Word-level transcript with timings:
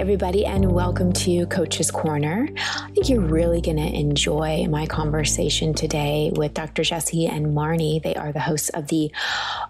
everybody, 0.00 0.46
and 0.46 0.72
welcome 0.72 1.12
to 1.12 1.44
Coach's 1.48 1.90
Corner. 1.90 2.48
I 2.56 2.90
think 2.92 3.10
you're 3.10 3.20
really 3.20 3.60
going 3.60 3.76
to 3.76 3.82
enjoy 3.82 4.66
my 4.66 4.86
conversation 4.86 5.74
today 5.74 6.32
with 6.34 6.54
Dr. 6.54 6.82
Jesse 6.84 7.26
and 7.26 7.54
Marni. 7.54 8.02
They 8.02 8.14
are 8.14 8.32
the 8.32 8.40
hosts 8.40 8.70
of 8.70 8.86
the 8.86 9.12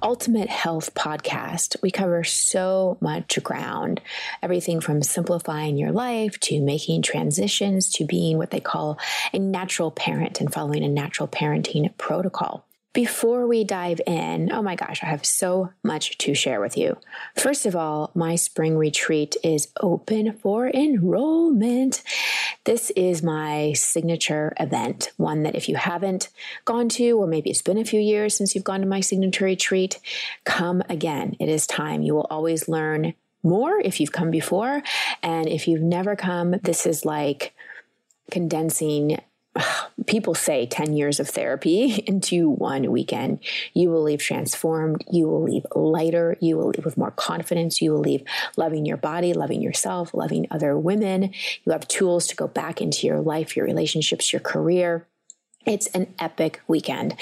Ultimate 0.05 0.49
Health 0.49 0.95
Podcast. 0.95 1.75
We 1.83 1.91
cover 1.91 2.23
so 2.23 2.97
much 3.01 3.43
ground 3.43 4.01
everything 4.41 4.81
from 4.81 5.03
simplifying 5.03 5.77
your 5.77 5.91
life 5.91 6.39
to 6.41 6.61
making 6.61 7.03
transitions 7.03 7.91
to 7.95 8.05
being 8.05 8.39
what 8.39 8.53
they 8.53 8.61
call 8.61 9.01
a 9.33 9.39
natural 9.41 9.91
parent 9.91 10.41
and 10.41 10.53
following 10.53 10.85
a 10.85 10.89
natural 10.89 11.27
parenting 11.27 11.93
protocol. 11.99 12.65
Before 12.93 13.47
we 13.47 13.63
dive 13.63 14.01
in, 14.05 14.51
oh 14.51 14.63
my 14.63 14.75
gosh, 14.75 15.05
I 15.05 15.07
have 15.07 15.25
so 15.25 15.71
much 15.85 16.19
to 16.19 16.35
share 16.35 16.61
with 16.61 16.77
you. 16.77 16.97
First 17.37 17.65
of 17.65 17.77
all, 17.77 18.11
my 18.17 18.35
spring 18.35 18.77
retreat 18.77 19.37
is 19.45 19.69
open 19.81 20.33
for 20.33 20.69
enrollment. 20.69 22.03
This 22.65 22.91
is 22.91 23.23
my 23.23 23.75
signature 23.75 24.53
event, 24.59 25.13
one 25.19 25.45
that 25.45 25.55
if 25.55 25.69
you 25.69 25.77
haven't 25.77 26.31
gone 26.65 26.89
to, 26.91 27.13
or 27.13 27.29
maybe 27.29 27.51
it's 27.51 27.63
been 27.63 27.79
a 27.79 27.85
few 27.85 28.01
years 28.01 28.37
since 28.37 28.57
you've 28.57 28.65
gone 28.65 28.81
to 28.81 28.87
my 28.87 29.01
signature 29.01 29.45
retreat, 29.45 30.01
come 30.45 30.83
again. 30.89 31.37
It 31.39 31.49
is 31.49 31.69
time. 31.69 32.03
You 32.03 32.15
will 32.17 32.27
always 32.29 32.69
learn 32.69 33.15
more 33.45 33.79
if 33.79 34.01
you've 34.01 34.13
come 34.13 34.33
before. 34.33 34.83
And 35.23 35.49
if 35.49 35.69
you've 35.69 35.81
never 35.81 36.17
come, 36.17 36.57
this 36.63 36.87
is 36.87 37.05
like 37.05 37.55
condensing 38.33 39.21
people 40.07 40.35
say 40.35 40.67
10 40.67 40.95
years 40.95 41.21
of 41.21 41.29
therapy 41.29 42.03
into 42.07 42.49
one 42.49 42.91
weekend. 42.91 43.41
You 43.75 43.91
will 43.91 44.03
leave 44.03 44.21
transformed. 44.21 45.05
You 45.11 45.29
will 45.29 45.43
leave 45.43 45.67
lighter. 45.75 46.37
You 46.41 46.57
will 46.57 46.69
leave 46.69 46.85
with 46.85 46.97
more 46.97 47.11
confidence. 47.11 47.83
You 47.83 47.93
will 47.93 48.01
leave 48.01 48.23
loving 48.57 48.87
your 48.87 48.97
body, 48.97 49.33
loving 49.33 49.63
yourself, 49.63 50.15
loving 50.15 50.47
other 50.51 50.79
women. 50.79 51.33
You 51.65 51.73
have 51.73 51.89
tools 51.89 52.27
to 52.29 52.37
go 52.37 52.49
back 52.49 52.81
into 52.81 53.07
your 53.07 53.21
life, 53.21 53.57
your 53.57 53.67
relationships, 53.67 54.33
your 54.33 54.41
career. 54.41 55.07
It's 55.67 55.89
an 55.89 56.15
epic 56.19 56.63
weekend. 56.67 57.17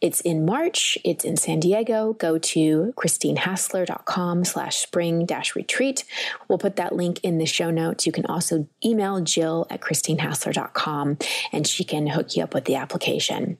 It's 0.00 0.20
in 0.20 0.44
March. 0.44 0.96
It's 1.04 1.24
in 1.24 1.36
San 1.36 1.60
Diego. 1.60 2.12
Go 2.12 2.38
to 2.38 2.94
christinehassler.com 2.96 4.44
slash 4.44 4.76
spring 4.76 5.26
dash 5.26 5.56
retreat. 5.56 6.04
We'll 6.48 6.58
put 6.58 6.76
that 6.76 6.94
link 6.94 7.20
in 7.22 7.38
the 7.38 7.46
show 7.46 7.70
notes. 7.70 8.06
You 8.06 8.12
can 8.12 8.26
also 8.26 8.68
email 8.84 9.20
Jill 9.20 9.66
at 9.68 9.80
christinehassler.com 9.80 11.18
and 11.52 11.66
she 11.66 11.84
can 11.84 12.06
hook 12.06 12.36
you 12.36 12.44
up 12.44 12.54
with 12.54 12.66
the 12.66 12.76
application. 12.76 13.58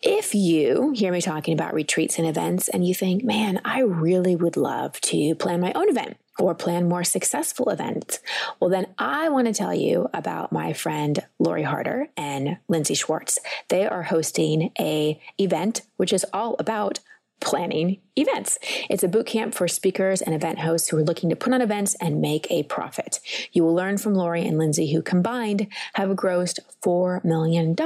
If 0.00 0.34
you 0.34 0.92
hear 0.94 1.10
me 1.12 1.22
talking 1.22 1.54
about 1.54 1.72
retreats 1.72 2.18
and 2.18 2.28
events 2.28 2.68
and 2.68 2.86
you 2.86 2.94
think, 2.94 3.24
man, 3.24 3.60
I 3.64 3.80
really 3.80 4.36
would 4.36 4.56
love 4.56 5.00
to 5.00 5.34
plan 5.36 5.60
my 5.60 5.72
own 5.74 5.88
event, 5.88 6.18
or 6.38 6.54
plan 6.54 6.88
more 6.88 7.04
successful 7.04 7.70
events, 7.70 8.18
well, 8.60 8.70
then 8.70 8.86
I 8.98 9.28
want 9.28 9.46
to 9.46 9.52
tell 9.52 9.74
you 9.74 10.08
about 10.12 10.52
my 10.52 10.72
friend 10.72 11.18
Lori 11.38 11.62
Harder 11.62 12.08
and 12.16 12.58
Lindsay 12.68 12.94
Schwartz. 12.94 13.38
They 13.68 13.86
are 13.86 14.02
hosting 14.02 14.72
a 14.78 15.20
event 15.38 15.82
which 15.96 16.12
is 16.12 16.26
all 16.32 16.56
about 16.58 17.00
planning 17.44 17.98
events. 18.16 18.58
It's 18.88 19.02
a 19.02 19.08
boot 19.08 19.26
camp 19.26 19.54
for 19.54 19.68
speakers 19.68 20.22
and 20.22 20.34
event 20.34 20.60
hosts 20.60 20.88
who 20.88 20.96
are 20.96 21.02
looking 21.02 21.30
to 21.30 21.36
put 21.36 21.52
on 21.52 21.60
events 21.60 21.94
and 22.00 22.20
make 22.20 22.50
a 22.50 22.62
profit. 22.64 23.20
You 23.52 23.64
will 23.64 23.74
learn 23.74 23.98
from 23.98 24.14
Lori 24.14 24.46
and 24.46 24.56
Lindsay, 24.56 24.92
who 24.92 25.02
combined 25.02 25.66
have 25.94 26.08
grossed 26.10 26.60
$4 26.82 27.24
million 27.24 27.76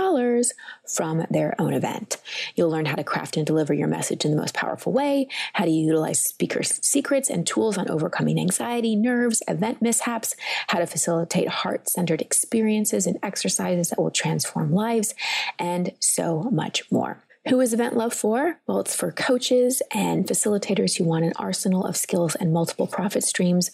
from 0.86 1.26
their 1.30 1.54
own 1.58 1.72
event. 1.72 2.18
You'll 2.54 2.70
learn 2.70 2.86
how 2.86 2.94
to 2.94 3.04
craft 3.04 3.36
and 3.36 3.46
deliver 3.46 3.74
your 3.74 3.88
message 3.88 4.24
in 4.24 4.30
the 4.30 4.36
most 4.36 4.54
powerful 4.54 4.92
way, 4.92 5.28
how 5.54 5.64
to 5.64 5.70
utilize 5.70 6.20
speakers' 6.20 6.78
secrets 6.86 7.28
and 7.28 7.46
tools 7.46 7.76
on 7.76 7.90
overcoming 7.90 8.38
anxiety, 8.38 8.96
nerves, 8.96 9.42
event 9.48 9.82
mishaps, 9.82 10.36
how 10.68 10.78
to 10.78 10.86
facilitate 10.86 11.48
heart 11.48 11.88
centered 11.88 12.20
experiences 12.20 13.06
and 13.06 13.18
exercises 13.22 13.90
that 13.90 13.98
will 13.98 14.10
transform 14.10 14.72
lives, 14.72 15.14
and 15.58 15.92
so 16.00 16.44
much 16.52 16.90
more. 16.92 17.24
Who 17.48 17.60
is 17.62 17.72
Event 17.72 17.96
Love 17.96 18.12
for? 18.12 18.60
Well, 18.66 18.80
it's 18.80 18.94
for 18.94 19.10
coaches 19.10 19.80
and 19.94 20.26
facilitators 20.26 20.98
who 20.98 21.04
want 21.04 21.24
an 21.24 21.32
arsenal 21.36 21.86
of 21.86 21.96
skills 21.96 22.34
and 22.34 22.52
multiple 22.52 22.86
profit 22.86 23.24
streams, 23.24 23.70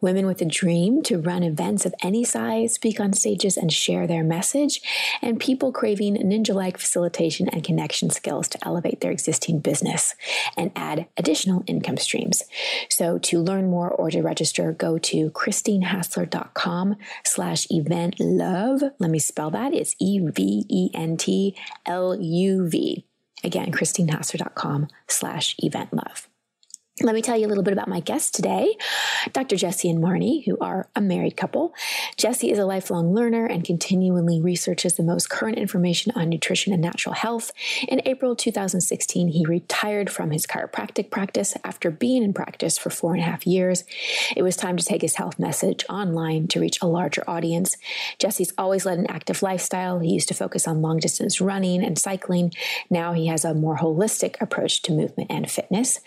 women 0.00 0.24
with 0.24 0.40
a 0.40 0.44
dream 0.44 1.02
to 1.02 1.18
run 1.18 1.42
events 1.42 1.84
of 1.84 1.92
any 2.00 2.22
size, 2.22 2.74
speak 2.74 3.00
on 3.00 3.12
stages, 3.12 3.56
and 3.56 3.72
share 3.72 4.06
their 4.06 4.22
message, 4.22 4.80
and 5.20 5.40
people 5.40 5.72
craving 5.72 6.14
ninja 6.18 6.54
like 6.54 6.78
facilitation 6.78 7.48
and 7.48 7.64
connection 7.64 8.08
skills 8.08 8.46
to 8.46 8.58
elevate 8.64 9.00
their 9.00 9.10
existing 9.10 9.58
business 9.58 10.14
and 10.56 10.70
add 10.76 11.08
additional 11.16 11.64
income 11.66 11.96
streams. 11.96 12.44
So 12.88 13.18
to 13.18 13.42
learn 13.42 13.68
more 13.68 13.90
or 13.90 14.12
to 14.12 14.22
register, 14.22 14.70
go 14.70 14.96
to 14.96 15.30
christinehassler.com 15.30 16.94
slash 17.24 17.66
event 17.70 18.20
love. 18.20 18.80
Let 19.00 19.10
me 19.10 19.18
spell 19.18 19.50
that. 19.50 19.74
It's 19.74 19.96
E 19.98 20.20
V 20.20 20.64
E 20.68 20.90
N 20.94 21.16
T 21.16 21.56
L 21.84 22.14
U 22.14 22.68
V. 22.68 23.07
Again, 23.44 23.72
christinehassler.com 23.72 24.88
slash 25.06 25.56
event 25.58 25.92
love. 25.92 26.27
Let 27.00 27.14
me 27.14 27.22
tell 27.22 27.38
you 27.38 27.46
a 27.46 27.48
little 27.48 27.62
bit 27.62 27.72
about 27.72 27.86
my 27.86 28.00
guest 28.00 28.34
today, 28.34 28.76
Dr. 29.32 29.54
Jesse 29.54 29.88
and 29.88 30.02
Marni, 30.02 30.44
who 30.44 30.58
are 30.60 30.88
a 30.96 31.00
married 31.00 31.36
couple. 31.36 31.72
Jesse 32.16 32.50
is 32.50 32.58
a 32.58 32.66
lifelong 32.66 33.14
learner 33.14 33.46
and 33.46 33.62
continually 33.62 34.40
researches 34.40 34.94
the 34.94 35.04
most 35.04 35.30
current 35.30 35.58
information 35.58 36.12
on 36.16 36.28
nutrition 36.28 36.72
and 36.72 36.82
natural 36.82 37.14
health. 37.14 37.52
In 37.86 38.02
April 38.04 38.34
2016, 38.34 39.28
he 39.28 39.46
retired 39.46 40.10
from 40.10 40.32
his 40.32 40.44
chiropractic 40.44 41.10
practice 41.10 41.54
after 41.62 41.92
being 41.92 42.24
in 42.24 42.32
practice 42.32 42.76
for 42.76 42.90
four 42.90 43.14
and 43.14 43.22
a 43.22 43.26
half 43.26 43.46
years. 43.46 43.84
It 44.36 44.42
was 44.42 44.56
time 44.56 44.76
to 44.76 44.84
take 44.84 45.02
his 45.02 45.14
health 45.14 45.38
message 45.38 45.84
online 45.88 46.48
to 46.48 46.60
reach 46.60 46.78
a 46.82 46.88
larger 46.88 47.22
audience. 47.30 47.76
Jesse's 48.18 48.52
always 48.58 48.84
led 48.84 48.98
an 48.98 49.06
active 49.08 49.40
lifestyle. 49.40 50.00
He 50.00 50.12
used 50.12 50.28
to 50.28 50.34
focus 50.34 50.66
on 50.66 50.82
long 50.82 50.98
distance 50.98 51.40
running 51.40 51.84
and 51.84 51.96
cycling. 51.96 52.52
Now 52.90 53.12
he 53.12 53.28
has 53.28 53.44
a 53.44 53.54
more 53.54 53.76
holistic 53.76 54.40
approach 54.40 54.82
to 54.82 54.92
movement 54.92 55.30
and 55.30 55.48
fitness. 55.48 56.00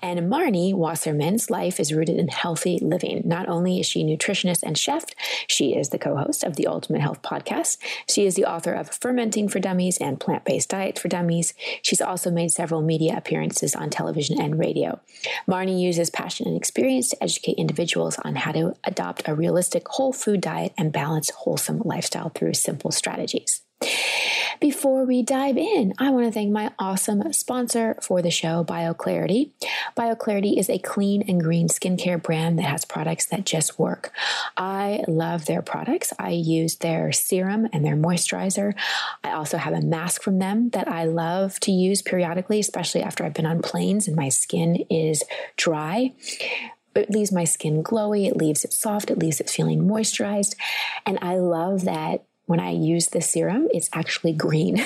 And 0.00 0.30
Wasserman's 0.38 1.50
life 1.50 1.80
is 1.80 1.92
rooted 1.92 2.16
in 2.16 2.28
healthy 2.28 2.78
living. 2.78 3.22
Not 3.24 3.48
only 3.48 3.80
is 3.80 3.86
she 3.86 4.02
a 4.02 4.04
nutritionist 4.04 4.62
and 4.62 4.78
chef, 4.78 5.04
she 5.48 5.74
is 5.74 5.88
the 5.88 5.98
co 5.98 6.16
host 6.16 6.44
of 6.44 6.54
the 6.54 6.68
Ultimate 6.68 7.00
Health 7.00 7.22
Podcast. 7.22 7.76
She 8.08 8.24
is 8.24 8.36
the 8.36 8.44
author 8.44 8.72
of 8.72 8.94
Fermenting 8.94 9.48
for 9.48 9.58
Dummies 9.58 9.98
and 9.98 10.20
Plant 10.20 10.44
Based 10.44 10.68
Diet 10.68 10.96
for 10.96 11.08
Dummies. 11.08 11.54
She's 11.82 12.00
also 12.00 12.30
made 12.30 12.52
several 12.52 12.82
media 12.82 13.16
appearances 13.16 13.74
on 13.74 13.90
television 13.90 14.40
and 14.40 14.58
radio. 14.58 15.00
Marni 15.48 15.80
uses 15.80 16.08
passion 16.08 16.46
and 16.46 16.56
experience 16.56 17.10
to 17.10 17.22
educate 17.22 17.58
individuals 17.58 18.16
on 18.24 18.36
how 18.36 18.52
to 18.52 18.74
adopt 18.84 19.26
a 19.26 19.34
realistic 19.34 19.88
whole 19.88 20.12
food 20.12 20.40
diet 20.40 20.72
and 20.78 20.92
balance 20.92 21.30
wholesome 21.30 21.82
lifestyle 21.84 22.30
through 22.30 22.54
simple 22.54 22.92
strategies. 22.92 23.62
Before 24.60 25.04
we 25.04 25.22
dive 25.22 25.56
in, 25.56 25.92
I 25.98 26.10
want 26.10 26.26
to 26.26 26.32
thank 26.32 26.50
my 26.50 26.72
awesome 26.80 27.32
sponsor 27.32 27.96
for 28.02 28.22
the 28.22 28.30
show, 28.30 28.64
BioClarity. 28.64 29.52
BioClarity 29.96 30.58
is 30.58 30.68
a 30.68 30.78
clean 30.78 31.22
and 31.28 31.40
green 31.40 31.68
skincare 31.68 32.20
brand 32.20 32.58
that 32.58 32.64
has 32.64 32.84
products 32.84 33.26
that 33.26 33.46
just 33.46 33.78
work. 33.78 34.12
I 34.56 35.04
love 35.06 35.44
their 35.44 35.62
products. 35.62 36.12
I 36.18 36.30
use 36.30 36.76
their 36.76 37.12
serum 37.12 37.68
and 37.72 37.84
their 37.84 37.94
moisturizer. 37.94 38.74
I 39.22 39.30
also 39.30 39.58
have 39.58 39.74
a 39.74 39.80
mask 39.80 40.22
from 40.22 40.40
them 40.40 40.70
that 40.70 40.88
I 40.88 41.04
love 41.04 41.60
to 41.60 41.70
use 41.70 42.02
periodically, 42.02 42.58
especially 42.58 43.02
after 43.02 43.24
I've 43.24 43.34
been 43.34 43.46
on 43.46 43.62
planes 43.62 44.08
and 44.08 44.16
my 44.16 44.28
skin 44.28 44.84
is 44.90 45.22
dry 45.56 46.14
it 46.94 47.10
leaves 47.10 47.30
my 47.30 47.44
skin 47.44 47.82
glowy, 47.82 48.26
it 48.26 48.36
leaves 48.36 48.64
it 48.64 48.72
soft, 48.72 49.10
it 49.10 49.18
leaves 49.18 49.40
it 49.40 49.48
feeling 49.48 49.82
moisturized. 49.82 50.56
And 51.06 51.18
I 51.22 51.36
love 51.36 51.84
that 51.84 52.24
when 52.48 52.60
I 52.60 52.70
use 52.70 53.08
the 53.08 53.20
serum, 53.20 53.68
it's 53.72 53.90
actually 53.92 54.32
green 54.32 54.82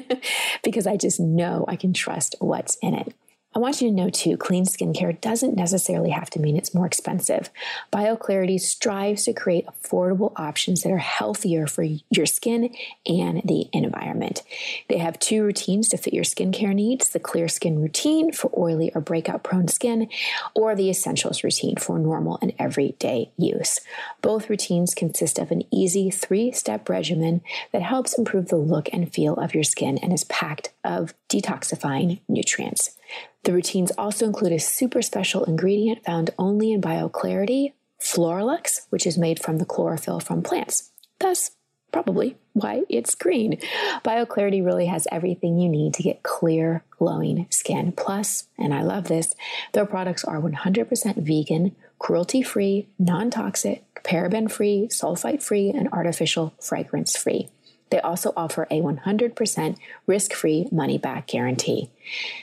because 0.62 0.86
I 0.86 0.96
just 0.96 1.18
know 1.18 1.64
I 1.66 1.74
can 1.74 1.92
trust 1.92 2.36
what's 2.38 2.76
in 2.76 2.94
it. 2.94 3.12
I 3.54 3.58
want 3.58 3.82
you 3.82 3.88
to 3.88 3.94
know 3.94 4.08
too, 4.08 4.36
clean 4.36 4.64
skincare 4.64 5.20
doesn't 5.20 5.56
necessarily 5.56 6.10
have 6.10 6.30
to 6.30 6.40
mean 6.40 6.56
it's 6.56 6.74
more 6.74 6.86
expensive. 6.86 7.50
BioClarity 7.92 8.58
strives 8.58 9.24
to 9.24 9.34
create 9.34 9.66
affordable 9.66 10.32
options 10.36 10.82
that 10.82 10.92
are 10.92 10.98
healthier 10.98 11.66
for 11.66 11.82
your 11.82 12.26
skin 12.26 12.74
and 13.06 13.42
the 13.44 13.68
environment. 13.72 14.42
They 14.88 14.98
have 14.98 15.18
two 15.18 15.42
routines 15.42 15.90
to 15.90 15.98
fit 15.98 16.14
your 16.14 16.24
skincare 16.24 16.74
needs 16.74 17.10
the 17.10 17.20
clear 17.20 17.48
skin 17.48 17.80
routine 17.80 18.32
for 18.32 18.50
oily 18.56 18.90
or 18.94 19.02
breakout 19.02 19.42
prone 19.42 19.68
skin, 19.68 20.08
or 20.54 20.74
the 20.74 20.88
essentials 20.88 21.44
routine 21.44 21.76
for 21.76 21.98
normal 21.98 22.38
and 22.40 22.54
everyday 22.58 23.32
use. 23.36 23.80
Both 24.22 24.48
routines 24.48 24.94
consist 24.94 25.38
of 25.38 25.50
an 25.50 25.62
easy 25.70 26.10
three 26.10 26.52
step 26.52 26.88
regimen 26.88 27.42
that 27.72 27.82
helps 27.82 28.16
improve 28.16 28.48
the 28.48 28.56
look 28.56 28.88
and 28.92 29.12
feel 29.12 29.34
of 29.34 29.54
your 29.54 29.64
skin 29.64 29.98
and 29.98 30.12
is 30.12 30.24
packed 30.24 30.70
of 30.84 31.14
detoxifying 31.32 32.20
nutrients. 32.28 32.96
The 33.44 33.52
routines 33.52 33.90
also 33.98 34.26
include 34.26 34.52
a 34.52 34.58
super 34.60 35.02
special 35.02 35.44
ingredient 35.44 36.04
found 36.04 36.30
only 36.38 36.72
in 36.72 36.80
BioClarity, 36.82 37.72
Floralux, 38.00 38.82
which 38.90 39.06
is 39.06 39.16
made 39.16 39.40
from 39.40 39.58
the 39.58 39.64
chlorophyll 39.64 40.20
from 40.20 40.42
plants. 40.42 40.90
Thus, 41.18 41.52
probably 41.90 42.36
why 42.52 42.82
it's 42.88 43.14
green. 43.14 43.58
BioClarity 44.04 44.64
really 44.64 44.86
has 44.86 45.06
everything 45.10 45.58
you 45.58 45.68
need 45.68 45.94
to 45.94 46.02
get 46.02 46.22
clear, 46.22 46.84
glowing 46.90 47.46
skin. 47.50 47.92
Plus, 47.92 48.48
and 48.58 48.74
I 48.74 48.82
love 48.82 49.04
this, 49.04 49.34
their 49.72 49.86
products 49.86 50.24
are 50.24 50.40
100% 50.40 51.16
vegan, 51.16 51.74
cruelty 51.98 52.42
free, 52.42 52.88
non 52.98 53.30
toxic, 53.30 53.84
paraben 54.02 54.50
free, 54.50 54.88
sulfite 54.90 55.42
free, 55.42 55.70
and 55.70 55.88
artificial 55.92 56.52
fragrance 56.60 57.16
free. 57.16 57.48
They 57.92 58.00
also 58.00 58.32
offer 58.34 58.66
a 58.70 58.80
100% 58.80 59.76
risk 60.06 60.32
free 60.32 60.66
money 60.72 60.96
back 60.96 61.26
guarantee. 61.26 61.90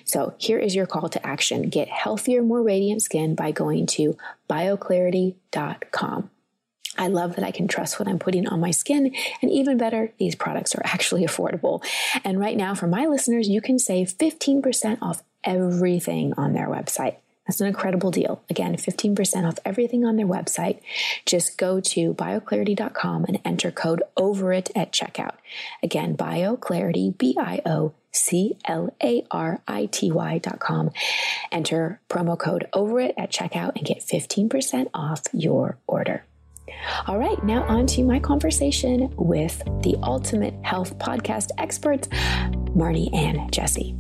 So 0.06 0.36
here 0.38 0.60
is 0.60 0.76
your 0.76 0.86
call 0.86 1.10
to 1.10 1.26
action 1.26 1.70
get 1.70 1.88
healthier, 1.88 2.44
more 2.44 2.62
radiant 2.62 3.02
skin 3.02 3.34
by 3.34 3.50
going 3.50 3.88
to 3.88 4.16
bioclarity.com. 4.48 6.30
I 7.00 7.08
love 7.08 7.36
that 7.36 7.44
I 7.44 7.50
can 7.50 7.68
trust 7.68 7.98
what 7.98 8.08
I'm 8.08 8.20
putting 8.20 8.48
on 8.48 8.60
my 8.60 8.70
skin. 8.70 9.16
And 9.42 9.50
even 9.50 9.80
better, 9.80 10.14
these 10.20 10.36
products 10.36 10.76
are 10.76 10.84
actually 10.86 11.26
affordable. 11.26 11.84
And 12.24 12.40
right 12.40 12.56
now, 12.56 12.76
for 12.76 12.86
my 12.86 13.08
listeners, 13.08 13.50
you 13.50 13.60
can 13.60 13.80
save 13.80 14.16
15% 14.16 15.00
off 15.02 15.24
everything 15.44 16.34
on 16.38 16.54
their 16.54 16.68
website. 16.68 17.16
That's 17.50 17.62
an 17.62 17.66
incredible 17.66 18.12
deal. 18.12 18.44
Again, 18.48 18.76
15% 18.76 19.48
off 19.48 19.58
everything 19.66 20.06
on 20.06 20.18
their 20.18 20.28
website. 20.28 20.82
Just 21.26 21.58
go 21.58 21.80
to 21.80 22.14
bioclarity.com 22.14 23.26
and 23.26 23.40
enter 23.44 23.72
code 23.72 24.04
over 24.16 24.54
it 24.54 24.70
at 24.76 24.92
checkout. 24.92 25.34
Again, 25.82 26.16
bioclarity, 26.16 27.18
B 27.18 27.36
I 27.40 27.60
O 27.66 27.94
C 28.12 28.56
L 28.66 28.96
A 29.02 29.26
R 29.32 29.64
I 29.68 29.88
T 29.88 30.12
Y.com. 30.12 30.92
Enter 31.52 32.00
promo 32.08 32.38
code 32.38 32.68
over 32.72 33.00
it 33.00 33.16
at 33.18 33.32
checkout 33.32 33.76
and 33.76 33.84
get 33.84 34.02
15% 34.02 34.92
off 34.94 35.24
your 35.34 35.80
order. 35.88 36.24
All 37.08 37.18
right, 37.18 37.44
now 37.44 37.64
on 37.64 37.88
to 37.88 38.04
my 38.04 38.20
conversation 38.20 39.12
with 39.18 39.58
the 39.82 39.98
Ultimate 40.04 40.54
Health 40.64 41.00
Podcast 41.00 41.50
experts, 41.58 42.10
Marni 42.76 43.12
and 43.12 43.52
Jesse. 43.52 43.96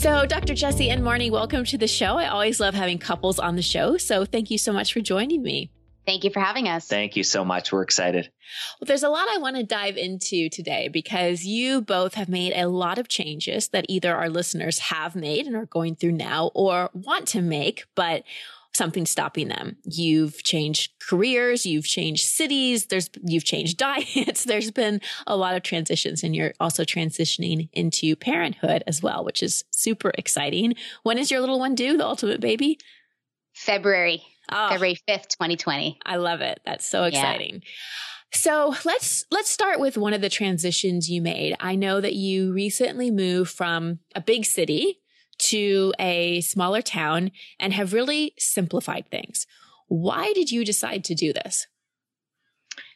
So, 0.00 0.24
Dr. 0.24 0.54
Jesse 0.54 0.88
and 0.88 1.02
Marni, 1.02 1.30
welcome 1.30 1.62
to 1.66 1.76
the 1.76 1.86
show. 1.86 2.16
I 2.16 2.28
always 2.28 2.58
love 2.58 2.72
having 2.72 2.96
couples 2.96 3.38
on 3.38 3.56
the 3.56 3.60
show. 3.62 3.98
So, 3.98 4.24
thank 4.24 4.50
you 4.50 4.56
so 4.56 4.72
much 4.72 4.94
for 4.94 5.02
joining 5.02 5.42
me. 5.42 5.70
Thank 6.06 6.24
you 6.24 6.30
for 6.30 6.40
having 6.40 6.68
us. 6.68 6.88
Thank 6.88 7.16
you 7.16 7.22
so 7.22 7.44
much. 7.44 7.70
We're 7.70 7.82
excited. 7.82 8.30
Well, 8.80 8.86
there's 8.86 9.02
a 9.02 9.10
lot 9.10 9.28
I 9.28 9.36
want 9.36 9.56
to 9.56 9.62
dive 9.62 9.98
into 9.98 10.48
today 10.48 10.88
because 10.88 11.44
you 11.44 11.82
both 11.82 12.14
have 12.14 12.30
made 12.30 12.54
a 12.54 12.66
lot 12.66 12.96
of 12.96 13.08
changes 13.08 13.68
that 13.68 13.84
either 13.90 14.16
our 14.16 14.30
listeners 14.30 14.78
have 14.78 15.14
made 15.14 15.46
and 15.46 15.54
are 15.54 15.66
going 15.66 15.96
through 15.96 16.12
now 16.12 16.50
or 16.54 16.88
want 16.94 17.28
to 17.28 17.42
make, 17.42 17.84
but 17.94 18.22
something 18.74 19.06
stopping 19.06 19.48
them. 19.48 19.76
You've 19.84 20.42
changed 20.42 20.92
careers, 21.00 21.66
you've 21.66 21.86
changed 21.86 22.24
cities, 22.24 22.86
there's 22.86 23.10
you've 23.24 23.44
changed 23.44 23.76
diets. 23.78 24.44
There's 24.44 24.70
been 24.70 25.00
a 25.26 25.36
lot 25.36 25.56
of 25.56 25.62
transitions 25.62 26.22
and 26.22 26.34
you're 26.34 26.54
also 26.60 26.84
transitioning 26.84 27.68
into 27.72 28.14
parenthood 28.16 28.82
as 28.86 29.02
well, 29.02 29.24
which 29.24 29.42
is 29.42 29.64
super 29.70 30.12
exciting. 30.16 30.74
When 31.02 31.18
is 31.18 31.30
your 31.30 31.40
little 31.40 31.58
one 31.58 31.74
due, 31.74 31.96
the 31.96 32.06
ultimate 32.06 32.40
baby? 32.40 32.78
February. 33.54 34.22
Oh, 34.50 34.68
February 34.70 34.98
5th, 35.08 35.28
2020. 35.28 35.98
I 36.04 36.16
love 36.16 36.40
it. 36.40 36.60
That's 36.64 36.86
so 36.86 37.04
exciting. 37.04 37.54
Yeah. 37.54 37.68
So 38.32 38.74
let's 38.84 39.24
let's 39.32 39.50
start 39.50 39.80
with 39.80 39.96
one 39.96 40.14
of 40.14 40.20
the 40.20 40.28
transitions 40.28 41.10
you 41.10 41.20
made. 41.20 41.56
I 41.58 41.74
know 41.74 42.00
that 42.00 42.14
you 42.14 42.52
recently 42.52 43.10
moved 43.10 43.50
from 43.50 43.98
a 44.14 44.20
big 44.20 44.44
city 44.44 44.99
to 45.48 45.92
a 45.98 46.40
smaller 46.40 46.82
town 46.82 47.30
and 47.58 47.72
have 47.72 47.92
really 47.92 48.34
simplified 48.38 49.06
things. 49.10 49.46
Why 49.88 50.32
did 50.32 50.50
you 50.50 50.64
decide 50.64 51.04
to 51.04 51.14
do 51.14 51.32
this? 51.32 51.66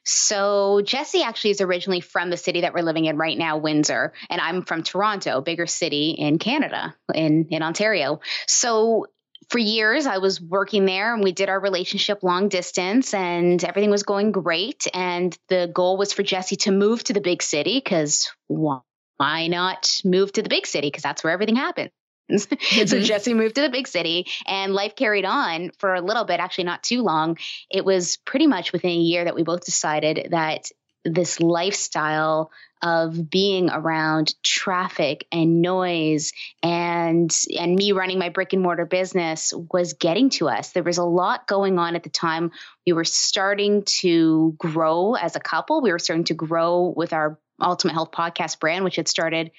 So 0.05 0.83
Jesse 0.85 1.23
actually 1.23 1.53
is 1.53 1.61
originally 1.63 2.01
from 2.01 2.29
the 2.29 2.37
city 2.37 2.61
that 2.61 2.75
we're 2.75 2.83
living 2.83 3.07
in 3.07 3.17
right 3.17 3.37
now, 3.37 3.57
Windsor, 3.57 4.13
and 4.29 4.41
I'm 4.41 4.63
from 4.63 4.83
Toronto, 4.83 5.41
bigger 5.41 5.67
city 5.67 6.11
in 6.11 6.39
Canada, 6.39 6.95
in 7.15 7.49
in 7.51 7.63
Ontario. 7.63 8.21
So 8.47 9.07
for 9.51 9.59
years 9.59 10.07
I 10.07 10.19
was 10.19 10.41
working 10.41 10.85
there 10.85 11.15
and 11.15 11.23
we 11.23 11.33
did 11.33 11.49
our 11.49 11.59
relationship 11.59 12.23
long 12.23 12.49
distance 12.49 13.15
and 13.15 13.63
everything 13.65 13.91
was 13.91 14.03
going 14.03 14.33
great 14.33 14.87
and 14.93 15.37
the 15.49 15.71
goal 15.73 15.97
was 15.97 16.13
for 16.13 16.23
Jesse 16.23 16.57
to 16.57 16.71
move 16.71 17.05
to 17.05 17.13
the 17.13 17.21
big 17.21 17.43
city 17.43 17.81
cuz 17.81 18.31
why 18.47 19.47
not 19.49 20.01
move 20.05 20.33
to 20.33 20.43
the 20.43 20.49
big 20.49 20.67
city 20.67 20.89
because 20.89 21.03
that's 21.03 21.25
where 21.25 21.33
everything 21.33 21.57
happens. 21.57 21.91
Mm-hmm. 22.35 22.87
so 22.87 23.01
Jesse 23.01 23.35
moved 23.35 23.57
to 23.57 23.61
the 23.61 23.69
big 23.69 23.87
city 23.87 24.27
and 24.47 24.73
life 24.73 24.97
carried 24.97 25.27
on 25.27 25.73
for 25.79 25.95
a 25.95 26.01
little 26.01 26.25
bit, 26.25 26.41
actually 26.41 26.65
not 26.65 26.83
too 26.83 27.03
long. 27.03 27.37
It 27.71 27.85
was 27.85 28.17
pretty 28.17 28.47
much 28.47 28.73
within 28.73 28.93
a 28.93 28.95
year 28.95 29.25
that 29.25 29.35
we 29.35 29.43
both 29.43 29.65
decided 29.65 30.29
that 30.31 30.71
this 31.05 31.39
lifestyle 31.39 32.51
of 32.83 33.31
being 33.31 33.71
around 33.71 34.35
traffic 34.43 35.27
and 35.33 35.63
noise 35.63 36.33
and 36.63 37.35
and 37.59 37.77
me 37.77 37.93
running 37.93 38.19
my 38.19 38.29
brick 38.29 38.53
and 38.53 38.63
mortar 38.63 38.85
business 38.85 39.53
was 39.71 39.95
getting 39.95 40.31
to 40.31 40.49
us. 40.49 40.73
There 40.73 40.83
was 40.83 40.99
a 40.99 41.05
lot 41.05 41.47
going 41.47 41.79
on 41.79 41.97
at 41.97 42.03
the 42.03 42.11
time. 42.11 42.53
We 42.87 42.93
were 42.93 43.05
starting 43.05 43.85
to 44.01 44.55
grow 44.59 45.15
as 45.15 45.37
a 45.37 45.41
couple. 45.41 45.83
We 45.83 45.93
were 45.93 45.99
starting 45.99 46.25
to 46.25 46.35
grow 46.35 46.93
with 46.95 47.13
our 47.13 47.39
Ultimate 47.61 47.95
Health 47.95 48.11
podcast 48.11 48.61
brand, 48.61 48.85
which 48.85 48.97
had 48.97 49.09
started 49.09 49.51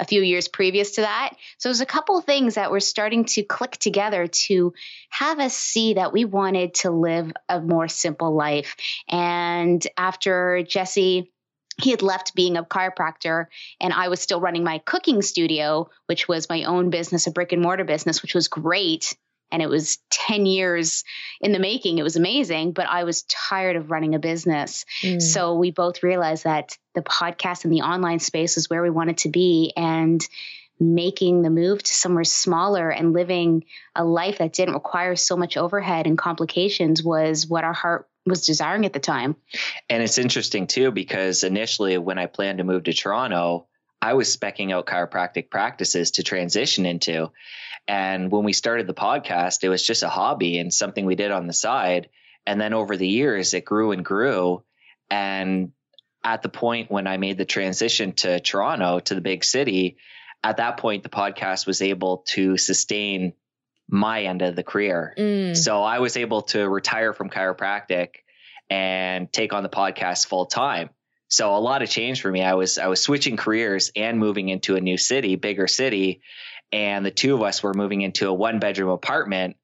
a 0.00 0.04
few 0.04 0.22
years 0.22 0.48
previous 0.48 0.92
to 0.92 1.02
that. 1.02 1.34
So 1.58 1.68
there's 1.68 1.82
a 1.82 1.86
couple 1.86 2.20
things 2.22 2.54
that 2.54 2.70
were 2.70 2.80
starting 2.80 3.26
to 3.26 3.42
click 3.42 3.72
together 3.72 4.26
to 4.26 4.72
have 5.10 5.38
us 5.38 5.54
see 5.54 5.94
that 5.94 6.12
we 6.12 6.24
wanted 6.24 6.74
to 6.76 6.90
live 6.90 7.32
a 7.48 7.60
more 7.60 7.86
simple 7.86 8.34
life. 8.34 8.74
And 9.08 9.86
after 9.96 10.62
Jesse 10.62 11.30
he 11.80 11.90
had 11.90 12.02
left 12.02 12.34
being 12.34 12.58
a 12.58 12.64
chiropractor 12.64 13.46
and 13.80 13.92
I 13.92 14.08
was 14.08 14.20
still 14.20 14.40
running 14.40 14.64
my 14.64 14.78
cooking 14.78 15.22
studio, 15.22 15.88
which 16.06 16.28
was 16.28 16.48
my 16.50 16.64
own 16.64 16.90
business, 16.90 17.26
a 17.26 17.30
brick 17.30 17.52
and 17.52 17.62
mortar 17.62 17.84
business, 17.84 18.20
which 18.20 18.34
was 18.34 18.48
great 18.48 19.16
and 19.52 19.62
it 19.62 19.68
was 19.68 19.98
10 20.10 20.46
years 20.46 21.04
in 21.40 21.52
the 21.52 21.58
making. 21.58 21.98
It 21.98 22.02
was 22.02 22.16
amazing, 22.16 22.72
but 22.72 22.86
I 22.86 23.04
was 23.04 23.22
tired 23.22 23.76
of 23.76 23.90
running 23.90 24.14
a 24.14 24.18
business. 24.18 24.84
Mm. 25.02 25.20
So 25.20 25.54
we 25.54 25.70
both 25.70 26.02
realized 26.02 26.44
that 26.44 26.76
the 26.94 27.02
podcast 27.02 27.64
and 27.64 27.72
the 27.72 27.82
online 27.82 28.18
space 28.18 28.56
is 28.56 28.68
where 28.68 28.82
we 28.82 28.90
wanted 28.90 29.18
to 29.18 29.28
be. 29.28 29.72
And 29.76 30.26
making 30.80 31.42
the 31.42 31.50
move 31.50 31.82
to 31.82 31.92
somewhere 31.92 32.24
smaller 32.24 32.88
and 32.88 33.12
living 33.12 33.64
a 33.94 34.02
life 34.02 34.38
that 34.38 34.54
didn't 34.54 34.74
require 34.74 35.14
so 35.14 35.36
much 35.36 35.58
overhead 35.58 36.06
and 36.06 36.16
complications 36.16 37.02
was 37.04 37.46
what 37.46 37.64
our 37.64 37.74
heart 37.74 38.08
was 38.26 38.46
desiring 38.46 38.86
at 38.86 38.92
the 38.92 39.00
time. 39.00 39.36
And 39.88 40.02
it's 40.02 40.18
interesting 40.18 40.66
too, 40.66 40.90
because 40.90 41.44
initially 41.44 41.98
when 41.98 42.18
I 42.18 42.26
planned 42.26 42.58
to 42.58 42.64
move 42.64 42.84
to 42.84 42.94
Toronto, 42.94 43.66
I 44.02 44.14
was 44.14 44.34
specking 44.34 44.72
out 44.72 44.86
chiropractic 44.86 45.50
practices 45.50 46.12
to 46.12 46.22
transition 46.22 46.86
into. 46.86 47.30
And 47.86 48.30
when 48.30 48.44
we 48.44 48.52
started 48.52 48.86
the 48.86 48.94
podcast, 48.94 49.62
it 49.62 49.68
was 49.68 49.86
just 49.86 50.02
a 50.02 50.08
hobby 50.08 50.58
and 50.58 50.72
something 50.72 51.04
we 51.04 51.16
did 51.16 51.30
on 51.30 51.46
the 51.46 51.52
side. 51.52 52.08
And 52.46 52.60
then 52.60 52.72
over 52.72 52.96
the 52.96 53.08
years, 53.08 53.52
it 53.52 53.64
grew 53.64 53.92
and 53.92 54.04
grew. 54.04 54.62
And 55.10 55.72
at 56.24 56.42
the 56.42 56.48
point 56.48 56.90
when 56.90 57.06
I 57.06 57.16
made 57.16 57.38
the 57.38 57.44
transition 57.44 58.12
to 58.12 58.40
Toronto, 58.40 59.00
to 59.00 59.14
the 59.14 59.20
big 59.20 59.44
city, 59.44 59.96
at 60.42 60.56
that 60.56 60.78
point, 60.78 61.02
the 61.02 61.08
podcast 61.08 61.66
was 61.66 61.82
able 61.82 62.18
to 62.28 62.56
sustain 62.56 63.34
my 63.88 64.22
end 64.22 64.40
of 64.42 64.56
the 64.56 64.62
career. 64.62 65.14
Mm. 65.18 65.56
So 65.56 65.82
I 65.82 65.98
was 65.98 66.16
able 66.16 66.42
to 66.42 66.66
retire 66.66 67.12
from 67.12 67.28
chiropractic 67.28 68.08
and 68.70 69.30
take 69.32 69.52
on 69.52 69.62
the 69.62 69.68
podcast 69.68 70.26
full 70.26 70.46
time. 70.46 70.90
So 71.30 71.56
a 71.56 71.58
lot 71.58 71.82
of 71.82 71.88
change 71.88 72.20
for 72.20 72.30
me. 72.30 72.42
I 72.42 72.54
was 72.54 72.76
I 72.76 72.88
was 72.88 73.00
switching 73.00 73.36
careers 73.36 73.90
and 73.96 74.18
moving 74.18 74.48
into 74.48 74.76
a 74.76 74.80
new 74.80 74.98
city, 74.98 75.36
bigger 75.36 75.68
city, 75.68 76.20
and 76.72 77.06
the 77.06 77.10
two 77.10 77.34
of 77.34 77.42
us 77.42 77.62
were 77.62 77.72
moving 77.72 78.02
into 78.02 78.28
a 78.28 78.34
one 78.34 78.58
bedroom 78.58 78.90
apartment 78.90 79.56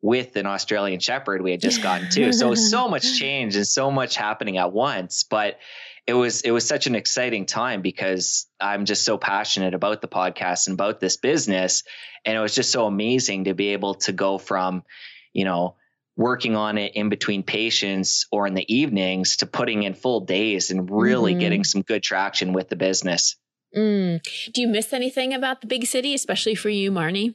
with 0.00 0.34
an 0.36 0.46
Australian 0.46 0.98
Shepherd 0.98 1.40
we 1.40 1.52
had 1.52 1.60
just 1.60 1.82
gotten 1.82 2.10
to. 2.10 2.32
So 2.32 2.54
so 2.54 2.88
much 2.88 3.18
change 3.18 3.56
and 3.56 3.66
so 3.66 3.90
much 3.90 4.16
happening 4.16 4.58
at 4.58 4.72
once, 4.72 5.22
but 5.22 5.58
it 6.06 6.14
was 6.14 6.42
it 6.42 6.50
was 6.50 6.66
such 6.66 6.88
an 6.88 6.96
exciting 6.96 7.46
time 7.46 7.80
because 7.80 8.46
I'm 8.60 8.84
just 8.84 9.04
so 9.04 9.16
passionate 9.16 9.74
about 9.74 10.02
the 10.02 10.08
podcast 10.08 10.66
and 10.66 10.74
about 10.74 10.98
this 10.98 11.16
business 11.16 11.84
and 12.24 12.36
it 12.36 12.40
was 12.40 12.54
just 12.54 12.70
so 12.70 12.86
amazing 12.86 13.44
to 13.44 13.54
be 13.54 13.68
able 13.68 13.94
to 13.94 14.12
go 14.12 14.38
from, 14.38 14.84
you 15.32 15.44
know, 15.44 15.76
working 16.16 16.56
on 16.56 16.78
it 16.78 16.94
in 16.94 17.08
between 17.08 17.42
patients 17.42 18.26
or 18.30 18.46
in 18.46 18.54
the 18.54 18.74
evenings 18.74 19.38
to 19.38 19.46
putting 19.46 19.82
in 19.82 19.94
full 19.94 20.20
days 20.20 20.70
and 20.70 20.90
really 20.90 21.32
mm-hmm. 21.32 21.40
getting 21.40 21.64
some 21.64 21.82
good 21.82 22.02
traction 22.02 22.52
with 22.52 22.68
the 22.68 22.76
business. 22.76 23.36
Mm. 23.74 24.22
Do 24.52 24.60
you 24.60 24.68
miss 24.68 24.92
anything 24.92 25.32
about 25.32 25.62
the 25.62 25.66
big 25.66 25.86
city, 25.86 26.14
especially 26.14 26.54
for 26.54 26.68
you, 26.68 26.92
Marni? 26.92 27.34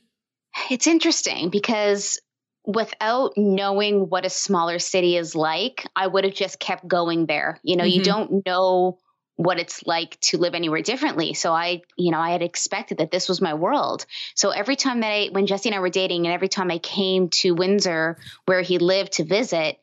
It's 0.70 0.88
interesting 0.88 1.50
because 1.50 2.20
without 2.66 3.34
knowing 3.38 4.10
what 4.10 4.26
a 4.26 4.30
smaller 4.30 4.78
city 4.78 5.18
is 5.18 5.36
like, 5.36 5.86
I 5.96 6.06
would 6.06 6.26
have 6.26 6.34
just 6.34 6.60
kept 6.60 6.88
going 6.88 7.26
there. 7.26 7.60
You 7.64 7.78
know, 7.78 7.84
mm-hmm. 7.84 7.98
you 7.98 8.04
don't 8.04 8.46
know 8.46 9.00
what 9.38 9.60
it's 9.60 9.86
like 9.86 10.20
to 10.20 10.38
live 10.38 10.56
anywhere 10.56 10.82
differently. 10.82 11.34
So 11.34 11.54
I, 11.54 11.84
you 11.96 12.12
know, 12.12 12.20
I 12.20 12.32
had 12.32 12.42
expected 12.42 12.98
that 12.98 13.12
this 13.12 13.30
was 13.30 13.40
my 13.40 13.54
world. 13.54 14.06
So 14.36 14.50
every 14.50 14.76
time 14.76 15.00
that 15.02 15.12
I, 15.12 15.30
when 15.32 15.46
Jesse 15.46 15.70
and 15.70 15.76
I 15.76 15.80
were 15.80 15.90
dating, 15.90 16.26
and 16.26 16.34
every 16.34 16.50
time 16.50 16.72
I 16.72 16.80
came 16.80 17.30
to 17.30 17.52
Windsor 17.52 18.18
where 18.46 18.62
he 18.62 18.80
lived 18.80 19.14
to 19.14 19.24
visit, 19.24 19.80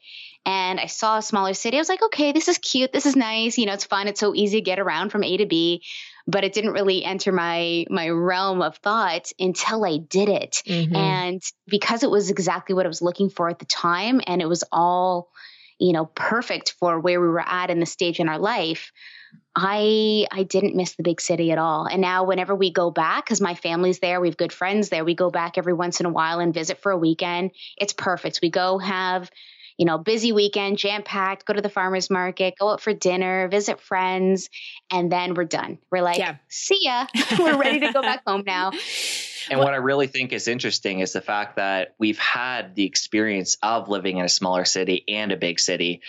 and 0.46 0.78
I 0.78 0.87
saw 0.87 1.18
a 1.18 1.23
smaller 1.23 1.54
city. 1.54 1.78
I 1.78 1.80
was 1.80 1.88
like, 1.88 2.02
okay, 2.02 2.32
this 2.32 2.49
is 2.49 2.58
cute. 2.58 2.92
This 2.92 3.06
is 3.06 3.16
nice. 3.16 3.56
You 3.56 3.64
know, 3.64 3.73
it's 3.73 3.87
fun. 3.87 4.08
It's 4.08 4.20
so 4.20 4.34
easy 4.34 4.58
to 4.58 4.64
get 4.64 4.78
around 4.78 5.11
from 5.11 5.25
A 5.25 5.37
to 5.38 5.46
B. 5.46 5.82
But 6.26 6.44
it 6.44 6.52
didn't 6.52 6.73
really 6.73 7.04
enter 7.04 7.32
my 7.32 7.87
my 7.88 8.08
realm 8.08 8.61
of 8.61 8.76
thought 8.76 9.30
until 9.38 9.84
I 9.84 9.99
did 9.99 10.28
it. 10.28 10.62
Mm-hmm. 10.66 10.96
And 10.96 11.42
because 11.66 12.02
it 12.02 12.11
was 12.11 12.30
exactly 12.30 12.75
what 12.75 12.87
I 12.87 12.88
was 12.88 13.02
looking 13.02 13.30
for 13.30 13.49
at 13.49 13.58
the 13.58 13.66
time, 13.66 14.20
and 14.26 14.42
it 14.42 14.49
was 14.49 14.64
all, 14.73 15.30
you 15.78 15.92
know, 15.92 16.06
perfect 16.06 16.73
for 16.78 16.99
where 16.99 17.20
we 17.20 17.28
were 17.28 17.40
at 17.40 17.70
in 17.70 17.80
the 17.80 17.87
stage 17.87 18.20
in 18.20 18.28
our 18.28 18.38
life. 18.38 18.92
I 19.56 20.26
I 20.32 20.42
didn't 20.42 20.74
miss 20.74 20.94
the 20.94 21.02
big 21.02 21.20
city 21.20 21.52
at 21.52 21.58
all. 21.58 21.86
And 21.86 22.00
now 22.00 22.24
whenever 22.24 22.54
we 22.54 22.70
go 22.72 22.90
back 22.90 23.26
cuz 23.26 23.40
my 23.40 23.54
family's 23.54 24.00
there, 24.00 24.20
we 24.20 24.28
have 24.28 24.36
good 24.36 24.52
friends 24.52 24.88
there, 24.88 25.04
we 25.04 25.14
go 25.14 25.30
back 25.30 25.58
every 25.58 25.72
once 25.72 26.00
in 26.00 26.06
a 26.06 26.10
while 26.10 26.40
and 26.40 26.52
visit 26.52 26.78
for 26.78 26.90
a 26.92 26.98
weekend. 26.98 27.52
It's 27.76 27.92
perfect. 27.92 28.40
We 28.42 28.50
go 28.50 28.78
have 28.78 29.30
you 29.76 29.87
know, 29.87 29.99
busy 29.99 30.33
weekend, 30.33 30.78
jam 30.78 31.02
packed, 31.02 31.45
go 31.45 31.52
to 31.52 31.61
the 31.61 31.69
farmer's 31.69 32.11
market, 32.11 32.54
go 32.59 32.71
out 32.71 32.81
for 32.81 32.93
dinner, 32.93 33.49
visit 33.49 33.81
friends, 33.81 34.49
and 34.90 35.11
then 35.11 35.35
we're 35.35 35.45
done. 35.45 35.78
We're 35.90 36.02
like, 36.02 36.19
yeah. 36.19 36.37
see 36.49 36.81
ya. 36.83 37.07
we're 37.38 37.59
ready 37.59 37.81
to 37.81 37.93
go 37.93 38.02
back 38.02 38.23
home 38.26 38.45
now. 38.47 38.73
And 39.50 39.61
what 39.61 39.75
I 39.75 39.76
really 39.76 40.07
think 40.07 40.33
is 40.33 40.49
interesting 40.49 41.00
is 41.00 41.12
the 41.12 41.21
fact 41.21 41.57
that 41.57 41.95
we've 41.99 42.19
had 42.19 42.75
the 42.75 42.85
experience 42.85 43.59
of 43.62 43.88
living 43.88 44.16
in 44.19 44.25
a 44.25 44.28
smaller 44.28 44.64
city 44.64 45.04
and 45.09 45.33
a 45.33 45.37
big 45.37 45.61
city. 45.61 46.00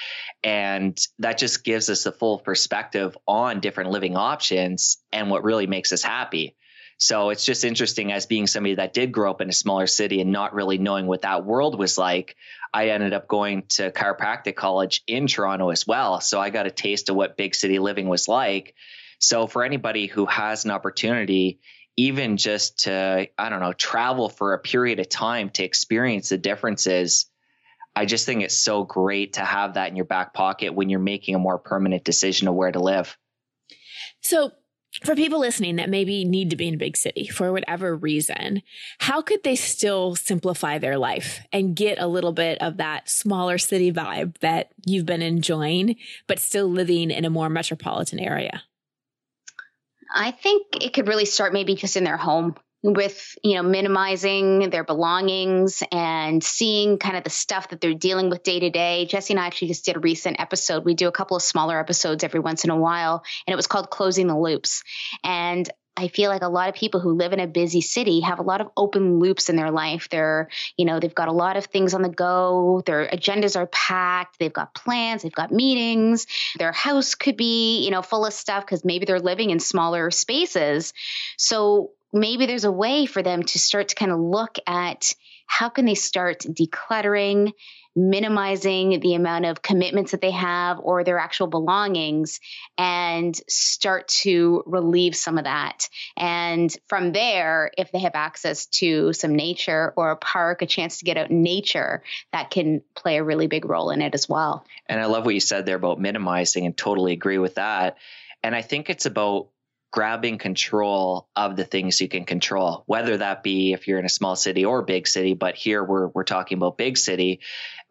And 0.44 0.98
that 1.20 1.38
just 1.38 1.64
gives 1.64 1.90
us 1.90 2.06
a 2.06 2.12
full 2.12 2.40
perspective 2.40 3.18
on 3.28 3.60
different 3.60 3.90
living 3.92 4.16
options 4.16 4.98
and 5.12 5.30
what 5.30 5.44
really 5.44 5.68
makes 5.68 5.92
us 5.92 6.04
happy. 6.04 6.56
So 6.98 7.30
it's 7.30 7.44
just 7.44 7.66
interesting 7.66 8.12
as 8.12 8.25
being 8.25 8.48
somebody 8.48 8.75
that 8.75 8.94
did 8.94 9.12
grow 9.12 9.30
up 9.30 9.42
in 9.42 9.50
a 9.50 9.54
smaller 9.54 9.88
city 9.88 10.22
and 10.22 10.32
not 10.32 10.54
really 10.54 10.78
knowing 10.78 11.08
what 11.08 11.24
that 11.24 11.46
world 11.46 11.78
was 11.78 11.98
like. 11.98 12.36
I 12.74 12.90
ended 12.90 13.14
up 13.14 13.28
going 13.28 13.64
to 13.70 13.92
chiropractic 13.92 14.56
college 14.56 15.04
in 15.06 15.28
Toronto 15.28 15.70
as 15.70 15.86
well. 15.86 16.22
So 16.22 16.40
I 16.40 16.50
got 16.50 16.68
a 16.68 16.72
taste 16.72 17.10
of 17.10 17.16
what 17.16 17.38
big 17.38 17.54
city 17.54 17.80
living 17.80 18.08
was 18.08 18.28
like. 18.28 18.75
So 19.20 19.48
for 19.48 19.64
anybody 19.64 20.08
who 20.08 20.25
has 20.25 20.66
an 20.66 20.72
opportunity, 20.72 21.60
even 21.98 22.38
just 22.38 22.80
to, 22.84 23.28
I 23.38 23.50
don't 23.50 23.62
know, 23.62 23.74
travel 23.74 24.30
for 24.30 24.54
a 24.54 24.60
period 24.60 25.00
of 25.00 25.10
time 25.10 25.50
to 25.52 25.64
experience 25.64 26.30
the 26.30 26.38
differences, 26.38 27.30
I 27.96 28.06
just 28.06 28.25
think 28.25 28.44
it's 28.44 28.56
so 28.56 28.84
great 28.84 29.34
to 29.34 29.42
have 29.42 29.75
that 29.75 29.90
in 29.90 29.96
your 29.96 30.06
back 30.06 30.34
pocket 30.34 30.74
when 30.74 30.90
you're 30.90 31.00
making 31.00 31.36
a 31.36 31.40
more 31.40 31.58
permanent 31.58 32.04
decision 32.04 32.48
of 32.48 32.56
where 32.56 32.72
to 32.72 32.80
live. 32.80 33.18
So 34.22 34.52
for 35.06 35.16
people 35.16 35.40
listening 35.40 35.76
that 35.78 35.90
maybe 35.90 36.26
need 36.26 36.50
to 36.50 36.56
be 36.56 36.68
in 36.68 36.74
a 36.74 36.78
big 36.78 36.98
city 36.98 37.28
for 37.28 37.52
whatever 37.52 37.96
reason, 37.96 38.62
how 39.00 39.22
could 39.22 39.44
they 39.44 39.56
still 39.56 40.16
simplify 40.16 40.78
their 40.78 40.98
life 40.98 41.42
and 41.54 41.76
get 41.76 42.00
a 42.00 42.08
little 42.08 42.34
bit 42.34 42.62
of 42.62 42.78
that 42.78 43.10
smaller 43.10 43.58
city 43.58 43.92
vibe 43.92 44.38
that 44.40 44.72
you've 44.86 45.06
been 45.06 45.22
enjoying, 45.22 45.96
but 46.28 46.40
still 46.40 46.68
living 46.68 47.12
in 47.12 47.26
a 47.26 47.30
more 47.30 47.50
metropolitan 47.50 48.20
area? 48.20 48.64
I 50.14 50.32
think 50.32 50.84
it 50.84 50.94
could 50.94 51.08
really 51.08 51.26
start 51.26 51.54
maybe 51.54 51.76
just 51.76 51.98
in 51.98 52.04
their 52.04 52.18
home 52.18 52.56
with 52.94 53.38
you 53.44 53.56
know 53.56 53.63
minimizing 53.63 54.70
their 54.70 54.84
belongings 54.84 55.82
and 55.92 56.44
seeing 56.44 56.98
kind 56.98 57.18
of 57.18 57.24
the 57.24 57.30
stuff 57.30 57.70
that 57.70 57.82
they're 57.82 57.94
dealing 57.94 58.30
with 58.30 58.44
day 58.44 58.60
to 58.60 58.70
day 58.70 59.06
jesse 59.06 59.34
and 59.34 59.39
i 59.39 59.48
actually 59.48 59.68
just 59.68 59.86
did 59.86 59.96
a 59.96 60.00
recent 60.00 60.39
episode 60.39 60.86
we 60.86 60.94
do 60.94 61.08
a 61.08 61.12
couple 61.12 61.36
of 61.36 61.44
smaller 61.44 61.80
episodes 61.80 62.24
every 62.24 62.39
once 62.39 62.63
in 62.63 62.70
a 62.70 62.77
while 62.77 63.24
and 63.48 63.54
it 63.54 63.56
was 63.56 63.68
called 63.68 63.89
closing 63.89 64.27
the 64.27 64.38
loops 64.38 64.84
and 65.24 65.70
I 65.98 66.10
feel 66.10 66.30
like 66.30 66.42
a 66.42 66.50
lot 66.50 66.68
of 66.68 66.75
people 66.75 67.00
who 67.00 67.13
live 67.13 67.32
in 67.32 67.39
a 67.39 67.48
busy 67.48 67.80
city 67.80 68.20
have 68.20 68.39
a 68.39 68.44
lot 68.44 68.60
of 68.60 68.68
open 68.75 69.20
loops 69.20 69.50
in 69.50 69.56
their 69.56 69.72
life. 69.72 70.10
They're, 70.10 70.50
you 70.75 70.84
know, 70.84 71.00
they've 71.00 71.15
got 71.15 71.30
a 71.30 71.34
lot 71.34 71.56
of 71.56 71.65
things 71.68 71.94
on 71.94 72.01
the 72.01 72.10
go. 72.10 72.84
Their 72.86 73.08
agendas 73.08 73.56
are 73.56 73.68
packed. 73.68 74.38
They've 74.38 74.51
got 74.51 74.75
plans. 74.75 75.24
They've 75.24 75.32
got 75.32 75.51
meetings. 75.51 76.27
Their 76.58 76.74
house 76.74 77.15
could 77.15 77.38
be, 77.38 77.86
you 77.86 77.92
know, 77.92 78.01
full 78.01 78.25
of 78.25 78.34
stuff 78.34 78.65
because 78.65 78.84
maybe 78.84 79.06
they're 79.06 79.22
living 79.22 79.51
in 79.51 79.60
smaller 79.60 80.12
spaces. 80.12 80.94
So 81.38 81.92
maybe 82.16 82.46
there's 82.46 82.64
a 82.64 82.72
way 82.72 83.06
for 83.06 83.22
them 83.22 83.44
to 83.44 83.60
start 83.60 83.90
to 83.90 83.96
kind 83.96 84.12
of 84.12 84.20
look 84.20 84.58
at 84.66 85.14
how 85.46 85.70
can 85.70 85.86
they 85.86 85.96
start 85.96 86.40
decluttering 86.40 87.52
minimizing 87.96 89.00
the 89.00 89.16
amount 89.16 89.46
of 89.46 89.62
commitments 89.62 90.12
that 90.12 90.20
they 90.20 90.32
have 90.32 90.80
or 90.80 91.04
their 91.04 91.18
actual 91.18 91.48
belongings 91.48 92.42
and 92.78 93.40
start 93.48 94.08
to 94.10 94.64
relieve 94.66 95.16
some 95.16 95.38
of 95.38 95.46
that. 95.46 95.88
And 96.18 96.76
from 96.90 97.14
there, 97.14 97.72
if 97.78 97.92
they 97.92 98.00
have 98.00 98.16
access 98.16 98.66
to 98.66 99.14
some 99.14 99.36
nature 99.36 99.94
or 99.96 100.12
a 100.12 100.18
park, 100.18 100.62
a 100.62 100.66
chance 100.66 101.00
to 101.00 101.06
get 101.06 101.18
out 101.18 101.32
in 101.32 101.42
nature, 101.42 102.04
that 102.34 102.50
can 102.50 102.82
play 102.96 103.18
a 103.18 103.24
really 103.24 103.48
big 103.48 103.66
role 103.66 103.92
in 103.92 104.02
it 104.02 104.14
as 104.14 104.28
well. 104.28 104.66
And 104.88 105.00
I 105.00 105.06
love 105.06 105.26
what 105.26 105.34
you 105.34 105.40
said 105.40 105.66
there 105.66 105.78
about 105.78 106.00
minimizing 106.00 106.66
and 106.66 106.76
totally 106.76 107.14
agree 107.14 107.38
with 107.38 107.56
that. 107.56 107.98
And 108.44 108.54
I 108.54 108.62
think 108.62 108.90
it's 108.90 109.06
about 109.06 109.48
grabbing 109.96 110.38
control 110.38 111.30
of 111.38 111.56
the 111.56 111.64
things 111.64 112.02
you 112.02 112.10
can 112.10 112.25
control, 112.25 112.84
whether 112.86 113.16
that 113.16 113.44
be 113.44 113.72
if 113.72 113.88
you're 113.88 113.98
in 113.98 114.04
a 114.04 114.10
small 114.10 114.36
city 114.36 114.66
or 114.66 114.82
big 114.82 115.08
city, 115.08 115.34
but 115.34 115.56
here 115.56 115.82
we're 115.82 116.10
we're 116.10 116.25
talking 116.25 116.58
about 116.58 116.78
big 116.78 116.98
city. 116.98 117.40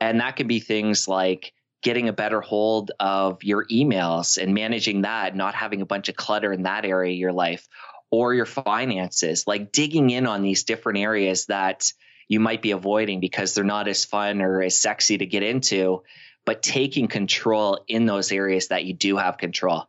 And 0.01 0.21
that 0.21 0.37
can 0.37 0.47
be 0.47 0.61
things 0.61 1.09
like 1.09 1.55
getting 1.83 2.11
a 2.11 2.13
better 2.13 2.43
hold 2.43 2.93
of 3.01 3.43
your 3.43 3.65
emails 3.69 4.37
and 4.37 4.53
managing 4.53 5.01
that, 5.01 5.35
not 5.35 5.55
having 5.55 5.81
a 5.81 5.87
bunch 5.87 6.11
of 6.11 6.15
clutter 6.15 6.53
in 6.53 6.65
that 6.65 6.85
area 6.85 7.15
of 7.15 7.19
your 7.19 7.33
life 7.33 7.67
or 8.11 8.35
your 8.35 8.45
finances, 8.45 9.47
like 9.47 9.73
digging 9.73 10.11
in 10.11 10.27
on 10.27 10.43
these 10.43 10.65
different 10.65 10.99
areas 10.99 11.47
that 11.47 11.91
you 12.29 12.39
might 12.39 12.61
be 12.61 12.73
avoiding 12.73 13.19
because 13.19 13.55
they're 13.55 13.65
not 13.65 13.89
as 13.89 14.05
fun 14.05 14.43
or 14.43 14.63
as 14.63 14.79
sexy 14.79 15.17
to 15.17 15.25
get 15.25 15.43
into, 15.43 16.03
but 16.45 16.63
taking 16.63 17.09
control 17.09 17.83
in 17.89 18.05
those 18.05 18.31
areas 18.31 18.69
that 18.69 18.85
you 18.85 18.93
do 18.93 19.17
have 19.17 19.39
control. 19.39 19.89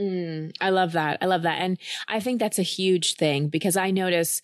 Mm, 0.00 0.52
I 0.60 0.70
love 0.70 0.92
that. 0.92 1.18
I 1.20 1.26
love 1.26 1.42
that. 1.42 1.60
And 1.60 1.78
I 2.08 2.20
think 2.20 2.38
that's 2.38 2.58
a 2.58 2.62
huge 2.62 3.14
thing 3.14 3.48
because 3.48 3.76
I 3.76 3.90
notice, 3.90 4.40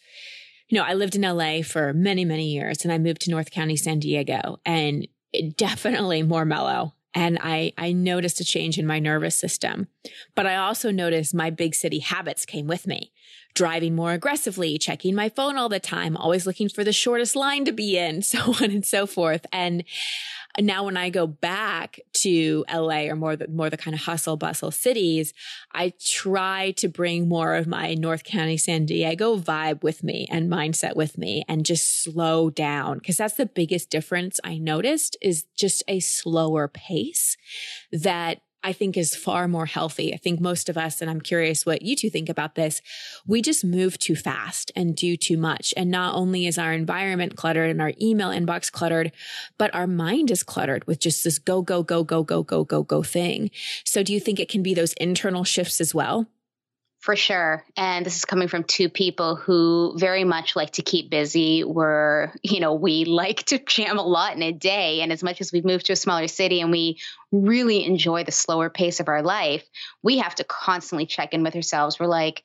you 0.69 0.77
know, 0.77 0.85
I 0.85 0.95
lived 0.95 1.17
in 1.17 1.23
LA 1.23 1.63
for 1.63 1.93
many, 1.95 2.25
many 2.25 2.53
years 2.53 2.85
and 2.85 2.93
I 2.93 2.99
moved 2.99 3.23
to 3.23 3.31
North 3.31 3.51
County, 3.51 3.77
San 3.77 3.99
Diego, 3.99 4.61
and 4.67 5.09
definitely 5.57 6.23
more 6.23 6.45
mellow. 6.45 6.95
And 7.15 7.39
I, 7.41 7.73
I 7.79 7.93
noticed 7.93 8.41
a 8.41 8.45
change 8.45 8.79
in 8.79 8.87
my 8.87 8.99
nervous 8.99 9.35
system. 9.35 9.89
But 10.35 10.47
I 10.47 10.57
also 10.57 10.91
noticed 10.91 11.35
my 11.35 11.49
big 11.49 11.75
city 11.75 12.01
habits 12.01 12.45
came 12.45 12.67
with 12.67 12.87
me. 12.87 13.11
Driving 13.55 13.95
more 13.95 14.13
aggressively, 14.13 14.77
checking 14.77 15.15
my 15.15 15.31
phone 15.31 15.57
all 15.57 15.71
the 15.71 15.81
time, 15.81 16.15
always 16.15 16.47
looking 16.47 16.69
for 16.69 16.85
the 16.85 16.93
shortest 16.93 17.35
line 17.35 17.65
to 17.65 17.73
be 17.73 17.97
in, 17.97 18.21
so 18.23 18.53
on 18.61 18.65
and 18.65 18.85
so 18.85 19.07
forth. 19.07 19.47
And 19.51 19.85
now 20.61 20.85
when 20.85 20.97
I 20.97 21.11
go 21.11 21.27
back 21.27 22.01
to 22.15 22.65
LA 22.73 23.03
or 23.09 23.17
more 23.17 23.37
the, 23.37 23.49
more 23.49 23.71
the 23.71 23.77
kind 23.77 23.95
of 23.95 24.03
hustle 24.03 24.37
bustle 24.37 24.71
cities, 24.71 25.35
I 25.73 25.93
try 26.03 26.73
to 26.79 26.89
bring 26.89 27.29
more 27.29 27.55
of 27.55 27.67
my 27.67 27.95
North 27.95 28.25
County, 28.25 28.57
San 28.57 28.87
Diego 28.87 29.37
vibe 29.37 29.83
with 29.83 30.03
me 30.03 30.27
and 30.31 30.51
mindset 30.51 30.97
with 30.97 31.19
me 31.19 31.45
and 31.49 31.67
just 31.67 32.03
slow 32.03 32.51
down. 32.51 33.01
Cause 33.01 33.17
that's 33.17 33.35
the 33.35 33.47
biggest 33.47 33.91
difference 33.91 34.41
I 34.45 34.59
noticed 34.59 35.17
is 35.21 35.45
just 35.57 35.83
a 35.89 36.01
slower 36.01 36.69
pace 36.69 37.37
that 37.93 38.41
I 38.67 38.73
think 38.73 38.97
is 38.97 39.15
far 39.15 39.47
more 39.47 39.67
healthy. 39.67 40.13
I 40.13 40.17
think 40.17 40.41
most 40.41 40.69
of 40.69 40.77
us, 40.77 41.01
and 41.01 41.09
I'm 41.09 41.21
curious 41.21 41.65
what 41.65 41.83
you 41.83 41.95
two 41.95 42.11
think 42.11 42.29
about 42.29 42.57
this, 42.57 42.83
we 43.25 43.41
just 43.41 43.65
move 43.65 43.97
too 43.97 44.17
fast 44.17 44.73
and 44.75 44.97
do 44.97 45.17
too 45.17 45.37
much. 45.37 45.73
And 45.77 45.89
not 45.89 46.17
only 46.17 46.49
is 46.49 46.59
our 46.59 46.73
environment 46.73 47.37
cluttered 47.37 47.71
and 47.71 47.81
our 47.81 47.93
email 48.03 48.31
inbox 48.31 48.73
cluttered, 48.73 49.13
but 49.57 49.73
our 49.73 49.87
mind 49.87 50.33
is 50.33 50.43
cluttered 50.43 50.85
with 50.85 50.99
just 50.99 51.23
this 51.23 51.39
go, 51.39 51.63
go, 51.63 51.85
go, 51.85 52.03
go, 52.03 52.25
go, 52.25 52.43
go, 52.43 52.65
go, 52.65 52.83
go 52.83 53.05
thing. 53.05 53.53
So 53.85 54.03
do 54.03 54.13
you 54.13 54.19
think 54.19 54.41
it 54.41 54.49
can 54.49 54.65
be 54.65 54.75
those 54.75 54.95
internal 54.95 55.45
shifts 55.45 55.81
as 55.81 55.95
well? 55.95 56.27
For 57.07 57.15
sure. 57.15 57.65
And 57.77 58.05
this 58.05 58.17
is 58.17 58.25
coming 58.25 58.49
from 58.49 58.65
two 58.65 58.89
people 58.89 59.37
who 59.37 59.95
very 59.97 60.25
much 60.25 60.57
like 60.57 60.73
to 60.73 60.83
keep 60.83 61.09
busy. 61.09 61.63
We're, 61.63 62.33
you 62.43 62.59
know, 62.59 62.75
we 62.75 63.05
like 63.05 63.45
to 63.45 63.61
jam 63.61 63.97
a 63.97 64.03
lot 64.03 64.35
in 64.35 64.43
a 64.43 64.51
day. 64.51 65.03
And 65.03 65.13
as 65.13 65.23
much 65.23 65.41
as 65.41 65.53
we've 65.53 65.65
moved 65.65 65.87
to 65.87 65.93
a 65.93 65.97
smaller 65.97 66.27
city 66.27 66.61
and 66.61 66.73
we 66.73 66.99
really 67.31 67.85
enjoy 67.85 68.25
the 68.25 68.33
slower 68.33 68.71
pace 68.71 68.99
of 68.99 69.07
our 69.07 69.23
life, 69.23 69.63
we 70.03 70.19
have 70.19 70.35
to 70.35 70.43
constantly 70.43 71.07
check 71.07 71.33
in 71.33 71.45
with 71.45 71.55
ourselves. 71.55 72.01
We're 72.01 72.07
like, 72.07 72.43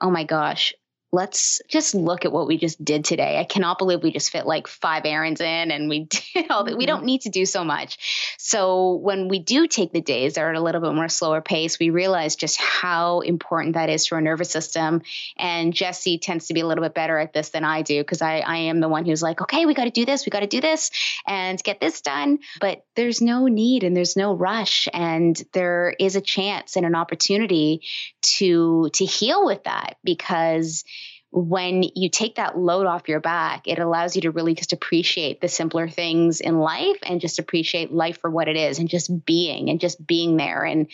oh 0.00 0.10
my 0.10 0.24
gosh, 0.24 0.72
let's 1.12 1.60
just 1.68 1.94
look 1.94 2.24
at 2.24 2.32
what 2.32 2.46
we 2.46 2.56
just 2.56 2.82
did 2.84 3.04
today. 3.04 3.38
I 3.38 3.44
cannot 3.44 3.78
believe 3.78 4.02
we 4.02 4.12
just 4.12 4.30
fit 4.30 4.46
like 4.46 4.68
five 4.68 5.04
errands 5.04 5.40
in 5.40 5.70
and 5.70 5.88
we 5.88 6.04
did 6.34 6.50
all 6.50 6.64
that. 6.64 6.70
Mm-hmm. 6.70 6.78
We 6.78 6.86
don't 6.86 7.04
need 7.04 7.22
to 7.22 7.30
do 7.30 7.44
so 7.46 7.64
much. 7.64 8.36
So 8.38 8.94
when 8.94 9.28
we 9.28 9.40
do 9.40 9.66
take 9.66 9.92
the 9.92 10.00
days 10.00 10.34
that 10.34 10.42
are 10.42 10.50
at 10.50 10.56
a 10.56 10.60
little 10.60 10.80
bit 10.80 10.94
more 10.94 11.08
slower 11.08 11.40
pace, 11.40 11.78
we 11.78 11.90
realize 11.90 12.36
just 12.36 12.60
how 12.60 13.20
important 13.20 13.74
that 13.74 13.90
is 13.90 14.06
to 14.06 14.14
our 14.14 14.20
nervous 14.20 14.50
system. 14.50 15.02
And 15.36 15.74
Jesse 15.74 16.18
tends 16.18 16.46
to 16.46 16.54
be 16.54 16.60
a 16.60 16.66
little 16.66 16.84
bit 16.84 16.94
better 16.94 17.18
at 17.18 17.32
this 17.32 17.50
than 17.50 17.64
I 17.64 17.82
do 17.82 18.00
because 18.00 18.22
I, 18.22 18.38
I 18.38 18.56
am 18.56 18.80
the 18.80 18.88
one 18.88 19.04
who's 19.04 19.22
like, 19.22 19.40
okay, 19.42 19.66
we 19.66 19.74
got 19.74 19.84
to 19.84 19.90
do 19.90 20.04
this, 20.04 20.26
we 20.26 20.30
got 20.30 20.40
to 20.40 20.46
do 20.46 20.60
this 20.60 20.90
and 21.26 21.60
get 21.62 21.80
this 21.80 22.00
done. 22.00 22.38
But 22.60 22.84
there's 22.94 23.20
no 23.20 23.46
need 23.46 23.82
and 23.82 23.96
there's 23.96 24.16
no 24.16 24.34
rush. 24.34 24.88
And 24.92 25.40
there 25.52 25.94
is 25.98 26.14
a 26.14 26.20
chance 26.20 26.76
and 26.76 26.86
an 26.86 26.94
opportunity 26.94 27.82
to 28.22 28.90
to 28.92 29.04
heal 29.04 29.44
with 29.44 29.64
that 29.64 29.96
because 30.04 30.84
when 31.32 31.84
you 31.94 32.08
take 32.08 32.36
that 32.36 32.58
load 32.58 32.86
off 32.86 33.08
your 33.08 33.20
back, 33.20 33.68
it 33.68 33.78
allows 33.78 34.16
you 34.16 34.22
to 34.22 34.30
really 34.30 34.54
just 34.54 34.72
appreciate 34.72 35.40
the 35.40 35.48
simpler 35.48 35.88
things 35.88 36.40
in 36.40 36.58
life 36.58 36.98
and 37.04 37.20
just 37.20 37.38
appreciate 37.38 37.92
life 37.92 38.18
for 38.18 38.30
what 38.30 38.48
it 38.48 38.56
is 38.56 38.78
and 38.78 38.88
just 38.88 39.24
being 39.24 39.70
and 39.70 39.80
just 39.80 40.04
being 40.04 40.36
there 40.36 40.64
and 40.64 40.88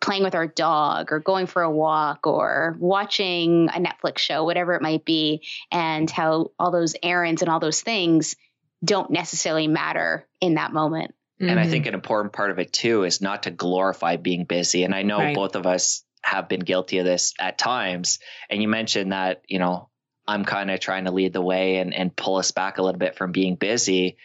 playing 0.00 0.24
with 0.24 0.34
our 0.34 0.46
dog 0.46 1.12
or 1.12 1.20
going 1.20 1.46
for 1.46 1.62
a 1.62 1.70
walk 1.70 2.26
or 2.26 2.76
watching 2.80 3.68
a 3.68 3.80
Netflix 3.80 4.18
show, 4.18 4.44
whatever 4.44 4.74
it 4.74 4.82
might 4.82 5.04
be, 5.04 5.42
and 5.70 6.10
how 6.10 6.50
all 6.58 6.70
those 6.70 6.96
errands 7.02 7.42
and 7.42 7.50
all 7.50 7.60
those 7.60 7.80
things 7.80 8.36
don't 8.84 9.10
necessarily 9.10 9.68
matter 9.68 10.26
in 10.40 10.54
that 10.54 10.72
moment. 10.72 11.14
And 11.38 11.50
mm-hmm. 11.50 11.58
I 11.58 11.68
think 11.68 11.86
an 11.86 11.94
important 11.94 12.32
part 12.32 12.50
of 12.50 12.58
it 12.58 12.72
too 12.72 13.04
is 13.04 13.20
not 13.20 13.44
to 13.44 13.50
glorify 13.50 14.16
being 14.16 14.44
busy. 14.44 14.84
And 14.84 14.94
I 14.94 15.02
know 15.02 15.18
right. 15.18 15.34
both 15.34 15.54
of 15.54 15.66
us 15.66 16.02
have 16.26 16.48
been 16.48 16.60
guilty 16.60 16.98
of 16.98 17.04
this 17.04 17.34
at 17.38 17.56
times. 17.56 18.18
And 18.50 18.60
you 18.60 18.66
mentioned 18.66 19.12
that, 19.12 19.42
you 19.46 19.60
know, 19.60 19.88
I'm 20.26 20.44
kind 20.44 20.72
of 20.72 20.80
trying 20.80 21.04
to 21.04 21.12
lead 21.12 21.32
the 21.32 21.40
way 21.40 21.76
and, 21.76 21.94
and 21.94 22.14
pull 22.14 22.36
us 22.36 22.50
back 22.50 22.78
a 22.78 22.82
little 22.82 22.98
bit 22.98 23.16
from 23.16 23.30
being 23.30 23.54
busy. 23.54 24.16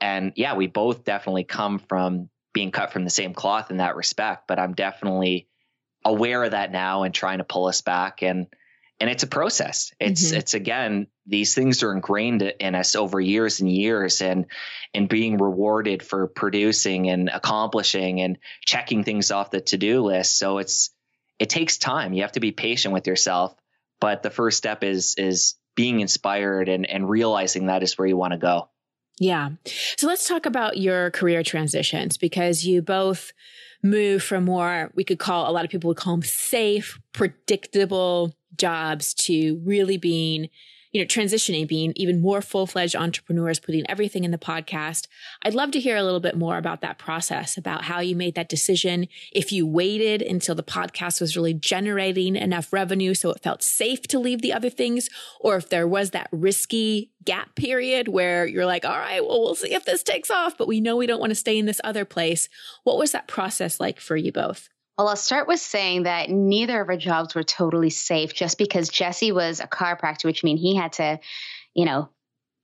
And 0.00 0.32
yeah, 0.36 0.54
we 0.54 0.68
both 0.68 1.02
definitely 1.02 1.42
come 1.42 1.80
from 1.80 2.28
being 2.52 2.70
cut 2.70 2.92
from 2.92 3.02
the 3.02 3.10
same 3.10 3.34
cloth 3.34 3.72
in 3.72 3.78
that 3.78 3.96
respect, 3.96 4.46
but 4.46 4.60
I'm 4.60 4.74
definitely 4.74 5.48
aware 6.04 6.44
of 6.44 6.52
that 6.52 6.70
now 6.70 7.02
and 7.02 7.12
trying 7.12 7.38
to 7.38 7.44
pull 7.44 7.66
us 7.66 7.80
back 7.80 8.22
and 8.22 8.46
and 9.00 9.10
it's 9.10 9.24
a 9.24 9.28
process. 9.28 9.92
It's 9.98 10.28
mm-hmm. 10.28 10.36
it's 10.36 10.54
again 10.54 11.08
these 11.26 11.56
things 11.56 11.82
are 11.82 11.92
ingrained 11.92 12.42
in 12.42 12.76
us 12.76 12.94
over 12.94 13.20
years 13.20 13.58
and 13.60 13.68
years 13.68 14.20
and 14.20 14.46
and 14.94 15.08
being 15.08 15.38
rewarded 15.38 16.04
for 16.04 16.28
producing 16.28 17.10
and 17.10 17.28
accomplishing 17.28 18.20
and 18.20 18.38
checking 18.64 19.02
things 19.02 19.32
off 19.32 19.50
the 19.50 19.60
to-do 19.60 20.02
list. 20.02 20.38
So 20.38 20.58
it's 20.58 20.91
it 21.42 21.50
takes 21.50 21.76
time. 21.76 22.12
You 22.12 22.22
have 22.22 22.32
to 22.32 22.40
be 22.40 22.52
patient 22.52 22.94
with 22.94 23.08
yourself, 23.08 23.52
but 24.00 24.22
the 24.22 24.30
first 24.30 24.58
step 24.58 24.84
is 24.84 25.16
is 25.18 25.56
being 25.74 25.98
inspired 25.98 26.68
and 26.68 26.88
and 26.88 27.10
realizing 27.10 27.66
that 27.66 27.82
is 27.82 27.98
where 27.98 28.06
you 28.06 28.16
want 28.16 28.32
to 28.32 28.38
go. 28.38 28.68
Yeah. 29.18 29.50
So 29.96 30.06
let's 30.06 30.28
talk 30.28 30.46
about 30.46 30.76
your 30.76 31.10
career 31.10 31.42
transitions 31.42 32.16
because 32.16 32.64
you 32.64 32.80
both 32.80 33.32
move 33.82 34.22
from 34.22 34.44
more, 34.44 34.92
we 34.94 35.02
could 35.02 35.18
call, 35.18 35.50
a 35.50 35.52
lot 35.52 35.64
of 35.64 35.70
people 35.70 35.88
would 35.88 35.96
call 35.96 36.14
them 36.14 36.22
safe, 36.22 37.00
predictable 37.12 38.32
jobs 38.56 39.12
to 39.14 39.60
really 39.64 39.96
being 39.96 40.48
you 40.92 41.00
know, 41.00 41.06
transitioning, 41.06 41.66
being 41.66 41.92
even 41.96 42.20
more 42.20 42.42
full 42.42 42.66
fledged 42.66 42.94
entrepreneurs, 42.94 43.58
putting 43.58 43.88
everything 43.90 44.24
in 44.24 44.30
the 44.30 44.38
podcast. 44.38 45.06
I'd 45.42 45.54
love 45.54 45.70
to 45.72 45.80
hear 45.80 45.96
a 45.96 46.02
little 46.02 46.20
bit 46.20 46.36
more 46.36 46.58
about 46.58 46.82
that 46.82 46.98
process, 46.98 47.56
about 47.56 47.84
how 47.84 48.00
you 48.00 48.14
made 48.14 48.34
that 48.34 48.48
decision. 48.48 49.08
If 49.32 49.52
you 49.52 49.66
waited 49.66 50.20
until 50.20 50.54
the 50.54 50.62
podcast 50.62 51.20
was 51.20 51.36
really 51.36 51.54
generating 51.54 52.36
enough 52.36 52.72
revenue 52.72 53.14
so 53.14 53.30
it 53.30 53.42
felt 53.42 53.62
safe 53.62 54.02
to 54.08 54.18
leave 54.18 54.42
the 54.42 54.52
other 54.52 54.70
things, 54.70 55.08
or 55.40 55.56
if 55.56 55.68
there 55.70 55.88
was 55.88 56.10
that 56.10 56.28
risky 56.30 57.10
gap 57.24 57.54
period 57.54 58.08
where 58.08 58.46
you're 58.46 58.66
like, 58.66 58.84
all 58.84 58.98
right, 58.98 59.24
well, 59.24 59.40
we'll 59.40 59.54
see 59.54 59.72
if 59.72 59.84
this 59.84 60.02
takes 60.02 60.30
off, 60.30 60.58
but 60.58 60.68
we 60.68 60.80
know 60.80 60.96
we 60.96 61.06
don't 61.06 61.20
want 61.20 61.30
to 61.30 61.36
stay 61.36 61.58
in 61.58 61.66
this 61.66 61.80
other 61.84 62.04
place. 62.04 62.48
What 62.84 62.98
was 62.98 63.12
that 63.12 63.28
process 63.28 63.80
like 63.80 64.00
for 64.00 64.16
you 64.16 64.32
both? 64.32 64.68
Well, 64.98 65.08
I'll 65.08 65.16
start 65.16 65.48
with 65.48 65.60
saying 65.60 66.02
that 66.02 66.28
neither 66.28 66.80
of 66.80 66.88
our 66.88 66.96
jobs 66.96 67.34
were 67.34 67.42
totally 67.42 67.90
safe 67.90 68.34
just 68.34 68.58
because 68.58 68.88
Jesse 68.88 69.32
was 69.32 69.60
a 69.60 69.66
chiropractor, 69.66 70.26
which 70.26 70.44
means 70.44 70.60
he 70.60 70.76
had 70.76 70.92
to, 70.94 71.18
you 71.74 71.86
know, 71.86 72.10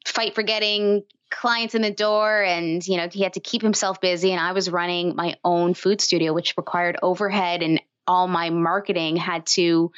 fight 0.04 0.34
for 0.34 0.42
getting 0.42 1.04
clients 1.30 1.74
in 1.74 1.82
the 1.82 1.90
door 1.90 2.42
and, 2.42 2.86
you 2.86 2.96
know, 2.96 3.08
he 3.10 3.22
had 3.22 3.34
to 3.34 3.40
keep 3.40 3.62
himself 3.62 4.00
busy. 4.00 4.32
And 4.32 4.40
I 4.40 4.52
was 4.52 4.70
running 4.70 5.16
my 5.16 5.36
own 5.42 5.74
food 5.74 6.00
studio, 6.00 6.32
which 6.32 6.54
required 6.56 6.98
overhead 7.02 7.62
and 7.62 7.80
all 8.06 8.28
my 8.28 8.50
marketing 8.50 9.16
had 9.16 9.46
to 9.46 9.92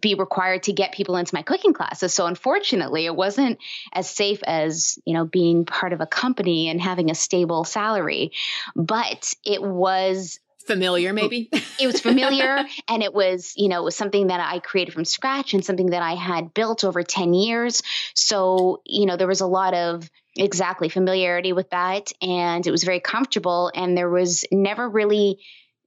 be 0.00 0.14
required 0.14 0.62
to 0.64 0.72
get 0.72 0.92
people 0.92 1.16
into 1.16 1.34
my 1.34 1.42
cooking 1.42 1.72
classes. 1.72 2.14
So 2.14 2.26
unfortunately, 2.26 3.06
it 3.06 3.16
wasn't 3.16 3.58
as 3.92 4.08
safe 4.08 4.40
as, 4.44 4.98
you 5.04 5.14
know, 5.14 5.24
being 5.24 5.64
part 5.64 5.92
of 5.92 6.00
a 6.00 6.06
company 6.06 6.68
and 6.68 6.80
having 6.80 7.10
a 7.10 7.14
stable 7.14 7.64
salary, 7.64 8.32
but 8.76 9.34
it 9.44 9.62
was 9.62 10.38
familiar 10.68 11.12
maybe? 11.12 11.48
it 11.80 11.86
was 11.86 12.00
familiar 12.00 12.64
and 12.88 13.02
it 13.02 13.12
was 13.12 13.54
you 13.56 13.68
know 13.68 13.80
it 13.80 13.84
was 13.84 13.96
something 13.96 14.28
that 14.28 14.38
i 14.40 14.60
created 14.60 14.94
from 14.94 15.04
scratch 15.04 15.54
and 15.54 15.64
something 15.64 15.90
that 15.90 16.02
i 16.02 16.14
had 16.14 16.54
built 16.54 16.84
over 16.84 17.02
10 17.02 17.34
years. 17.34 17.82
So 18.14 18.82
you 18.84 19.06
know 19.06 19.16
there 19.16 19.26
was 19.26 19.40
a 19.40 19.46
lot 19.46 19.74
of 19.74 20.08
exactly 20.36 20.88
familiarity 20.88 21.52
with 21.52 21.70
that 21.70 22.12
and 22.22 22.64
it 22.64 22.70
was 22.70 22.84
very 22.84 23.00
comfortable 23.00 23.72
and 23.74 23.96
there 23.96 24.10
was 24.10 24.44
never 24.52 24.88
really 24.88 25.40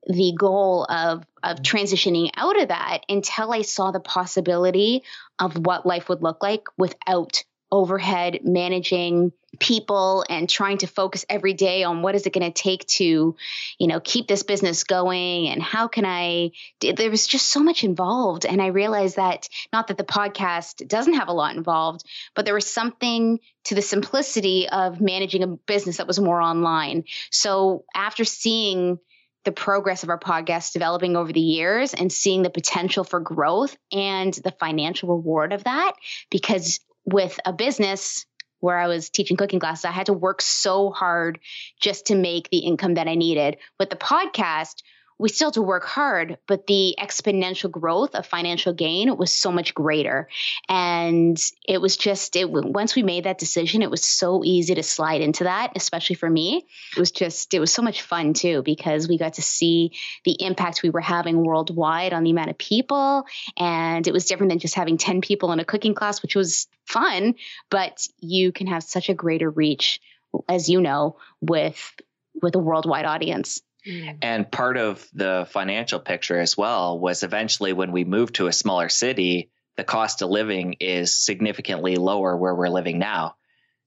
the 0.07 0.33
goal 0.37 0.85
of 0.89 1.23
of 1.43 1.57
mm. 1.57 1.63
transitioning 1.63 2.29
out 2.35 2.59
of 2.59 2.69
that 2.69 2.99
until 3.07 3.53
i 3.53 3.61
saw 3.61 3.91
the 3.91 3.99
possibility 3.99 5.03
of 5.39 5.55
what 5.65 5.85
life 5.85 6.09
would 6.09 6.23
look 6.23 6.41
like 6.41 6.63
without 6.77 7.43
overhead 7.71 8.39
managing 8.43 9.31
people 9.59 10.25
and 10.29 10.49
trying 10.49 10.77
to 10.77 10.87
focus 10.87 11.25
every 11.29 11.53
day 11.53 11.83
on 11.83 12.01
what 12.01 12.15
is 12.15 12.25
it 12.25 12.33
going 12.33 12.51
to 12.51 12.61
take 12.61 12.85
to 12.87 13.35
you 13.77 13.87
know 13.87 13.99
keep 13.99 14.27
this 14.27 14.43
business 14.43 14.85
going 14.85 15.47
and 15.49 15.61
how 15.61 15.87
can 15.87 16.05
i 16.05 16.51
there 16.79 17.11
was 17.11 17.27
just 17.27 17.47
so 17.47 17.59
much 17.59 17.83
involved. 17.83 18.45
And 18.45 18.61
i 18.61 18.67
realized 18.67 19.17
that 19.17 19.49
not 19.73 19.87
that 19.87 19.97
the 19.97 20.03
podcast 20.03 20.87
doesn't 20.87 21.15
have 21.15 21.27
a 21.27 21.33
lot 21.33 21.55
involved 21.55 22.03
but 22.35 22.45
there 22.45 22.53
was 22.53 22.67
something 22.67 23.39
to 23.65 23.75
the 23.75 23.81
simplicity 23.81 24.67
of 24.69 25.01
managing 25.01 25.43
a 25.43 25.47
business 25.47 25.97
that 25.97 26.07
was 26.07 26.19
more 26.19 26.41
online. 26.41 27.03
So 27.29 27.85
after 27.93 28.23
seeing 28.25 28.99
the 29.43 29.51
progress 29.51 30.03
of 30.03 30.09
our 30.09 30.19
podcast 30.19 30.73
developing 30.73 31.15
over 31.15 31.31
the 31.33 31.39
years 31.39 31.93
and 31.93 32.11
seeing 32.11 32.43
the 32.43 32.49
potential 32.49 33.03
for 33.03 33.19
growth 33.19 33.75
and 33.91 34.33
the 34.33 34.51
financial 34.51 35.09
reward 35.09 35.51
of 35.51 35.63
that 35.63 35.93
because 36.29 36.79
with 37.05 37.39
a 37.45 37.53
business 37.53 38.25
where 38.61 38.77
I 38.77 38.87
was 38.87 39.09
teaching 39.09 39.35
cooking 39.35 39.59
classes, 39.59 39.85
I 39.85 39.91
had 39.91 40.05
to 40.05 40.13
work 40.13 40.41
so 40.41 40.89
hard 40.91 41.39
just 41.79 42.07
to 42.07 42.15
make 42.15 42.49
the 42.49 42.59
income 42.59 42.93
that 42.93 43.07
I 43.07 43.15
needed. 43.15 43.57
With 43.79 43.89
the 43.89 43.97
podcast, 43.97 44.81
we 45.21 45.29
still 45.29 45.49
had 45.49 45.53
to 45.53 45.61
work 45.61 45.85
hard, 45.85 46.39
but 46.47 46.65
the 46.65 46.95
exponential 46.99 47.69
growth 47.69 48.15
of 48.15 48.25
financial 48.25 48.73
gain 48.73 49.15
was 49.15 49.31
so 49.31 49.51
much 49.51 49.75
greater. 49.75 50.27
And 50.67 51.39
it 51.67 51.79
was 51.79 51.95
just, 51.95 52.35
it 52.35 52.49
once 52.49 52.95
we 52.95 53.03
made 53.03 53.25
that 53.25 53.37
decision, 53.37 53.83
it 53.83 53.91
was 53.91 54.03
so 54.03 54.43
easy 54.43 54.73
to 54.73 54.81
slide 54.81 55.21
into 55.21 55.43
that, 55.43 55.73
especially 55.75 56.15
for 56.15 56.27
me. 56.27 56.65
It 56.97 56.99
was 56.99 57.11
just, 57.11 57.53
it 57.53 57.59
was 57.59 57.71
so 57.71 57.83
much 57.83 58.01
fun 58.01 58.33
too, 58.33 58.63
because 58.63 59.07
we 59.07 59.19
got 59.19 59.35
to 59.35 59.43
see 59.43 59.91
the 60.25 60.35
impact 60.39 60.81
we 60.81 60.89
were 60.89 61.01
having 61.01 61.43
worldwide 61.43 62.13
on 62.13 62.23
the 62.23 62.31
amount 62.31 62.49
of 62.49 62.57
people. 62.57 63.25
And 63.57 64.07
it 64.07 64.13
was 64.13 64.25
different 64.25 64.49
than 64.49 64.59
just 64.59 64.73
having 64.73 64.97
10 64.97 65.21
people 65.21 65.51
in 65.51 65.59
a 65.59 65.65
cooking 65.65 65.93
class, 65.93 66.23
which 66.23 66.35
was 66.35 66.67
fun, 66.87 67.35
but 67.69 68.07
you 68.19 68.51
can 68.51 68.65
have 68.65 68.81
such 68.81 69.07
a 69.07 69.13
greater 69.13 69.51
reach, 69.51 70.01
as 70.49 70.67
you 70.67 70.81
know, 70.81 71.17
with 71.41 71.93
with 72.41 72.55
a 72.55 72.59
worldwide 72.59 73.05
audience. 73.05 73.61
Mm. 73.87 74.17
And 74.21 74.51
part 74.51 74.77
of 74.77 75.07
the 75.13 75.47
financial 75.49 75.99
picture 75.99 76.39
as 76.39 76.55
well 76.57 76.99
was 76.99 77.23
eventually 77.23 77.73
when 77.73 77.91
we 77.91 78.03
moved 78.03 78.35
to 78.35 78.47
a 78.47 78.53
smaller 78.53 78.89
city, 78.89 79.51
the 79.77 79.83
cost 79.83 80.21
of 80.21 80.29
living 80.29 80.75
is 80.79 81.15
significantly 81.15 81.95
lower 81.95 82.35
where 82.37 82.53
we're 82.53 82.69
living 82.69 82.99
now. 82.99 83.35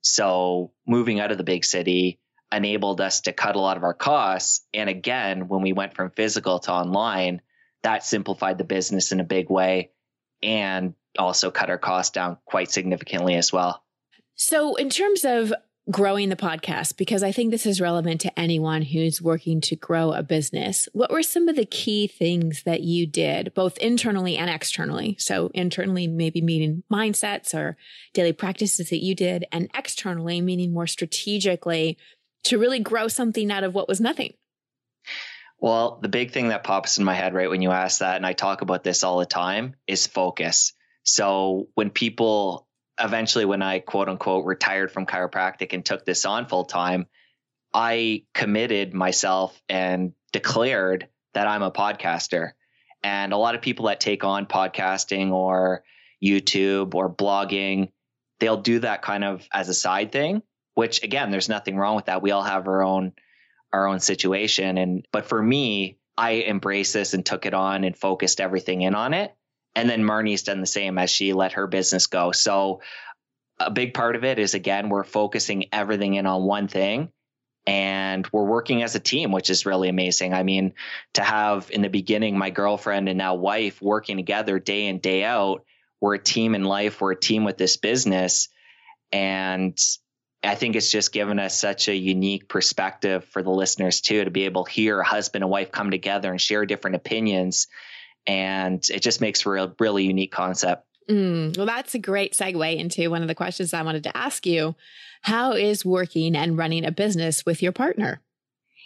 So 0.00 0.72
moving 0.86 1.20
out 1.20 1.30
of 1.30 1.38
the 1.38 1.44
big 1.44 1.64
city 1.64 2.18
enabled 2.52 3.00
us 3.00 3.22
to 3.22 3.32
cut 3.32 3.56
a 3.56 3.60
lot 3.60 3.76
of 3.76 3.82
our 3.84 3.94
costs. 3.94 4.66
And 4.72 4.88
again, 4.88 5.48
when 5.48 5.62
we 5.62 5.72
went 5.72 5.94
from 5.94 6.10
physical 6.10 6.58
to 6.60 6.72
online, 6.72 7.40
that 7.82 8.04
simplified 8.04 8.58
the 8.58 8.64
business 8.64 9.12
in 9.12 9.20
a 9.20 9.24
big 9.24 9.50
way 9.50 9.90
and 10.42 10.94
also 11.18 11.50
cut 11.50 11.70
our 11.70 11.78
costs 11.78 12.12
down 12.12 12.38
quite 12.44 12.70
significantly 12.70 13.34
as 13.36 13.52
well. 13.52 13.82
So, 14.36 14.74
in 14.74 14.90
terms 14.90 15.24
of 15.24 15.54
growing 15.90 16.30
the 16.30 16.36
podcast 16.36 16.96
because 16.96 17.22
I 17.22 17.30
think 17.30 17.50
this 17.50 17.66
is 17.66 17.80
relevant 17.80 18.20
to 18.22 18.38
anyone 18.38 18.82
who's 18.82 19.20
working 19.20 19.60
to 19.62 19.76
grow 19.76 20.12
a 20.12 20.22
business. 20.22 20.88
What 20.92 21.10
were 21.10 21.22
some 21.22 21.48
of 21.48 21.56
the 21.56 21.66
key 21.66 22.06
things 22.06 22.62
that 22.62 22.80
you 22.80 23.06
did, 23.06 23.52
both 23.54 23.76
internally 23.78 24.36
and 24.36 24.48
externally? 24.48 25.16
So, 25.18 25.50
internally, 25.52 26.06
maybe 26.06 26.40
meaning 26.40 26.84
mindsets 26.90 27.54
or 27.54 27.76
daily 28.14 28.32
practices 28.32 28.88
that 28.90 29.02
you 29.02 29.14
did, 29.14 29.44
and 29.52 29.68
externally, 29.74 30.40
meaning 30.40 30.72
more 30.72 30.86
strategically 30.86 31.98
to 32.44 32.58
really 32.58 32.80
grow 32.80 33.08
something 33.08 33.50
out 33.50 33.64
of 33.64 33.74
what 33.74 33.88
was 33.88 34.00
nothing. 34.00 34.34
Well, 35.58 35.98
the 36.02 36.08
big 36.08 36.32
thing 36.32 36.48
that 36.48 36.64
pops 36.64 36.98
in 36.98 37.04
my 37.04 37.14
head 37.14 37.34
right 37.34 37.48
when 37.48 37.62
you 37.62 37.70
ask 37.70 38.00
that, 38.00 38.16
and 38.16 38.26
I 38.26 38.32
talk 38.32 38.62
about 38.62 38.84
this 38.84 39.04
all 39.04 39.18
the 39.18 39.26
time, 39.26 39.74
is 39.86 40.06
focus. 40.06 40.72
So, 41.02 41.68
when 41.74 41.90
people 41.90 42.66
eventually 42.98 43.44
when 43.44 43.62
I 43.62 43.80
quote 43.80 44.08
unquote 44.08 44.44
retired 44.44 44.90
from 44.92 45.06
chiropractic 45.06 45.72
and 45.72 45.84
took 45.84 46.04
this 46.04 46.24
on 46.24 46.46
full 46.46 46.64
time, 46.64 47.06
I 47.72 48.24
committed 48.34 48.94
myself 48.94 49.60
and 49.68 50.12
declared 50.32 51.08
that 51.34 51.46
I'm 51.46 51.62
a 51.62 51.72
podcaster. 51.72 52.52
And 53.02 53.32
a 53.32 53.36
lot 53.36 53.54
of 53.54 53.62
people 53.62 53.86
that 53.86 54.00
take 54.00 54.24
on 54.24 54.46
podcasting 54.46 55.32
or 55.32 55.84
YouTube 56.24 56.94
or 56.94 57.12
blogging, 57.12 57.90
they'll 58.40 58.62
do 58.62 58.78
that 58.80 59.02
kind 59.02 59.24
of 59.24 59.46
as 59.52 59.68
a 59.68 59.74
side 59.74 60.12
thing, 60.12 60.42
which 60.74 61.02
again, 61.02 61.30
there's 61.30 61.48
nothing 61.48 61.76
wrong 61.76 61.96
with 61.96 62.06
that. 62.06 62.22
We 62.22 62.30
all 62.30 62.42
have 62.42 62.66
our 62.68 62.82
own 62.82 63.12
our 63.72 63.88
own 63.88 63.98
situation 63.98 64.78
and 64.78 65.06
but 65.10 65.26
for 65.26 65.42
me, 65.42 65.98
I 66.16 66.42
embraced 66.42 66.92
this 66.92 67.12
and 67.12 67.26
took 67.26 67.44
it 67.44 67.54
on 67.54 67.82
and 67.82 67.96
focused 67.96 68.40
everything 68.40 68.82
in 68.82 68.94
on 68.94 69.14
it. 69.14 69.34
And 69.76 69.88
then 69.88 70.04
Marni's 70.04 70.44
done 70.44 70.60
the 70.60 70.66
same 70.66 70.98
as 70.98 71.10
she 71.10 71.32
let 71.32 71.52
her 71.52 71.66
business 71.66 72.06
go. 72.06 72.32
So 72.32 72.80
a 73.58 73.70
big 73.70 73.94
part 73.94 74.16
of 74.16 74.24
it 74.24 74.38
is 74.38 74.54
again, 74.54 74.88
we're 74.88 75.04
focusing 75.04 75.66
everything 75.72 76.14
in 76.14 76.26
on 76.26 76.44
one 76.44 76.68
thing 76.68 77.10
and 77.66 78.28
we're 78.32 78.44
working 78.44 78.82
as 78.82 78.94
a 78.94 79.00
team, 79.00 79.32
which 79.32 79.50
is 79.50 79.66
really 79.66 79.88
amazing. 79.88 80.34
I 80.34 80.42
mean, 80.42 80.74
to 81.14 81.22
have 81.22 81.70
in 81.70 81.82
the 81.82 81.88
beginning 81.88 82.36
my 82.36 82.50
girlfriend 82.50 83.08
and 83.08 83.18
now 83.18 83.34
wife 83.34 83.80
working 83.80 84.16
together 84.16 84.58
day 84.58 84.86
in, 84.86 84.98
day 84.98 85.24
out, 85.24 85.64
we're 86.00 86.14
a 86.14 86.22
team 86.22 86.54
in 86.54 86.64
life, 86.64 87.00
we're 87.00 87.12
a 87.12 87.20
team 87.20 87.44
with 87.44 87.56
this 87.56 87.76
business. 87.76 88.48
And 89.10 89.78
I 90.42 90.56
think 90.56 90.76
it's 90.76 90.90
just 90.90 91.12
given 91.12 91.38
us 91.38 91.56
such 91.56 91.88
a 91.88 91.96
unique 91.96 92.48
perspective 92.48 93.24
for 93.26 93.42
the 93.42 93.50
listeners 93.50 94.02
too 94.02 94.24
to 94.24 94.30
be 94.30 94.44
able 94.44 94.64
to 94.64 94.70
hear 94.70 95.00
a 95.00 95.06
husband 95.06 95.42
and 95.42 95.50
wife 95.50 95.72
come 95.72 95.90
together 95.90 96.30
and 96.30 96.40
share 96.40 96.66
different 96.66 96.96
opinions. 96.96 97.68
And 98.26 98.84
it 98.90 99.00
just 99.00 99.20
makes 99.20 99.40
for 99.40 99.56
a 99.56 99.72
really 99.78 100.04
unique 100.04 100.32
concept. 100.32 100.86
Mm, 101.08 101.56
well, 101.56 101.66
that's 101.66 101.94
a 101.94 101.98
great 101.98 102.32
segue 102.32 102.78
into 102.78 103.10
one 103.10 103.22
of 103.22 103.28
the 103.28 103.34
questions 103.34 103.74
I 103.74 103.82
wanted 103.82 104.04
to 104.04 104.16
ask 104.16 104.46
you. 104.46 104.74
How 105.22 105.52
is 105.52 105.84
working 105.84 106.36
and 106.36 106.56
running 106.56 106.84
a 106.84 106.90
business 106.90 107.44
with 107.44 107.62
your 107.62 107.72
partner? 107.72 108.20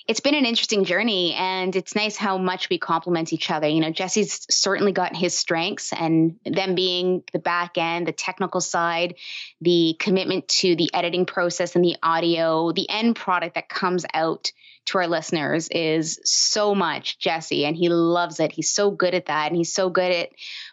It's 0.07 0.21
been 0.21 0.35
an 0.35 0.47
interesting 0.47 0.85
journey 0.85 1.35
and 1.35 1.75
it's 1.75 1.95
nice 1.95 2.17
how 2.17 2.39
much 2.39 2.71
we 2.71 2.79
complement 2.79 3.33
each 3.33 3.51
other. 3.51 3.67
You 3.67 3.81
know, 3.81 3.91
Jesse's 3.91 4.47
certainly 4.51 4.93
got 4.93 5.17
his 5.17 5.37
strengths 5.37 5.93
and 5.93 6.37
them 6.45 6.75
being 6.75 7.23
the 7.33 7.39
back 7.39 7.77
end, 7.77 8.07
the 8.07 8.13
technical 8.13 8.61
side, 8.61 9.17
the 9.61 9.97
commitment 9.99 10.49
to 10.49 10.77
the 10.77 10.91
editing 10.95 11.27
process 11.27 11.75
and 11.75 11.85
the 11.85 11.97
audio, 12.03 12.73
the 12.73 12.89
end 12.89 13.17
product 13.17 13.57
that 13.57 13.69
comes 13.69 14.07
out 14.15 14.53
to 14.89 14.99
our 14.99 15.07
listeners 15.07 15.69
is 15.69 16.19
so 16.25 16.75
much 16.75 17.19
Jesse 17.19 17.67
and 17.67 17.77
he 17.77 17.91
loves 17.91 18.41
it. 18.41 18.53
He's 18.53 18.73
so 18.73 18.91
good 18.91 19.15
at 19.15 19.27
that 19.27 19.49
and 19.49 19.57
he's 19.57 19.73
so 19.73 19.91
good 19.91 20.11
at 20.11 20.31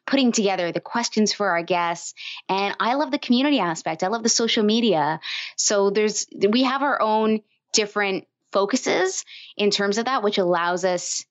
putting 0.07 0.31
together 0.31 0.71
the 0.71 0.79
questions 0.79 1.33
for 1.33 1.49
our 1.49 1.63
guests. 1.63 2.13
And 2.47 2.75
I 2.79 2.93
love 2.93 3.11
the 3.11 3.19
community 3.19 3.59
aspect. 3.59 4.03
I 4.03 4.07
love 4.07 4.23
the 4.23 4.29
social 4.29 4.63
media. 4.63 5.19
So 5.57 5.89
there's 5.89 6.27
we 6.49 6.63
have 6.63 6.81
our 6.81 7.01
own 7.01 7.41
different 7.73 8.25
focuses 8.55 9.25
in 9.57 9.69
terms 9.69 9.97
of 9.97 10.05
that, 10.05 10.23
which 10.23 10.37
allows 10.37 10.85
us 10.85 11.25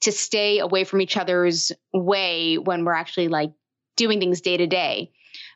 to 0.00 0.10
stay 0.10 0.60
away 0.60 0.84
from 0.84 1.02
each 1.02 1.18
other's 1.18 1.72
way 1.92 2.56
when 2.56 2.84
we're 2.86 2.94
actually 2.94 3.28
like 3.28 3.50
doing 3.96 4.18
things 4.18 4.40
day 4.40 4.56
to 4.56 4.66
day. 4.66 5.12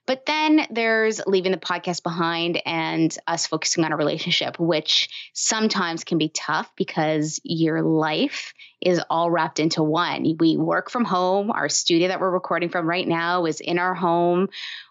But 0.06 0.26
then 0.26 0.66
there's 0.70 1.20
leaving 1.26 1.52
the 1.52 1.58
podcast 1.58 2.02
behind 2.02 2.60
and 2.66 3.16
us 3.26 3.46
focusing 3.46 3.84
on 3.84 3.92
a 3.92 3.96
relationship, 3.96 4.58
which 4.58 5.08
sometimes 5.32 6.04
can 6.04 6.18
be 6.18 6.28
tough 6.28 6.70
because 6.76 7.40
your 7.42 7.82
life 7.82 8.52
is 8.80 9.00
all 9.08 9.30
wrapped 9.30 9.60
into 9.60 9.82
one. 9.82 10.36
We 10.38 10.56
work 10.56 10.90
from 10.90 11.04
home. 11.04 11.50
Our 11.50 11.68
studio 11.68 12.08
that 12.08 12.20
we're 12.20 12.30
recording 12.30 12.68
from 12.68 12.86
right 12.86 13.06
now 13.08 13.46
is 13.46 13.60
in 13.60 13.78
our 13.78 13.94
home 13.94 14.48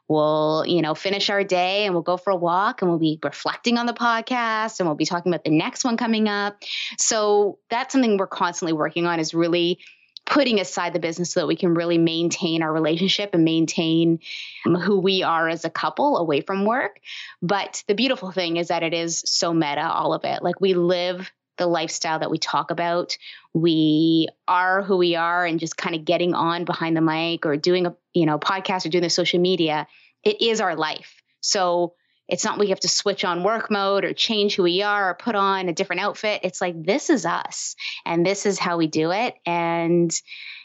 we'll 0.08 0.65
you 0.67 0.82
know 0.82 0.93
finish 0.93 1.30
our 1.30 1.43
day 1.43 1.86
and 1.86 1.93
we'll 1.93 2.04
go 2.04 2.17
for 2.17 2.32
a 2.32 2.36
walk 2.36 2.82
and 2.82 2.89
we'll 2.89 2.99
be 2.99 3.19
reflecting 3.23 3.78
on 3.78 3.86
the 3.86 3.93
podcast 3.93 4.80
and 4.80 4.88
we'll 4.88 4.95
be 4.95 5.06
talking 5.06 5.32
about 5.32 5.43
the 5.43 5.49
next 5.49 5.86
one 5.86 5.97
coming 5.97 6.28
up 6.28 6.62
so 6.97 7.58
that's 7.69 7.93
something 7.93 8.17
we're 8.17 8.28
constantly 8.28 8.73
working 8.73 9.06
on 9.06 9.19
is 9.19 9.34
really 9.34 9.80
putting 10.26 10.60
aside 10.60 10.94
the 10.94 11.00
business 11.00 11.32
so 11.32 11.42
that 11.42 11.48
we 11.48 11.56
can 11.56 11.74
really 11.74 11.98
maintain 11.98 12.64
our 12.64 12.72
relationship 12.72 13.32
and 13.34 13.44
maintain 13.44 14.20
um, 14.66 14.76
who 14.76 15.00
we 15.00 15.24
are 15.24 15.50
as 15.50 15.66
a 15.66 15.70
couple 15.70 16.18
away 16.18 16.42
from 16.42 16.66
work 16.66 17.00
but 17.42 17.84
the 17.88 17.96
beautiful 17.96 18.32
thing 18.32 18.58
is 18.58 18.70
that 18.70 18.84
it 18.84 18.94
is 18.94 19.24
so 19.26 19.54
meta 19.54 19.88
all 19.88 20.14
of 20.14 20.24
it 20.24 20.42
like 20.42 20.60
we 20.62 20.74
live 20.74 21.32
the 21.58 21.68
lifestyle 21.68 22.20
that 22.20 22.32
we 22.32 22.38
talk 22.38 22.72
about. 22.72 23.18
We 23.54 24.28
are 24.48 24.82
who 24.82 24.98
we 24.98 25.16
are 25.16 25.46
and 25.46 25.60
just 25.60 25.78
kind 25.78 25.96
of 25.96 26.06
getting 26.06 26.34
on 26.34 26.66
behind 26.66 26.98
the 26.98 27.02
mic 27.02 27.46
or 27.46 27.58
doing 27.58 27.86
a, 27.86 27.96
you 28.14 28.26
know, 28.26 28.40
podcast 28.40 28.86
or 28.86 28.90
doing 28.90 29.04
the 29.04 29.10
social 29.10 29.40
media. 29.40 29.88
It 30.24 30.42
is 30.42 30.62
our 30.62 30.76
life. 30.76 31.22
So 31.42 31.94
it's 32.28 32.46
not 32.46 32.58
we 32.58 32.70
have 32.70 32.80
to 32.80 32.88
switch 32.88 33.26
on 33.26 33.44
work 33.44 33.70
mode 33.70 34.06
or 34.06 34.14
change 34.14 34.56
who 34.56 34.64
we 34.64 34.82
are 34.82 35.10
or 35.10 35.14
put 35.14 35.36
on 35.36 35.68
a 35.68 35.74
different 35.74 36.02
outfit. 36.02 36.42
It's 36.44 36.62
like 36.62 36.82
this 36.84 37.10
is 37.10 37.26
us 37.26 37.76
and 38.06 38.26
this 38.26 38.46
is 38.46 38.58
how 38.58 38.78
we 38.78 38.88
do 38.88 39.12
it. 39.12 39.36
And 39.46 40.12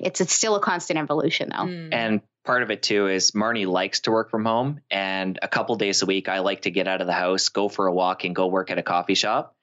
it's, 0.00 0.20
it's 0.20 0.32
still 0.32 0.54
a 0.54 0.60
constant 0.60 0.98
evolution 0.98 1.50
though. 1.50 1.64
Mm. 1.64 1.88
And 1.92 2.20
part 2.44 2.62
of 2.62 2.70
it 2.70 2.82
too 2.82 3.08
is 3.08 3.32
Marnie 3.32 3.66
likes 3.66 4.00
to 4.00 4.12
work 4.12 4.30
from 4.30 4.44
home. 4.44 4.80
And 4.90 5.38
a 5.42 5.48
couple 5.48 5.74
days 5.76 6.02
a 6.02 6.06
week, 6.06 6.28
I 6.28 6.38
like 6.38 6.62
to 6.62 6.70
get 6.70 6.86
out 6.86 7.00
of 7.00 7.06
the 7.06 7.12
house, 7.12 7.48
go 7.48 7.68
for 7.68 7.86
a 7.86 7.92
walk, 7.92 8.24
and 8.24 8.34
go 8.34 8.46
work 8.46 8.70
at 8.70 8.78
a 8.78 8.82
coffee 8.82 9.14
shop. 9.14 9.54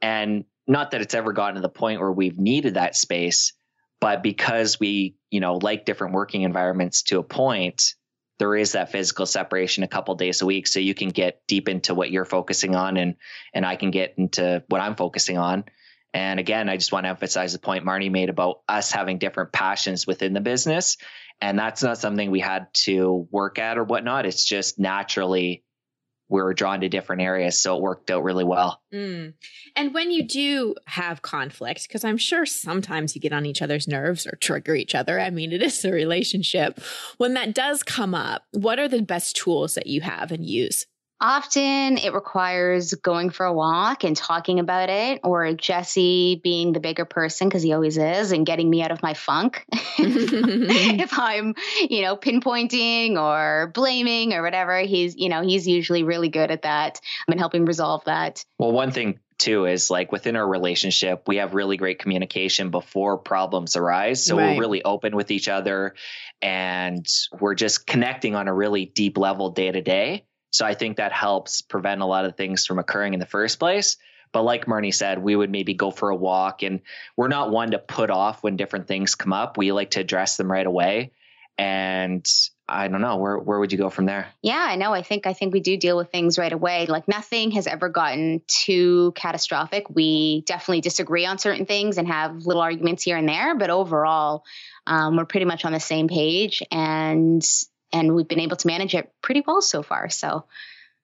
And 0.00 0.44
not 0.66 0.92
that 0.92 1.02
it's 1.02 1.14
ever 1.14 1.32
gotten 1.32 1.56
to 1.56 1.60
the 1.60 1.68
point 1.68 2.00
where 2.00 2.10
we've 2.10 2.38
needed 2.38 2.74
that 2.74 2.96
space, 2.96 3.52
but 4.00 4.22
because 4.22 4.80
we, 4.80 5.16
you 5.30 5.40
know, 5.40 5.56
like 5.56 5.84
different 5.84 6.14
working 6.14 6.42
environments 6.42 7.02
to 7.04 7.18
a 7.18 7.22
point, 7.22 7.94
there 8.38 8.56
is 8.56 8.72
that 8.72 8.90
physical 8.90 9.26
separation 9.26 9.84
a 9.84 9.88
couple 9.88 10.14
days 10.14 10.42
a 10.42 10.46
week 10.46 10.66
so 10.66 10.80
you 10.80 10.94
can 10.94 11.10
get 11.10 11.40
deep 11.46 11.68
into 11.68 11.94
what 11.94 12.10
you're 12.10 12.24
focusing 12.24 12.74
on 12.74 12.96
and 12.96 13.16
and 13.52 13.64
I 13.64 13.76
can 13.76 13.90
get 13.90 14.14
into 14.18 14.62
what 14.68 14.80
I'm 14.80 14.96
focusing 14.96 15.38
on. 15.38 15.64
And 16.12 16.38
again, 16.38 16.68
I 16.68 16.76
just 16.76 16.92
want 16.92 17.04
to 17.04 17.10
emphasize 17.10 17.52
the 17.52 17.58
point 17.58 17.84
Marni 17.84 18.10
made 18.10 18.28
about 18.28 18.60
us 18.68 18.92
having 18.92 19.18
different 19.18 19.52
passions 19.52 20.06
within 20.06 20.32
the 20.32 20.40
business. 20.40 20.96
And 21.40 21.58
that's 21.58 21.82
not 21.82 21.98
something 21.98 22.30
we 22.30 22.40
had 22.40 22.72
to 22.84 23.26
work 23.32 23.58
at 23.58 23.78
or 23.78 23.84
whatnot. 23.84 24.24
It's 24.24 24.44
just 24.44 24.78
naturally 24.78 25.64
we 26.28 26.42
were 26.42 26.54
drawn 26.54 26.80
to 26.80 26.88
different 26.88 27.22
areas. 27.22 27.60
So 27.60 27.76
it 27.76 27.82
worked 27.82 28.10
out 28.10 28.24
really 28.24 28.44
well. 28.44 28.80
Mm. 28.92 29.34
And 29.76 29.94
when 29.94 30.10
you 30.10 30.26
do 30.26 30.74
have 30.86 31.22
conflict, 31.22 31.86
because 31.86 32.04
I'm 32.04 32.16
sure 32.16 32.46
sometimes 32.46 33.14
you 33.14 33.20
get 33.20 33.32
on 33.32 33.46
each 33.46 33.62
other's 33.62 33.86
nerves 33.86 34.26
or 34.26 34.36
trigger 34.36 34.74
each 34.74 34.94
other. 34.94 35.20
I 35.20 35.30
mean, 35.30 35.52
it 35.52 35.62
is 35.62 35.84
a 35.84 35.92
relationship. 35.92 36.80
When 37.18 37.34
that 37.34 37.54
does 37.54 37.82
come 37.82 38.14
up, 38.14 38.44
what 38.52 38.78
are 38.78 38.88
the 38.88 39.02
best 39.02 39.36
tools 39.36 39.74
that 39.74 39.86
you 39.86 40.00
have 40.00 40.32
and 40.32 40.44
use? 40.44 40.86
Often 41.20 41.98
it 41.98 42.12
requires 42.12 42.92
going 42.94 43.30
for 43.30 43.46
a 43.46 43.52
walk 43.52 44.04
and 44.04 44.16
talking 44.16 44.58
about 44.58 44.90
it, 44.90 45.20
or 45.22 45.52
Jesse 45.54 46.40
being 46.42 46.72
the 46.72 46.80
bigger 46.80 47.04
person 47.04 47.48
because 47.48 47.62
he 47.62 47.72
always 47.72 47.96
is, 47.96 48.32
and 48.32 48.44
getting 48.44 48.68
me 48.68 48.82
out 48.82 48.90
of 48.90 49.02
my 49.02 49.14
funk. 49.14 49.64
if 49.98 51.18
I'm, 51.18 51.54
you 51.88 52.02
know, 52.02 52.16
pinpointing 52.16 53.16
or 53.16 53.70
blaming 53.72 54.34
or 54.34 54.42
whatever, 54.42 54.80
he's, 54.80 55.16
you 55.16 55.28
know, 55.28 55.42
he's 55.42 55.66
usually 55.66 56.02
really 56.02 56.28
good 56.28 56.50
at 56.50 56.62
that 56.62 57.00
and 57.28 57.38
helping 57.38 57.64
resolve 57.64 58.04
that. 58.04 58.44
Well, 58.58 58.72
one 58.72 58.90
thing 58.90 59.20
too 59.38 59.66
is 59.66 59.90
like 59.90 60.12
within 60.12 60.36
our 60.36 60.46
relationship, 60.46 61.24
we 61.26 61.36
have 61.36 61.54
really 61.54 61.76
great 61.76 61.98
communication 61.98 62.70
before 62.70 63.18
problems 63.18 63.76
arise. 63.76 64.24
So 64.24 64.36
right. 64.36 64.54
we're 64.54 64.60
really 64.60 64.82
open 64.82 65.14
with 65.16 65.30
each 65.30 65.48
other 65.48 65.94
and 66.42 67.06
we're 67.40 67.54
just 67.54 67.86
connecting 67.86 68.34
on 68.34 68.48
a 68.48 68.54
really 68.54 68.86
deep 68.86 69.18
level 69.18 69.50
day 69.50 69.70
to 69.70 69.80
day. 69.80 70.26
So 70.54 70.64
I 70.64 70.74
think 70.74 70.98
that 70.98 71.10
helps 71.10 71.62
prevent 71.62 72.00
a 72.00 72.06
lot 72.06 72.26
of 72.26 72.36
things 72.36 72.64
from 72.64 72.78
occurring 72.78 73.12
in 73.12 73.18
the 73.18 73.26
first 73.26 73.58
place. 73.58 73.96
But 74.30 74.42
like 74.44 74.66
Marni 74.66 74.94
said, 74.94 75.18
we 75.18 75.34
would 75.34 75.50
maybe 75.50 75.74
go 75.74 75.90
for 75.90 76.10
a 76.10 76.16
walk 76.16 76.62
and 76.62 76.80
we're 77.16 77.26
not 77.26 77.50
one 77.50 77.72
to 77.72 77.80
put 77.80 78.08
off 78.08 78.44
when 78.44 78.56
different 78.56 78.86
things 78.86 79.16
come 79.16 79.32
up. 79.32 79.58
We 79.58 79.72
like 79.72 79.90
to 79.92 80.00
address 80.00 80.36
them 80.36 80.48
right 80.48 80.64
away. 80.64 81.10
And 81.58 82.24
I 82.68 82.86
don't 82.86 83.00
know, 83.00 83.16
where 83.16 83.36
where 83.36 83.58
would 83.58 83.72
you 83.72 83.78
go 83.78 83.90
from 83.90 84.06
there? 84.06 84.28
Yeah, 84.42 84.64
I 84.64 84.76
know. 84.76 84.94
I 84.94 85.02
think 85.02 85.26
I 85.26 85.32
think 85.32 85.52
we 85.52 85.58
do 85.58 85.76
deal 85.76 85.96
with 85.96 86.12
things 86.12 86.38
right 86.38 86.52
away. 86.52 86.86
Like 86.86 87.08
nothing 87.08 87.50
has 87.52 87.66
ever 87.66 87.88
gotten 87.88 88.40
too 88.46 89.12
catastrophic. 89.16 89.90
We 89.90 90.44
definitely 90.46 90.82
disagree 90.82 91.26
on 91.26 91.38
certain 91.38 91.66
things 91.66 91.98
and 91.98 92.06
have 92.06 92.46
little 92.46 92.62
arguments 92.62 93.02
here 93.02 93.16
and 93.16 93.28
there, 93.28 93.56
but 93.56 93.70
overall, 93.70 94.44
um, 94.86 95.16
we're 95.16 95.24
pretty 95.24 95.46
much 95.46 95.64
on 95.64 95.72
the 95.72 95.80
same 95.80 96.06
page. 96.06 96.62
And 96.70 97.44
and 97.92 98.14
we've 98.14 98.28
been 98.28 98.40
able 98.40 98.56
to 98.56 98.66
manage 98.66 98.94
it 98.94 99.10
pretty 99.22 99.42
well 99.46 99.62
so 99.62 99.82
far. 99.82 100.08
So 100.10 100.44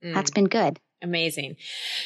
mm. 0.05 0.15
that's 0.15 0.31
been 0.31 0.49
good. 0.49 0.79
Amazing. 1.03 1.57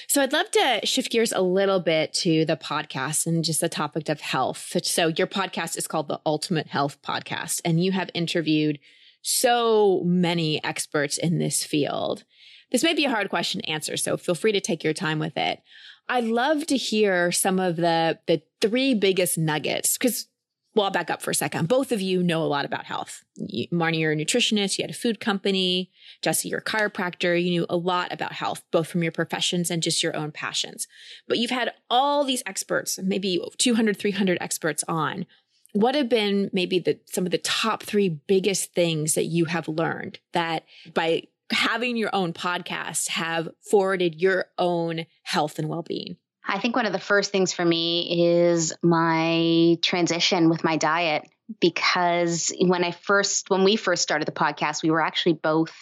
So 0.09 0.23
I'd 0.23 0.33
love 0.33 0.51
to 0.53 0.81
shift 0.85 1.11
gears 1.11 1.33
a 1.33 1.43
little 1.43 1.81
bit 1.81 2.13
to 2.15 2.45
the 2.45 2.57
podcast 2.57 3.27
and 3.27 3.43
just 3.43 3.61
the 3.61 3.69
topic 3.69 4.09
of 4.09 4.21
health. 4.21 4.77
So 4.85 5.09
your 5.09 5.27
podcast 5.27 5.77
is 5.77 5.89
called 5.89 6.07
the 6.07 6.21
Ultimate 6.25 6.69
Health 6.69 7.03
Podcast, 7.03 7.61
and 7.65 7.83
you 7.83 7.91
have 7.91 8.11
interviewed 8.15 8.79
so 9.23 10.03
many 10.05 10.63
experts 10.63 11.19
in 11.19 11.39
this 11.39 11.65
field. 11.65 12.25
This 12.71 12.85
may 12.85 12.95
be 12.95 13.05
a 13.05 13.11
hard 13.11 13.31
question 13.31 13.63
to 13.63 13.71
answer, 13.71 13.97
so 13.97 14.17
feel 14.17 14.35
free 14.35 14.53
to 14.53 14.61
take 14.61 14.85
your 14.85 14.93
time 14.93 15.19
with 15.19 15.37
it. 15.37 15.61
I'd 16.09 16.25
love 16.25 16.67
to 16.67 16.77
hear 16.77 17.33
some 17.33 17.59
of 17.59 17.77
the 17.77 18.19
the 18.27 18.43
three 18.61 18.95
biggest 18.95 19.39
nuggets 19.39 19.97
because 19.97 20.29
well, 20.75 20.87
I'll 20.87 20.91
back 20.91 21.11
up 21.11 21.23
for 21.23 21.31
a 21.31 21.35
second. 21.35 21.69
Both 21.69 21.93
of 21.93 22.01
you 22.01 22.23
know 22.23 22.43
a 22.43 22.47
lot 22.47 22.65
about 22.65 22.85
health. 22.85 23.23
You, 23.37 23.69
Marni, 23.69 24.01
you're 24.01 24.13
a 24.13 24.17
nutritionist. 24.17 24.77
You 24.77 24.83
had 24.83 24.91
a 24.91 24.95
food 24.95 25.21
company. 25.21 25.91
Jesse, 26.21 26.49
you're 26.49 26.59
a 26.59 26.65
chiropractor. 26.65 27.41
You 27.41 27.51
knew 27.51 27.67
a 27.69 27.77
lot 27.77 28.13
about 28.13 28.33
health, 28.33 28.63
both 28.73 28.89
from 28.89 29.03
your 29.03 29.13
professions 29.13 29.71
and 29.71 29.83
just 29.83 30.03
your 30.03 30.17
own 30.17 30.33
passions. 30.33 30.89
But 31.29 31.39
you've 31.39 31.51
had 31.51 31.73
all 31.89 32.25
these 32.25 32.43
experts, 32.45 32.99
maybe 33.03 33.41
200, 33.59 33.97
300 33.97 34.39
experts 34.41 34.83
on. 34.89 35.27
What 35.73 35.95
have 35.95 36.09
been 36.09 36.51
maybe 36.53 36.81
the, 36.81 36.99
some 37.07 37.25
of 37.25 37.33
the 37.33 37.39
top 37.39 37.83
three 37.83 38.09
biggest 38.09 38.75
things 38.75 39.15
that 39.15 39.25
you 39.25 39.45
have 39.47 39.69
learned 39.69 40.19
that 40.33 40.65
by 40.93 41.25
having 41.51 41.97
your 41.97 42.11
own 42.13 42.33
podcast 42.33 43.11
have 43.11 43.49
forwarded 43.71 44.21
your 44.21 44.47
own 44.59 45.07
health 45.23 45.59
and 45.59 45.69
well-being? 45.69 46.17
I 46.47 46.59
think 46.59 46.77
one 46.77 46.87
of 46.87 46.93
the 46.93 46.99
first 46.99 47.33
things 47.33 47.53
for 47.53 47.65
me 47.65 48.53
is 48.53 48.73
my 48.83 49.79
transition 49.83 50.49
with 50.49 50.65
my 50.65 50.77
diet. 50.77 51.29
because 51.61 52.53
when 52.59 52.85
I 52.85 52.93
first, 52.93 53.51
when 53.51 53.65
we 53.65 53.77
first 53.77 54.03
started 54.03 54.27
the 54.27 54.33
podcast, 54.33 54.83
we 54.83 54.91
were 54.91 55.03
actually 55.03 55.35
both 55.35 55.73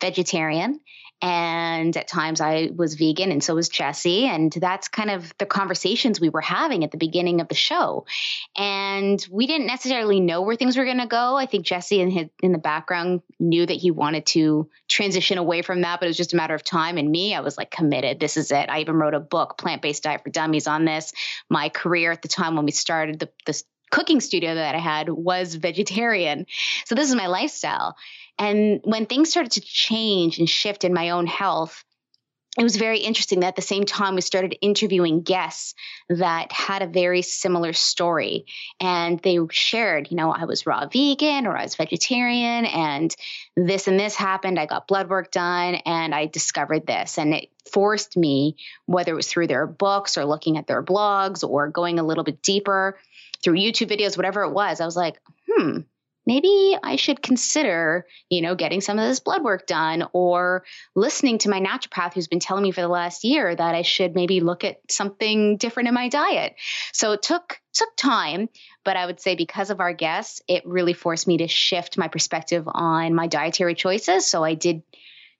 vegetarian 0.00 0.80
and 1.22 1.96
at 1.96 2.08
times 2.08 2.40
I 2.40 2.70
was 2.74 2.94
vegan 2.94 3.30
and 3.30 3.42
so 3.42 3.54
was 3.54 3.68
Jesse. 3.68 4.26
And 4.26 4.50
that's 4.52 4.88
kind 4.88 5.10
of 5.10 5.36
the 5.38 5.46
conversations 5.46 6.20
we 6.20 6.30
were 6.30 6.40
having 6.40 6.82
at 6.82 6.90
the 6.90 6.96
beginning 6.96 7.40
of 7.40 7.48
the 7.48 7.54
show. 7.54 8.06
And 8.56 9.24
we 9.30 9.46
didn't 9.46 9.66
necessarily 9.66 10.20
know 10.20 10.42
where 10.42 10.56
things 10.56 10.76
were 10.76 10.84
going 10.84 10.98
to 10.98 11.06
go. 11.06 11.36
I 11.36 11.46
think 11.46 11.66
Jesse 11.66 12.00
in 12.00 12.10
his, 12.10 12.28
in 12.42 12.52
the 12.52 12.58
background 12.58 13.20
knew 13.38 13.66
that 13.66 13.76
he 13.76 13.90
wanted 13.90 14.26
to 14.26 14.68
transition 14.88 15.38
away 15.38 15.62
from 15.62 15.82
that 15.82 16.00
but 16.00 16.06
it 16.06 16.10
was 16.10 16.16
just 16.16 16.32
a 16.32 16.36
matter 16.36 16.54
of 16.54 16.64
time. 16.64 16.96
And 16.96 17.10
me 17.10 17.34
I 17.34 17.40
was 17.40 17.58
like 17.58 17.70
committed. 17.70 18.18
This 18.18 18.36
is 18.36 18.50
it. 18.50 18.70
I 18.70 18.80
even 18.80 18.96
wrote 18.96 19.14
a 19.14 19.20
book 19.20 19.58
plant-based 19.58 20.02
diet 20.02 20.22
for 20.22 20.30
dummies 20.30 20.66
on 20.66 20.84
this. 20.84 21.12
My 21.48 21.68
career 21.68 22.12
at 22.12 22.22
the 22.22 22.28
time 22.28 22.56
when 22.56 22.64
we 22.64 22.72
started 22.72 23.18
the 23.18 23.28
this 23.46 23.64
cooking 23.90 24.20
studio 24.20 24.54
that 24.54 24.74
I 24.74 24.78
had 24.78 25.08
was 25.08 25.56
vegetarian. 25.56 26.46
So 26.86 26.94
this 26.94 27.08
is 27.08 27.16
my 27.16 27.26
lifestyle 27.26 27.96
and 28.40 28.80
when 28.84 29.04
things 29.04 29.30
started 29.30 29.52
to 29.52 29.60
change 29.60 30.38
and 30.38 30.48
shift 30.48 30.84
in 30.84 30.94
my 30.94 31.10
own 31.10 31.26
health, 31.26 31.84
it 32.58 32.64
was 32.64 32.76
very 32.76 32.98
interesting 32.98 33.40
that 33.40 33.48
at 33.48 33.56
the 33.56 33.62
same 33.62 33.84
time 33.84 34.14
we 34.14 34.22
started 34.22 34.56
interviewing 34.60 35.20
guests 35.20 35.74
that 36.08 36.50
had 36.50 36.82
a 36.82 36.86
very 36.86 37.22
similar 37.22 37.72
story. 37.74 38.46
And 38.80 39.20
they 39.20 39.38
shared 39.50 40.10
you 40.10 40.16
know 40.16 40.32
i 40.32 40.46
was 40.46 40.66
raw 40.66 40.86
vegan 40.86 41.46
or 41.46 41.56
i 41.56 41.62
was 41.62 41.76
vegetarian 41.76 42.64
and 42.64 43.14
this 43.56 43.86
and 43.86 44.00
this 44.00 44.16
happened 44.16 44.58
i 44.58 44.66
got 44.66 44.88
blood 44.88 45.08
work 45.08 45.30
done 45.30 45.74
and 45.74 46.14
i 46.14 46.26
discovered 46.26 46.86
this. 46.86 47.18
And 47.18 47.34
it 47.34 47.50
forced 47.70 48.16
me 48.16 48.56
whether 48.86 49.12
it 49.12 49.16
was 49.16 49.28
through 49.28 49.48
their 49.48 49.66
books 49.66 50.16
or 50.16 50.24
looking 50.24 50.56
at 50.56 50.66
their 50.66 50.82
blogs 50.82 51.48
or 51.48 51.68
going 51.68 51.98
a 51.98 52.02
little 52.02 52.24
bit 52.24 52.42
deeper 52.42 52.98
through 53.44 53.54
youtube 53.54 53.90
videos 53.90 54.16
whatever 54.16 54.42
it 54.42 54.52
was 54.52 54.80
i 54.80 54.84
was 54.86 54.96
like 54.96 55.20
hmm 55.46 55.80
maybe 56.26 56.76
I 56.82 56.96
should 56.96 57.22
consider, 57.22 58.06
you 58.28 58.42
know, 58.42 58.54
getting 58.54 58.80
some 58.80 58.98
of 58.98 59.08
this 59.08 59.20
blood 59.20 59.42
work 59.42 59.66
done 59.66 60.06
or 60.12 60.64
listening 60.94 61.38
to 61.38 61.50
my 61.50 61.60
naturopath 61.60 62.14
who's 62.14 62.28
been 62.28 62.40
telling 62.40 62.62
me 62.62 62.72
for 62.72 62.80
the 62.80 62.88
last 62.88 63.24
year 63.24 63.54
that 63.54 63.74
I 63.74 63.82
should 63.82 64.14
maybe 64.14 64.40
look 64.40 64.64
at 64.64 64.78
something 64.88 65.56
different 65.56 65.88
in 65.88 65.94
my 65.94 66.08
diet. 66.08 66.54
So 66.92 67.12
it 67.12 67.22
took 67.22 67.60
took 67.72 67.96
time, 67.96 68.48
but 68.84 68.96
I 68.96 69.06
would 69.06 69.20
say 69.20 69.36
because 69.36 69.70
of 69.70 69.80
our 69.80 69.92
guests, 69.92 70.42
it 70.48 70.66
really 70.66 70.92
forced 70.92 71.28
me 71.28 71.38
to 71.38 71.48
shift 71.48 71.96
my 71.96 72.08
perspective 72.08 72.64
on 72.66 73.14
my 73.14 73.26
dietary 73.28 73.74
choices. 73.74 74.26
So 74.26 74.42
I 74.42 74.54
did 74.54 74.82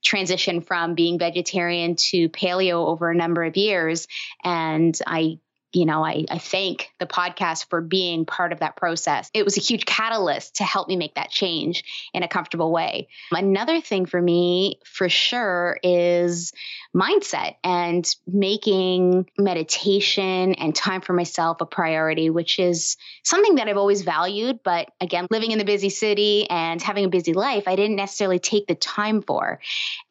transition 0.02 0.60
from 0.60 0.94
being 0.94 1.18
vegetarian 1.18 1.96
to 1.96 2.28
paleo 2.30 2.86
over 2.86 3.10
a 3.10 3.14
number 3.14 3.44
of 3.44 3.56
years 3.56 4.06
and 4.42 4.98
I 5.06 5.38
you 5.72 5.86
know, 5.86 6.04
I, 6.04 6.24
I 6.28 6.38
thank 6.38 6.90
the 6.98 7.06
podcast 7.06 7.68
for 7.68 7.80
being 7.80 8.24
part 8.24 8.52
of 8.52 8.60
that 8.60 8.76
process. 8.76 9.30
It 9.32 9.44
was 9.44 9.56
a 9.56 9.60
huge 9.60 9.84
catalyst 9.84 10.56
to 10.56 10.64
help 10.64 10.88
me 10.88 10.96
make 10.96 11.14
that 11.14 11.30
change 11.30 11.84
in 12.12 12.22
a 12.22 12.28
comfortable 12.28 12.72
way. 12.72 13.08
Another 13.30 13.80
thing 13.80 14.06
for 14.06 14.20
me, 14.20 14.80
for 14.84 15.08
sure, 15.08 15.78
is 15.82 16.52
mindset 16.94 17.54
and 17.62 18.04
making 18.26 19.30
meditation 19.38 20.54
and 20.54 20.74
time 20.74 21.02
for 21.02 21.12
myself 21.12 21.60
a 21.60 21.66
priority, 21.66 22.30
which 22.30 22.58
is 22.58 22.96
something 23.22 23.56
that 23.56 23.68
I've 23.68 23.76
always 23.76 24.02
valued. 24.02 24.60
But 24.64 24.90
again, 25.00 25.28
living 25.30 25.52
in 25.52 25.58
the 25.58 25.64
busy 25.64 25.90
city 25.90 26.50
and 26.50 26.82
having 26.82 27.04
a 27.04 27.08
busy 27.08 27.32
life, 27.32 27.64
I 27.68 27.76
didn't 27.76 27.96
necessarily 27.96 28.40
take 28.40 28.66
the 28.66 28.74
time 28.74 29.22
for. 29.22 29.60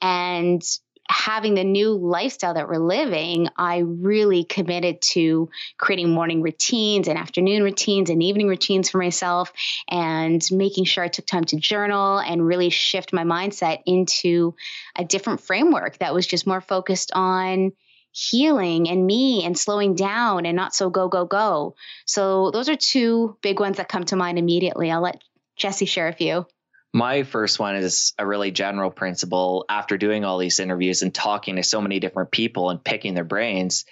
And 0.02 0.63
having 1.10 1.56
the 1.56 1.63
new 1.63 1.89
lifestyle 1.93 2.54
that 2.54 2.67
we're 2.69 2.78
living, 2.78 3.50
I 3.58 3.80
really 3.80 4.43
committed 4.43 5.02
to 5.13 5.50
creating 5.78 6.12
morning 6.12 6.43
routines 6.43 7.08
and 7.08 7.17
afternoon 7.17 7.63
routines 7.63 8.12
and 8.12 8.22
evening 8.22 8.48
routines 8.48 8.91
for 8.91 9.00
myself 9.00 9.52
and 9.89 10.41
making 10.52 10.86
sure 10.86 11.04
I 11.04 11.08
took 11.08 11.26
time 11.26 11.45
to 11.45 11.58
journal 11.58 12.19
and 12.19 12.45
really 12.45 12.69
shift 12.69 13.12
my 13.12 13.24
mindset 13.24 13.80
into 13.88 14.54
a 14.95 15.04
different 15.04 15.41
framework 15.41 15.98
that 15.98 16.13
was 16.13 16.28
just 16.28 16.45
more 16.45 16.62
focused 16.62 17.12
on 17.15 17.72
healing 18.12 18.88
and 18.88 19.06
me 19.06 19.43
and 19.45 19.58
slowing 19.58 19.95
down 19.95 20.45
and 20.45 20.56
not 20.56 20.76
so 20.76 20.91
go, 20.91 21.08
go, 21.08 21.26
go. 21.26 21.76
So 22.06 22.52
those 22.52 22.69
are 22.69 22.76
two 22.76 23.36
big 23.41 23.60
ones 23.60 23.78
that 23.78 23.89
come 23.89 24.04
to 24.06 24.15
mind 24.15 24.38
immediately. 24.38 24.91
I'll 24.91 25.02
let 25.02 25.24
Jesse 25.56 25.86
share 25.86 26.08
a 26.08 26.13
few. 26.13 26.45
My 26.93 27.23
first 27.23 27.60
one 27.60 27.75
is 27.75 28.13
a 28.17 28.25
really 28.25 28.52
general 28.52 28.89
principle 28.89 29.65
after 29.69 29.97
doing 29.97 30.25
all 30.25 30.39
these 30.39 30.60
interviews 30.60 31.04
and 31.04 31.13
talking 31.13 31.58
to 31.58 31.63
so 31.63 31.82
many 31.82 31.99
different 31.99 32.32
people 32.32 32.69
and 32.69 32.84
picking 32.84 33.13
their 33.13 33.23
brains. 33.23 33.86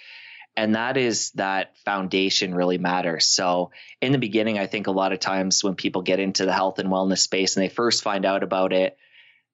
And 0.56 0.74
that 0.74 0.96
is 0.96 1.30
that 1.32 1.78
foundation 1.84 2.52
really 2.52 2.78
matters. 2.78 3.28
So, 3.28 3.70
in 4.00 4.10
the 4.10 4.18
beginning, 4.18 4.58
I 4.58 4.66
think 4.66 4.88
a 4.88 4.92
lot 4.92 5.12
of 5.12 5.20
times 5.20 5.62
when 5.62 5.76
people 5.76 6.02
get 6.02 6.18
into 6.18 6.44
the 6.44 6.52
health 6.52 6.80
and 6.80 6.88
wellness 6.88 7.18
space 7.18 7.56
and 7.56 7.62
they 7.62 7.68
first 7.68 8.02
find 8.02 8.24
out 8.24 8.42
about 8.42 8.72
it, 8.72 8.96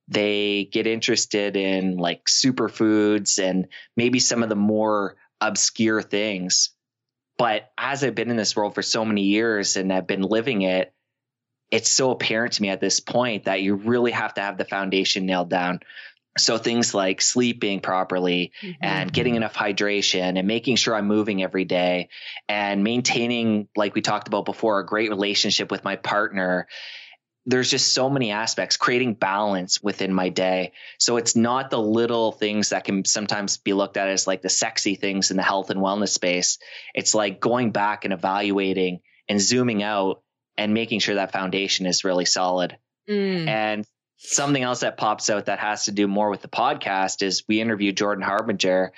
they 0.08 0.66
get 0.72 0.86
interested 0.86 1.56
in 1.56 1.98
like 1.98 2.24
superfoods 2.24 3.38
and 3.38 3.68
maybe 3.94 4.18
some 4.18 4.42
of 4.42 4.48
the 4.48 4.56
more 4.56 5.16
obscure 5.42 6.00
things. 6.00 6.70
But 7.36 7.70
as 7.76 8.02
I've 8.02 8.14
been 8.14 8.30
in 8.30 8.38
this 8.38 8.56
world 8.56 8.74
for 8.74 8.82
so 8.82 9.04
many 9.04 9.24
years 9.24 9.76
and 9.76 9.92
I've 9.92 10.06
been 10.06 10.22
living 10.22 10.62
it, 10.62 10.93
it's 11.74 11.90
so 11.90 12.12
apparent 12.12 12.52
to 12.52 12.62
me 12.62 12.68
at 12.68 12.80
this 12.80 13.00
point 13.00 13.46
that 13.46 13.60
you 13.60 13.74
really 13.74 14.12
have 14.12 14.32
to 14.34 14.40
have 14.40 14.56
the 14.56 14.64
foundation 14.64 15.26
nailed 15.26 15.50
down. 15.50 15.80
So 16.38 16.56
things 16.56 16.94
like 16.94 17.20
sleeping 17.20 17.80
properly 17.80 18.52
mm-hmm. 18.62 18.72
and 18.80 19.12
getting 19.12 19.34
enough 19.34 19.54
hydration 19.54 20.38
and 20.38 20.46
making 20.46 20.76
sure 20.76 20.94
I'm 20.94 21.08
moving 21.08 21.42
every 21.42 21.64
day 21.64 22.10
and 22.48 22.84
maintaining, 22.84 23.66
like 23.74 23.96
we 23.96 24.02
talked 24.02 24.28
about 24.28 24.44
before, 24.44 24.78
a 24.78 24.86
great 24.86 25.10
relationship 25.10 25.72
with 25.72 25.82
my 25.82 25.96
partner. 25.96 26.68
There's 27.44 27.70
just 27.70 27.92
so 27.92 28.08
many 28.08 28.30
aspects, 28.30 28.76
creating 28.76 29.14
balance 29.14 29.82
within 29.82 30.14
my 30.14 30.28
day. 30.28 30.74
So 31.00 31.16
it's 31.16 31.34
not 31.34 31.70
the 31.70 31.80
little 31.80 32.30
things 32.30 32.68
that 32.68 32.84
can 32.84 33.04
sometimes 33.04 33.56
be 33.56 33.72
looked 33.72 33.96
at 33.96 34.08
as 34.08 34.28
like 34.28 34.42
the 34.42 34.48
sexy 34.48 34.94
things 34.94 35.32
in 35.32 35.36
the 35.36 35.42
health 35.42 35.70
and 35.70 35.80
wellness 35.80 36.10
space. 36.10 36.58
It's 36.94 37.16
like 37.16 37.40
going 37.40 37.72
back 37.72 38.04
and 38.04 38.14
evaluating 38.14 39.00
and 39.28 39.40
zooming 39.40 39.82
out 39.82 40.20
and 40.56 40.74
making 40.74 41.00
sure 41.00 41.16
that 41.16 41.32
foundation 41.32 41.86
is 41.86 42.04
really 42.04 42.24
solid. 42.24 42.76
Mm. 43.08 43.48
And 43.48 43.86
something 44.18 44.62
else 44.62 44.80
that 44.80 44.96
pops 44.96 45.28
out 45.30 45.46
that 45.46 45.58
has 45.58 45.84
to 45.84 45.92
do 45.92 46.06
more 46.06 46.30
with 46.30 46.42
the 46.42 46.48
podcast 46.48 47.22
is 47.22 47.44
we 47.48 47.60
interviewed 47.60 47.96
Jordan 47.96 48.24
Harbinger. 48.24 48.92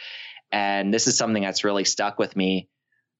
And 0.53 0.92
this 0.92 1.07
is 1.07 1.19
something 1.19 1.42
that's 1.42 1.64
really 1.64 1.85
stuck 1.85 2.19
with 2.19 2.37
me. 2.37 2.69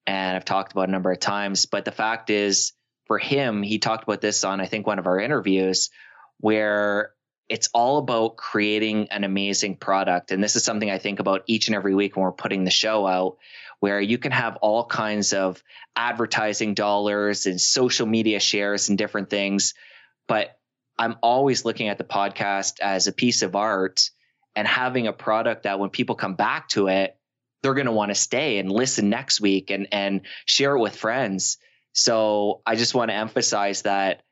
And 0.07 0.37
I've 0.37 0.45
talked 0.45 0.73
about 0.73 0.89
a 0.89 0.93
number 0.93 1.11
of 1.11 1.19
times. 1.19 1.67
But 1.67 1.85
the 1.85 1.93
fact 1.93 2.31
is, 2.31 2.73
for 3.07 3.19
him, 3.19 3.63
he 3.63 3.79
talked 3.79 4.05
about 4.05 4.21
this 4.21 4.45
on, 4.45 4.61
I 4.61 4.67
think, 4.67 4.87
one 4.87 4.99
of 4.99 5.07
our 5.07 5.19
interviews, 5.19 5.91
where 6.39 7.13
it's 7.49 7.69
all 7.73 7.99
about 7.99 8.37
creating 8.37 9.09
an 9.11 9.25
amazing 9.25 9.77
product. 9.77 10.33
And 10.33 10.43
this 10.43 10.57
is 10.57 10.65
something 10.65 10.91
I 10.91 10.99
think 10.99 11.21
about 11.21 11.43
each 11.47 11.69
and 11.69 11.77
every 11.77 11.95
week 11.95 12.17
when 12.17 12.25
we're 12.25 12.33
putting 12.33 12.65
the 12.65 12.71
show 12.71 13.07
out, 13.07 13.39
where 13.81 14.01
you 14.01 14.19
can 14.19 14.33
have 14.33 14.57
all 14.57 14.85
kinds 14.85 15.33
of 15.33 15.63
advertising 15.95 16.75
dollars 16.75 17.47
and 17.47 17.61
social 17.61 18.07
media 18.07 18.41
shares 18.41 18.89
and 18.89 18.99
different 18.99 19.31
things. 19.31 19.75
But 20.29 20.59
I'm 20.99 21.17
always 21.23 21.65
looking 21.65 21.89
at 21.89 21.99
the 21.99 22.05
podcast 22.05 22.81
as 22.81 23.07
a 23.07 23.13
piece 23.13 23.43
of 23.43 23.55
art 23.55 24.11
and 24.55 24.67
having 24.67 25.07
a 25.07 25.13
product 25.13 25.65
that 25.65 25.79
when 25.79 25.91
people 25.91 26.15
come 26.15 26.35
back 26.35 26.69
to 26.71 26.89
it, 26.89 27.17
they're 27.63 27.75
going 27.75 27.87
to 27.87 27.93
want 27.93 28.11
to 28.11 28.15
stay 28.15 28.59
and 28.59 28.71
listen 28.71 29.11
next 29.11 29.41
week 29.41 29.71
and, 29.71 29.89
and 29.93 30.23
share 30.47 30.77
it 30.77 30.81
with 30.81 30.97
friends. 30.97 31.59
So 31.93 32.63
I 32.67 32.77
just 32.77 32.95
want 32.95 33.11
to 33.11 33.17
emphasize 33.17 33.83
that 33.83 34.23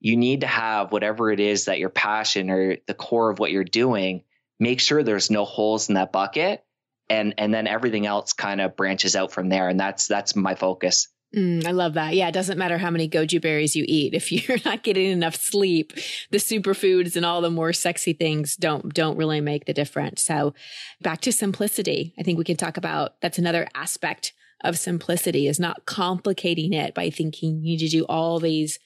you 0.00 0.16
need 0.16 0.40
to 0.42 0.46
have 0.46 0.92
whatever 0.92 1.30
it 1.30 1.40
is 1.40 1.66
that 1.66 1.78
your 1.78 1.88
passion 1.88 2.50
or 2.50 2.76
the 2.86 2.94
core 2.94 3.30
of 3.30 3.38
what 3.38 3.50
you're 3.50 3.64
doing, 3.64 4.24
make 4.58 4.80
sure 4.80 5.02
there's 5.02 5.30
no 5.30 5.44
holes 5.44 5.88
in 5.88 5.94
that 5.94 6.12
bucket 6.12 6.64
and 7.10 7.34
and 7.38 7.52
then 7.52 7.66
everything 7.66 8.06
else 8.06 8.32
kind 8.32 8.60
of 8.60 8.76
branches 8.76 9.16
out 9.16 9.32
from 9.32 9.48
there 9.48 9.68
and 9.68 9.78
that's 9.78 10.06
that's 10.06 10.36
my 10.36 10.54
focus 10.54 11.08
Mm, 11.36 11.66
I 11.66 11.72
love 11.72 11.94
that. 11.94 12.14
Yeah, 12.14 12.28
it 12.28 12.32
doesn't 12.32 12.56
matter 12.56 12.78
how 12.78 12.90
many 12.90 13.08
goji 13.08 13.40
berries 13.40 13.76
you 13.76 13.84
eat. 13.86 14.14
If 14.18 14.32
you're 14.32 14.58
not 14.64 14.82
getting 14.82 15.10
enough 15.10 15.36
sleep, 15.36 15.92
the 16.30 16.38
superfoods 16.38 17.16
and 17.16 17.24
all 17.24 17.40
the 17.40 17.50
more 17.50 17.72
sexy 17.72 18.12
things 18.12 18.56
don't 18.56 18.92
don't 18.94 19.16
really 19.16 19.40
make 19.40 19.66
the 19.66 19.74
difference. 19.74 20.22
So, 20.22 20.54
back 21.02 21.20
to 21.22 21.32
simplicity. 21.32 22.14
I 22.18 22.22
think 22.22 22.38
we 22.38 22.44
can 22.44 22.56
talk 22.56 22.76
about 22.76 23.20
that's 23.20 23.38
another 23.38 23.68
aspect 23.74 24.32
of 24.64 24.78
simplicity 24.78 25.46
is 25.46 25.60
not 25.60 25.86
complicating 25.86 26.72
it 26.72 26.94
by 26.94 27.10
thinking 27.10 27.62
you 27.62 27.76
need 27.76 27.78
to 27.78 27.88
do 27.88 28.04
all 28.04 28.40
these 28.40 28.78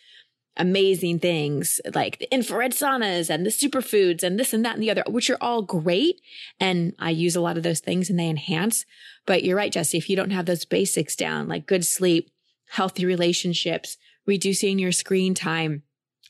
amazing 0.56 1.18
things 1.18 1.80
like 1.94 2.18
the 2.18 2.32
infrared 2.32 2.72
saunas 2.72 3.30
and 3.30 3.46
the 3.46 3.50
superfoods 3.50 4.22
and 4.22 4.38
this 4.38 4.52
and 4.52 4.64
that 4.64 4.74
and 4.74 4.82
the 4.82 4.90
other, 4.90 5.02
which 5.08 5.30
are 5.30 5.38
all 5.40 5.62
great. 5.62 6.20
And 6.60 6.94
I 6.98 7.10
use 7.10 7.34
a 7.34 7.40
lot 7.40 7.56
of 7.56 7.62
those 7.62 7.80
things 7.80 8.10
and 8.10 8.18
they 8.18 8.28
enhance. 8.28 8.84
But 9.26 9.44
you're 9.44 9.56
right, 9.56 9.72
Jesse, 9.72 9.98
if 9.98 10.10
you 10.10 10.16
don't 10.16 10.30
have 10.30 10.46
those 10.46 10.64
basics 10.64 11.16
down, 11.16 11.48
like 11.48 11.66
good 11.66 11.86
sleep, 11.86 12.30
healthy 12.68 13.06
relationships, 13.06 13.96
reducing 14.26 14.78
your 14.78 14.92
screen 14.92 15.34
time, 15.34 15.82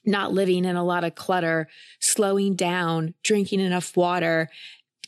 not 0.05 0.33
living 0.33 0.65
in 0.65 0.77
a 0.77 0.85
lot 0.85 1.05
of 1.05 1.15
clutter, 1.15 1.69
slowing 2.01 2.55
down, 2.55 3.15
drinking 3.23 3.61
enough 3.61 3.97
water, 3.97 4.49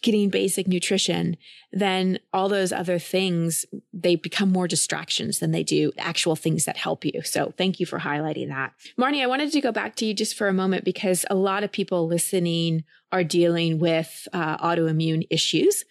getting 0.05 0.29
basic 0.29 0.69
nutrition, 0.69 1.35
then 1.73 2.19
all 2.31 2.51
those 2.51 2.73
other 2.73 2.99
things, 2.99 3.64
they 3.93 4.17
become 4.17 4.53
more 4.53 4.69
distractions 4.69 5.38
than 5.38 5.51
they 5.51 5.62
do 5.62 5.90
actual 5.97 6.37
things 6.37 6.67
that 6.67 6.77
help 6.77 7.07
you. 7.07 7.23
So 7.23 7.55
thank 7.57 7.81
you 7.81 7.87
for 7.87 7.99
highlighting 7.99 8.49
that. 8.49 8.75
Marni, 8.99 9.23
I 9.23 9.27
wanted 9.27 9.51
to 9.53 9.62
go 9.62 9.73
back 9.73 9.97
to 9.97 10.05
you 10.05 10.12
just 10.12 10.37
for 10.37 10.47
a 10.47 10.53
moment 10.53 10.85
because 10.85 11.25
a 11.31 11.35
lot 11.35 11.64
of 11.64 11.73
people 11.73 12.07
listening 12.07 12.85
are 13.12 13.25
dealing 13.25 13.79
with 13.79 14.29
uh, 14.35 14.59
autoimmune 14.59 15.27
issues 15.31 15.85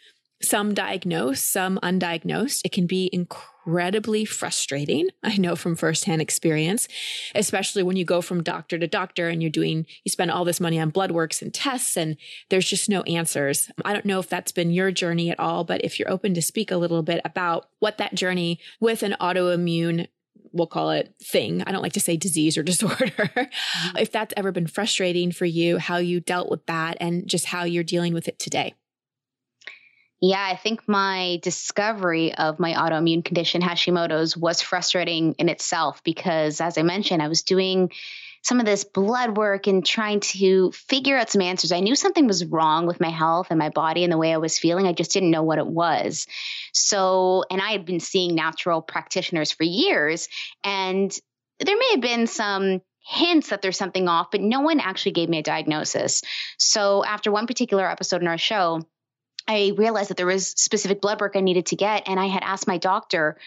some 0.44 0.74
diagnosed, 0.74 1.52
some 1.52 1.80
undiagnosed. 1.82 2.62
It 2.66 2.72
can 2.72 2.86
be 2.86 3.10
incredibly 3.12 4.26
frustrating. 4.26 5.08
I 5.24 5.38
know 5.38 5.56
from 5.56 5.76
firsthand 5.76 6.22
experience, 6.22 6.88
especially 7.34 7.84
when 7.84 7.96
you 7.96 8.06
go 8.06 8.22
from 8.22 8.44
doctor 8.44 8.78
to 8.78 8.88
doctor 8.88 9.30
and 9.30 9.42
you're 9.42 9.50
doing, 9.50 9.86
you 10.04 10.10
spend 10.10 10.32
all 10.32 10.46
this 10.46 10.60
money 10.60 10.80
on 10.80 10.90
blood 10.90 11.12
works 11.12 11.42
and 11.42 11.54
tests 11.54 11.96
and 11.96 12.18
there's 12.50 12.70
just 12.70 12.90
no 12.90 13.02
answers. 13.04 13.72
I 13.86 13.94
don't 13.94 14.06
know 14.06 14.20
if 14.20 14.30
that's 14.30 14.52
been 14.52 14.72
your 14.72 14.92
journey 14.92 15.30
at 15.30 15.40
all, 15.40 15.64
but 15.64 15.84
if 15.84 15.98
you're 15.98 16.12
open 16.12 16.34
to 16.34 16.42
speak 16.42 16.72
a 16.72 16.78
little 16.78 17.04
bit 17.04 17.22
about 17.24 17.70
what 17.80 17.98
that 17.98 18.16
journey 18.16 18.60
with 18.80 19.04
an 19.04 19.16
autoimmune 19.20 20.08
we'll 20.54 20.68
call 20.68 20.92
it 20.92 21.14
thing. 21.20 21.64
I 21.64 21.72
don't 21.72 21.82
like 21.82 21.94
to 21.94 22.00
say 22.00 22.16
disease 22.16 22.58
or 22.58 22.64
disorder. 22.64 23.08
Mm-hmm. 23.08 23.98
if 23.98 24.12
that's 24.12 24.34
ever 24.38 24.52
been 24.52 24.68
frustrating 24.68 25.32
for 25.32 25.46
you, 25.46 25.80
how 25.80 25.98
you 25.98 26.20
dealt 26.20 26.50
with 26.50 26.66
that 26.68 26.98
and 27.02 27.28
just 27.28 27.46
how 27.46 27.64
you're 27.64 27.84
dealing 27.84 28.14
with 28.14 28.28
it 28.28 28.40
today. 28.40 28.76
Yeah, 30.26 30.42
I 30.42 30.56
think 30.56 30.88
my 30.88 31.40
discovery 31.42 32.34
of 32.34 32.58
my 32.58 32.72
autoimmune 32.72 33.26
condition, 33.26 33.62
Hashimoto's, 33.62 34.38
was 34.38 34.62
frustrating 34.62 35.36
in 35.38 35.50
itself 35.50 36.02
because, 36.06 36.62
as 36.62 36.78
I 36.78 36.82
mentioned, 36.82 37.22
I 37.22 37.28
was 37.28 37.42
doing 37.42 37.92
some 38.42 38.62
of 38.62 38.66
this 38.66 38.86
blood 38.86 39.36
work 39.36 39.68
and 39.68 39.86
trying 39.86 40.22
to 40.22 40.72
figure 40.72 41.18
out 41.18 41.30
some 41.30 41.42
answers. 41.42 41.74
I 41.74 41.82
knew 41.82 41.94
something 41.94 42.26
was 42.26 42.46
wrong 42.46 42.88
with 42.88 43.02
my 43.02 43.10
health 43.10 43.48
and 43.50 43.60
my 43.60 43.68
body 43.68 44.06
and 44.06 44.14
the 44.14 44.18
way 44.18 44.32
I 44.34 44.38
was 44.38 44.58
feeling. 44.58 44.88
I 44.88 44.94
just 44.94 45.12
didn't 45.12 45.30
know 45.30 45.44
what 45.44 45.60
it 45.60 45.68
was. 45.68 46.26
So, 46.72 47.44
and 47.52 47.62
I 47.62 47.74
had 47.74 47.84
been 47.84 48.00
seeing 48.00 48.34
natural 48.34 48.82
practitioners 48.82 49.52
for 49.52 49.64
years, 49.64 50.30
and 50.64 51.14
there 51.60 51.78
may 51.78 51.90
have 51.92 52.02
been 52.02 52.28
some 52.28 52.82
hints 53.06 53.50
that 53.50 53.62
there's 53.62 53.78
something 53.78 54.08
off, 54.08 54.32
but 54.32 54.40
no 54.40 54.62
one 54.62 54.80
actually 54.80 55.12
gave 55.12 55.28
me 55.28 55.40
a 55.40 55.44
diagnosis. 55.44 56.22
So, 56.58 57.04
after 57.04 57.30
one 57.30 57.46
particular 57.46 57.86
episode 57.86 58.22
in 58.22 58.30
our 58.30 58.38
show, 58.38 58.88
I 59.48 59.74
realized 59.76 60.10
that 60.10 60.18
there 60.18 60.26
was 60.26 60.48
specific 60.48 61.02
blood 61.02 61.22
work 61.22 61.34
I 61.36 61.42
needed 61.42 61.68
to 61.68 61.76
get. 61.76 62.04
And 62.08 62.20
I 62.20 62.28
had 62.28 62.44
asked 62.44 62.68
my 62.68 62.78
doctor, 62.78 63.38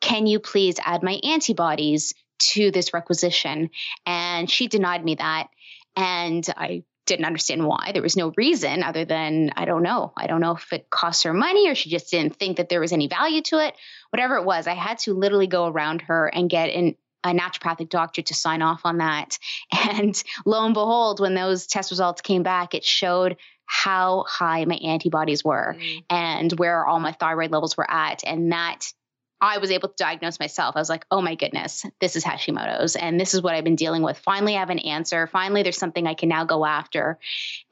can 0.00 0.26
you 0.26 0.40
please 0.40 0.76
add 0.84 1.02
my 1.02 1.20
antibodies 1.24 2.14
to 2.52 2.70
this 2.70 2.92
requisition? 2.92 3.70
And 4.06 4.50
she 4.50 4.68
denied 4.68 5.04
me 5.04 5.16
that. 5.16 5.48
And 5.96 6.46
I 6.56 6.84
didn't 7.06 7.26
understand 7.26 7.66
why. 7.66 7.90
There 7.92 8.02
was 8.02 8.16
no 8.16 8.32
reason 8.36 8.82
other 8.82 9.04
than, 9.04 9.50
I 9.56 9.64
don't 9.64 9.82
know. 9.82 10.12
I 10.16 10.26
don't 10.26 10.40
know 10.40 10.52
if 10.52 10.72
it 10.72 10.88
cost 10.88 11.24
her 11.24 11.34
money 11.34 11.68
or 11.68 11.74
she 11.74 11.90
just 11.90 12.10
didn't 12.10 12.36
think 12.36 12.56
that 12.56 12.68
there 12.68 12.80
was 12.80 12.92
any 12.92 13.08
value 13.08 13.42
to 13.42 13.64
it. 13.64 13.74
Whatever 14.10 14.36
it 14.36 14.44
was, 14.44 14.66
I 14.66 14.74
had 14.74 14.98
to 15.00 15.14
literally 15.14 15.48
go 15.48 15.66
around 15.66 16.02
her 16.02 16.26
and 16.26 16.48
get 16.48 16.70
an 16.70 16.96
a 17.24 17.28
naturopathic 17.28 17.88
doctor 17.88 18.20
to 18.22 18.34
sign 18.34 18.62
off 18.62 18.80
on 18.84 18.98
that. 18.98 19.38
And 19.72 20.20
lo 20.44 20.64
and 20.64 20.74
behold, 20.74 21.20
when 21.20 21.34
those 21.34 21.66
test 21.66 21.90
results 21.90 22.20
came 22.20 22.42
back, 22.42 22.74
it 22.74 22.84
showed 22.84 23.36
how 23.72 24.22
high 24.28 24.66
my 24.66 24.74
antibodies 24.74 25.42
were 25.42 25.74
mm. 25.78 26.04
and 26.10 26.52
where 26.58 26.84
all 26.86 27.00
my 27.00 27.12
thyroid 27.12 27.50
levels 27.50 27.74
were 27.74 27.90
at. 27.90 28.22
And 28.22 28.52
that 28.52 28.92
I 29.40 29.58
was 29.58 29.70
able 29.70 29.88
to 29.88 29.94
diagnose 29.96 30.38
myself. 30.38 30.76
I 30.76 30.78
was 30.78 30.90
like, 30.90 31.06
oh 31.10 31.22
my 31.22 31.36
goodness, 31.36 31.86
this 31.98 32.14
is 32.14 32.22
Hashimoto's. 32.22 32.96
And 32.96 33.18
this 33.18 33.32
is 33.32 33.40
what 33.40 33.54
I've 33.54 33.64
been 33.64 33.74
dealing 33.74 34.02
with. 34.02 34.18
Finally, 34.18 34.56
I 34.56 34.60
have 34.60 34.68
an 34.68 34.78
answer. 34.78 35.26
Finally, 35.26 35.62
there's 35.62 35.78
something 35.78 36.06
I 36.06 36.12
can 36.12 36.28
now 36.28 36.44
go 36.44 36.66
after. 36.66 37.18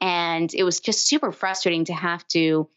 And 0.01 0.51
it 0.55 0.63
was 0.63 0.79
just 0.79 1.07
super 1.07 1.31
frustrating 1.31 1.85
to 1.85 1.93
have 1.93 2.27
to 2.29 2.67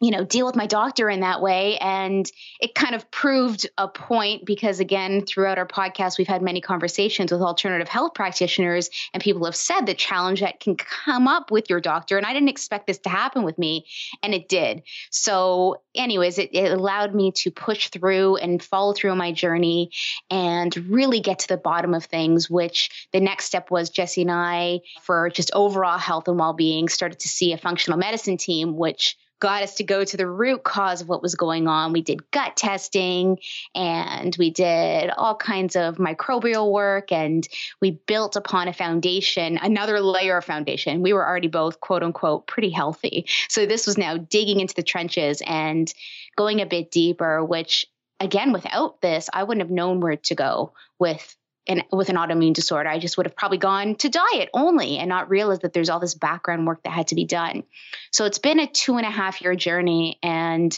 you 0.00 0.10
know, 0.10 0.24
deal 0.24 0.44
with 0.44 0.56
my 0.56 0.66
doctor 0.66 1.08
in 1.08 1.20
that 1.20 1.40
way. 1.40 1.78
And 1.78 2.30
it 2.60 2.74
kind 2.74 2.94
of 2.94 3.10
proved 3.10 3.68
a 3.78 3.88
point 3.88 4.44
because, 4.44 4.78
again, 4.78 5.24
throughout 5.24 5.58
our 5.58 5.66
podcast, 5.66 6.18
we've 6.18 6.26
had 6.26 6.42
many 6.42 6.60
conversations 6.60 7.32
with 7.32 7.40
alternative 7.40 7.88
health 7.88 8.12
practitioners, 8.14 8.90
and 9.14 9.22
people 9.22 9.44
have 9.46 9.56
said 9.56 9.86
the 9.86 9.94
challenge 9.94 10.40
that 10.40 10.60
can 10.60 10.76
come 10.76 11.26
up 11.26 11.50
with 11.50 11.70
your 11.70 11.80
doctor. 11.80 12.18
And 12.18 12.26
I 12.26 12.34
didn't 12.34 12.50
expect 12.50 12.86
this 12.86 12.98
to 12.98 13.08
happen 13.08 13.42
with 13.42 13.58
me, 13.58 13.86
and 14.22 14.34
it 14.34 14.48
did. 14.48 14.82
So, 15.10 15.80
anyways, 15.94 16.38
it, 16.38 16.50
it 16.52 16.72
allowed 16.72 17.14
me 17.14 17.32
to 17.36 17.50
push 17.50 17.88
through 17.88 18.36
and 18.36 18.62
follow 18.62 18.92
through 18.92 19.14
my 19.14 19.32
journey 19.32 19.90
and 20.30 20.76
really 20.88 21.20
get 21.20 21.40
to 21.40 21.48
the 21.48 21.56
bottom 21.56 21.94
of 21.94 22.04
things, 22.04 22.50
which 22.50 23.08
the 23.12 23.20
next 23.20 23.46
step 23.46 23.70
was 23.70 23.88
Jesse 23.88 24.22
and 24.22 24.30
I, 24.30 24.80
for 25.00 25.30
just 25.30 25.50
overall 25.54 25.98
health 25.98 26.28
and 26.28 26.38
well 26.38 26.52
being, 26.52 26.88
started 26.88 27.20
to 27.20 27.28
see 27.28 27.54
a 27.54 27.58
functional 27.58 27.98
medicine 27.98 28.36
team, 28.36 28.76
which 28.76 29.16
got 29.38 29.62
us 29.62 29.74
to 29.76 29.84
go 29.84 30.04
to 30.04 30.16
the 30.16 30.26
root 30.26 30.64
cause 30.64 31.00
of 31.00 31.08
what 31.08 31.22
was 31.22 31.34
going 31.34 31.68
on. 31.68 31.92
We 31.92 32.02
did 32.02 32.30
gut 32.30 32.56
testing 32.56 33.38
and 33.74 34.34
we 34.38 34.50
did 34.50 35.10
all 35.10 35.36
kinds 35.36 35.76
of 35.76 35.96
microbial 35.96 36.70
work 36.72 37.12
and 37.12 37.46
we 37.80 37.92
built 37.92 38.36
upon 38.36 38.68
a 38.68 38.72
foundation, 38.72 39.58
another 39.58 40.00
layer 40.00 40.38
of 40.38 40.44
foundation. 40.44 41.02
We 41.02 41.12
were 41.12 41.26
already 41.26 41.48
both 41.48 41.80
quote 41.80 42.02
unquote 42.02 42.46
pretty 42.46 42.70
healthy. 42.70 43.26
So 43.48 43.66
this 43.66 43.86
was 43.86 43.98
now 43.98 44.16
digging 44.16 44.60
into 44.60 44.74
the 44.74 44.82
trenches 44.82 45.42
and 45.46 45.92
going 46.36 46.60
a 46.60 46.66
bit 46.66 46.90
deeper, 46.90 47.44
which 47.44 47.86
again, 48.20 48.52
without 48.52 49.00
this, 49.00 49.28
I 49.32 49.42
wouldn't 49.42 49.62
have 49.62 49.70
known 49.70 50.00
where 50.00 50.16
to 50.16 50.34
go 50.34 50.72
with 50.98 51.36
an, 51.66 51.82
with 51.92 52.08
an 52.08 52.16
autoimmune 52.16 52.54
disorder. 52.54 52.88
I 52.88 52.98
just 52.98 53.16
would 53.16 53.26
have 53.26 53.36
probably 53.36 53.58
gone 53.58 53.96
to 53.96 54.08
diet 54.08 54.50
only 54.54 54.98
and 54.98 55.08
not 55.08 55.30
realized 55.30 55.62
that 55.62 55.72
there's 55.72 55.90
all 55.90 56.00
this 56.00 56.14
background 56.14 56.66
work 56.66 56.82
that 56.84 56.90
had 56.90 57.08
to 57.08 57.14
be 57.14 57.24
done. 57.24 57.64
So 58.12 58.24
it's 58.24 58.38
been 58.38 58.60
a 58.60 58.66
two 58.66 58.96
and 58.96 59.06
a 59.06 59.10
half 59.10 59.42
year 59.42 59.54
journey 59.54 60.18
and 60.22 60.76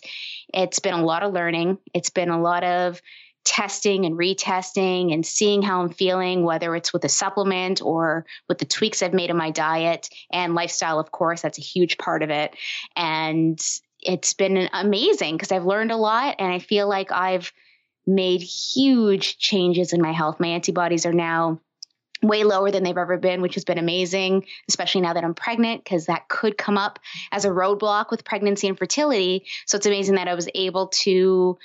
it's 0.53 0.79
been 0.79 0.95
a 0.95 1.05
lot 1.05 1.23
of 1.23 1.33
learning. 1.33 1.79
It's 1.95 2.11
been 2.11 2.31
a 2.31 2.41
lot 2.41 2.65
of 2.65 3.01
testing 3.45 4.05
and 4.05 4.19
retesting 4.19 5.13
and 5.13 5.25
seeing 5.25 5.63
how 5.63 5.81
I'm 5.81 5.89
feeling, 5.89 6.45
whether 6.45 6.77
it's 6.77 6.93
with 6.93 7.05
a 7.05 7.09
supplement 7.09 7.81
or 7.81 8.27
with 8.49 8.59
the 8.59 8.67
tweaks 8.67 9.03
I've 9.03 9.15
made 9.15 9.31
in 9.31 9.37
my 9.37 9.51
diet 9.51 10.11
and 10.31 10.55
lifestyle, 10.55 10.99
of 10.99 11.11
course, 11.11 11.43
that's 11.43 11.59
a 11.59 11.63
huge 11.63 11.97
part 11.97 12.23
of 12.23 12.31
it. 12.31 12.55
And 12.95 13.59
it's 14.01 14.35
been 14.35 14.69
amazing 14.73 15.37
because 15.37 15.51
I've 15.51 15.65
learned 15.65 15.93
a 15.93 15.97
lot 15.97 16.37
and 16.39 16.53
I 16.53 16.59
feel 16.59 16.89
like 16.89 17.11
I've 17.11 17.53
made 18.09 18.41
huge 18.41 19.37
changes 19.39 19.93
in 19.93 20.01
my 20.01 20.13
health. 20.13 20.41
My 20.41 20.49
antibodies 20.49 21.05
are 21.05 21.13
now 21.13 21.61
way 22.23 22.43
lower 22.43 22.71
than 22.71 22.83
they've 22.83 22.97
ever 22.97 23.19
been, 23.19 23.43
which 23.43 23.55
has 23.55 23.65
been 23.65 23.79
amazing, 23.79 24.47
especially 24.67 25.03
now 25.03 25.13
that 25.13 25.23
I'm 25.23 25.35
pregnant, 25.35 25.85
because 25.85 26.07
that 26.07 26.29
could 26.29 26.57
come 26.59 26.79
up 26.79 26.99
as 27.31 27.45
a 27.45 27.51
roadblock 27.51 28.11
with 28.11 28.25
pregnancy 28.25 28.67
and 28.67 28.79
fertility. 28.79 29.47
So 29.67 29.77
it's 29.77 29.87
amazing 29.87 30.15
that 30.15 30.27
I 30.27 30.35
was 30.35 30.49
able 30.55 30.89
to 30.89 31.59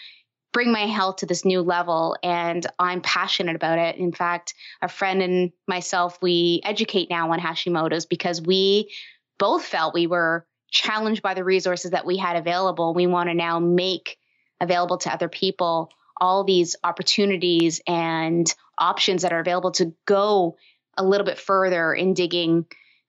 bring 0.51 0.71
my 0.71 0.85
health 0.85 1.15
to 1.17 1.25
this 1.25 1.45
new 1.45 1.61
level 1.61 2.15
and 2.21 2.67
I'm 2.77 3.01
passionate 3.01 3.55
about 3.55 3.79
it. 3.79 3.95
In 3.95 4.11
fact, 4.11 4.53
a 4.81 4.87
friend 4.87 5.23
and 5.23 5.51
myself, 5.67 6.19
we 6.21 6.61
educate 6.63 7.09
now 7.09 7.31
on 7.31 7.39
Hashimoto's 7.39 8.05
because 8.05 8.39
we 8.39 8.91
both 9.39 9.65
felt 9.65 9.95
we 9.95 10.05
were 10.05 10.45
challenged 10.69 11.23
by 11.23 11.33
the 11.33 11.43
resources 11.43 11.91
that 11.91 12.05
we 12.05 12.17
had 12.17 12.35
available. 12.35 12.93
We 12.93 13.07
want 13.07 13.29
to 13.29 13.33
now 13.33 13.59
make 13.59 14.17
available 14.59 14.99
to 14.99 15.11
other 15.11 15.29
people 15.29 15.89
all 16.23 16.45
these 16.45 16.77
opportunities 16.85 17.81
and 17.85 18.55
options 18.77 19.23
that 19.23 19.33
are 19.33 19.41
available 19.41 19.71
to 19.71 19.93
go 20.05 20.55
a 20.95 21.03
little 21.03 21.25
bit 21.25 21.37
further 21.37 21.93
in 21.93 22.13
digging 22.13 22.65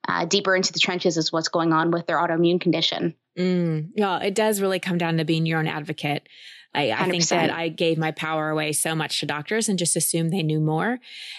uh, 0.08 0.24
deeper 0.24 0.56
into 0.56 0.72
the 0.72 0.80
trenches 0.80 1.16
is 1.16 1.32
what's 1.32 1.48
going 1.48 1.72
on 1.72 1.92
with 1.92 2.06
their 2.06 2.18
autoimmune 2.18 2.60
condition. 2.60 3.14
Mm, 3.38 3.90
yeah, 3.94 4.18
it 4.18 4.34
does 4.34 4.60
really 4.60 4.80
come 4.80 4.98
down 4.98 5.18
to 5.18 5.24
being 5.24 5.46
your 5.46 5.60
own 5.60 5.68
advocate. 5.68 6.28
I, 6.74 6.90
I 6.90 7.08
think 7.08 7.26
that 7.28 7.50
I 7.50 7.68
gave 7.68 7.98
my 7.98 8.10
power 8.10 8.50
away 8.50 8.72
so 8.72 8.94
much 8.94 9.20
to 9.20 9.26
doctors 9.26 9.68
and 9.68 9.78
just 9.78 9.96
assumed 9.96 10.32
they 10.32 10.42
knew 10.42 10.60
more. 10.60 10.98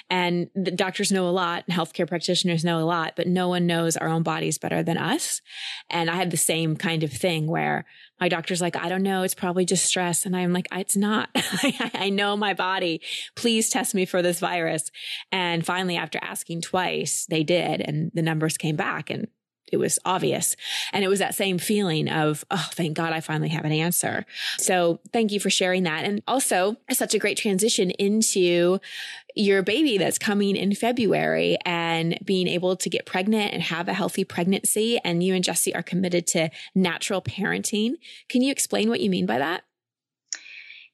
And 0.10 0.50
the 0.56 0.72
doctors 0.72 1.12
know 1.12 1.28
a 1.28 1.32
lot, 1.32 1.66
and 1.68 1.76
healthcare 1.76 2.08
practitioners 2.08 2.64
know 2.64 2.80
a 2.80 2.86
lot, 2.86 3.14
but 3.16 3.28
no 3.28 3.50
one 3.50 3.68
knows 3.68 3.98
our 3.98 4.08
own 4.08 4.24
bodies 4.24 4.58
better 4.58 4.82
than 4.82 4.98
us. 4.98 5.42
And 5.90 6.10
I 6.10 6.16
had 6.16 6.32
the 6.32 6.38
same 6.38 6.76
kind 6.76 7.04
of 7.04 7.12
thing 7.12 7.48
where 7.48 7.86
my 8.20 8.30
doctor's 8.30 8.62
like, 8.62 8.78
I 8.78 8.88
don't 8.88 9.04
know, 9.04 9.24
it's 9.24 9.36
probably 9.36 9.66
just 9.66 9.86
stress. 9.86 10.26
And 10.26 10.36
I'm 10.36 10.54
like, 10.54 10.68
it's 10.72 10.96
not. 10.96 11.30
I 11.36 12.10
know 12.10 12.38
my 12.38 12.54
body. 12.54 13.02
Please 13.36 13.70
test 13.70 13.94
me 13.94 14.06
for 14.06 14.22
this 14.22 14.40
virus. 14.40 14.90
And 15.32 15.66
finally, 15.66 15.98
after 15.98 16.20
asking 16.22 16.62
twice, 16.62 17.26
they 17.30 17.44
did, 17.44 17.82
and 17.82 18.12
the 18.14 18.22
numbers 18.22 18.58
came 18.58 18.78
back. 18.78 19.10
And 19.10 19.28
it 19.72 19.78
was 19.78 20.00
obvious. 20.06 20.56
And 20.94 21.04
it 21.04 21.08
was 21.08 21.20
that 21.20 21.36
same 21.36 21.58
feeling 21.58 22.10
of, 22.10 22.46
oh, 22.52 22.70
thank 22.74 22.96
God 22.96 23.14
I 23.14 23.20
finally 23.20 23.50
have 23.50 23.66
an 23.66 23.72
answer. 23.72 24.26
So 24.58 25.00
thank 25.12 25.32
you 25.32 25.40
for 25.40 25.50
sharing 25.50 25.84
that. 25.84 26.06
And 26.06 26.22
also 26.28 26.78
such 26.92 27.14
a 27.14 27.20
great 27.20 27.38
transition 27.38 27.92
into 27.92 28.80
your 29.36 29.62
baby 29.64 29.98
that's 29.98 30.18
coming 30.18 30.56
in 30.56 30.74
February 30.74 31.58
and 31.66 32.18
being 32.24 32.48
able 32.48 32.76
to 32.78 32.90
get 32.90 33.06
pregnant 33.06 33.54
and 33.54 33.62
have 33.62 33.88
a 33.88 33.94
healthy 33.94 34.24
pregnancy. 34.24 35.00
And 35.04 35.22
you 35.22 35.36
and 35.36 35.44
Jesse 35.44 35.76
are 35.76 35.84
committed 35.84 36.26
to 36.28 36.50
natural 36.74 37.22
parenting. 37.22 37.96
Can 38.30 38.42
you 38.42 38.52
explain 38.52 38.90
what 38.90 39.02
you 39.02 39.10
mean 39.10 39.26
by 39.26 39.40
that? 39.40 39.64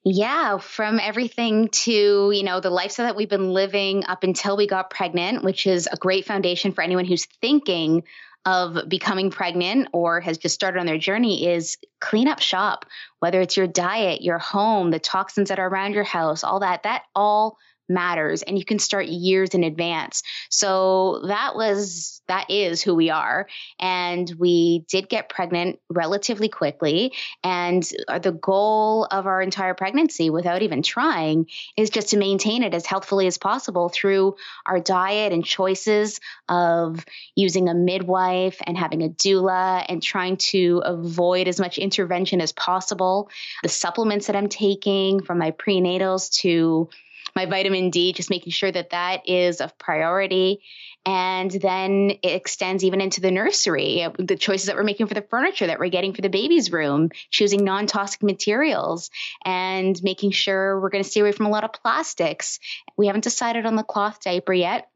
Yeah, 0.03 0.57
from 0.57 0.99
everything 0.99 1.69
to, 1.69 2.32
you 2.32 2.41
know, 2.41 2.59
the 2.59 2.72
lifestyle 2.72 3.05
that 3.05 3.15
we've 3.15 3.30
been 3.30 3.53
living 3.53 4.03
up 4.05 4.24
until 4.24 4.57
we 4.57 4.65
got 4.65 4.89
pregnant, 4.89 5.43
which 5.43 5.67
is 5.67 5.88
a 5.91 5.95
great 5.95 6.26
foundation 6.26 6.72
for 6.72 6.82
anyone 6.84 7.05
who's 7.05 7.26
thinking 7.39 8.03
of 8.46 8.89
becoming 8.89 9.30
pregnant 9.30 9.89
or 9.94 10.20
has 10.20 10.38
just 10.38 10.56
started 10.56 10.80
on 10.80 10.86
their 10.86 10.98
journey 10.98 11.48
is 11.48 11.78
clean 12.00 12.28
up 12.28 12.39
shop, 12.39 12.86
whether 13.20 13.39
it's 13.42 13.56
your 13.56 13.68
diet, 13.68 14.22
your 14.22 14.39
home, 14.39 14.89
the 14.89 15.00
toxins 15.00 15.50
that 15.50 15.60
are 15.60 15.68
around 15.68 15.94
your 15.94 16.04
house, 16.04 16.44
all 16.44 16.62
that, 16.62 16.84
that 16.84 17.04
all 17.16 17.58
matters 17.94 18.42
and 18.42 18.58
you 18.58 18.66
can 18.66 18.80
start 18.80 19.08
years 19.08 19.52
in 19.52 19.64
advance. 19.64 20.24
So 20.50 21.24
that 21.28 21.56
was 21.56 22.22
that 22.28 22.50
is 22.50 22.82
who 22.82 22.96
we 22.96 23.10
are 23.10 23.48
and 23.80 24.32
we 24.38 24.86
did 24.88 25.10
get 25.10 25.28
pregnant 25.28 25.80
relatively 25.89 26.48
quickly 26.48 27.14
and 27.44 27.88
uh, 28.08 28.20
the 28.20 28.32
goal 28.32 29.06
of 29.12 29.28
our 29.28 29.42
entire 29.42 29.74
pregnancy 29.74 30.30
without 30.30 30.62
even 30.62 30.82
trying 30.82 31.48
is 31.76 31.89
just 31.89 32.10
to 32.10 32.18
maintain 32.18 32.64
it 32.64 32.74
as 32.74 32.86
healthfully 32.86 33.28
as 33.28 33.38
possible 33.38 33.89
through 33.89 34.36
our 34.66 34.80
diet 34.80 35.34
and 35.34 35.44
choices 35.44 36.20
of 36.48 37.04
using 37.36 37.68
a 37.68 37.74
midwife 37.74 38.58
and 38.66 38.78
having 38.78 39.04
a 39.04 39.10
doula 39.10 39.86
and 39.89 40.02
trying 40.02 40.38
to 40.38 40.82
avoid 40.86 41.48
as 41.48 41.60
much 41.60 41.78
intervention 41.78 42.42
as 42.42 42.52
possible. 42.52 43.30
The 43.64 43.70
supplements 43.70 44.28
that 44.28 44.36
I'm 44.36 44.50
taking 44.50 45.22
from 45.22 45.38
my 45.38 45.52
prenatals 45.52 46.32
to 46.42 46.89
my 47.36 47.45
vitamin 47.45 47.89
D, 47.89 48.13
just 48.13 48.29
making 48.29 48.51
sure 48.51 48.71
that 48.71 48.91
that 48.91 49.27
is 49.29 49.61
of 49.61 49.77
priority. 49.77 50.61
And 51.05 51.49
then 51.49 52.11
it 52.21 52.36
extends 52.36 52.84
even 52.84 53.01
into 53.01 53.21
the 53.21 53.32
nursery, 53.32 54.07
the 54.19 54.36
choices 54.36 54.67
that 54.67 54.75
we're 54.75 54.84
making 54.84 55.07
for 55.07 55.15
the 55.15 55.23
furniture 55.23 55.67
that 55.67 55.79
we're 55.79 55.89
getting 55.89 56.13
for 56.13 56.21
the 56.21 56.29
baby's 56.29 56.71
room, 56.71 57.09
choosing 57.32 57.63
non 57.63 57.88
toxic 57.88 58.21
materials, 58.21 59.09
and 59.43 60.01
making 60.03 60.32
sure 60.32 60.79
we're 60.79 60.89
going 60.89 61.03
to 61.03 61.09
stay 61.09 61.21
away 61.21 61.32
from 61.32 61.47
a 61.47 61.49
lot 61.49 61.63
of 61.63 61.73
plastics. 61.73 62.59
We 62.97 63.07
haven't 63.07 63.23
decided 63.23 63.65
on 63.65 63.75
the 63.75 63.84
cloth 63.84 64.19
diaper 64.23 64.53
yet 64.53 64.91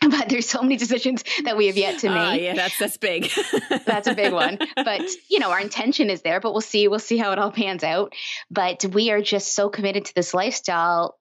but 0.10 0.30
there's 0.30 0.48
so 0.48 0.62
many 0.62 0.76
decisions 0.76 1.22
that 1.44 1.58
we 1.58 1.66
have 1.66 1.76
yet 1.76 1.98
to 1.98 2.08
ah, 2.08 2.14
make. 2.14 2.40
Uh, 2.40 2.44
yeah, 2.44 2.54
that's 2.54 2.78
that's 2.78 2.96
big. 2.96 3.30
that's 3.84 4.08
a 4.08 4.14
big 4.14 4.32
one. 4.32 4.58
But 4.74 5.02
you 5.28 5.38
know, 5.38 5.50
our 5.50 5.60
intention 5.60 6.08
is 6.08 6.22
there, 6.22 6.40
but 6.40 6.52
we'll 6.52 6.62
see. 6.62 6.88
We'll 6.88 6.98
see 6.98 7.18
how 7.18 7.32
it 7.32 7.38
all 7.38 7.52
pans 7.52 7.84
out. 7.84 8.14
But 8.50 8.84
we 8.86 9.10
are 9.10 9.20
just 9.20 9.54
so 9.54 9.68
committed 9.68 10.06
to 10.06 10.14
this 10.14 10.32
lifestyle 10.32 11.18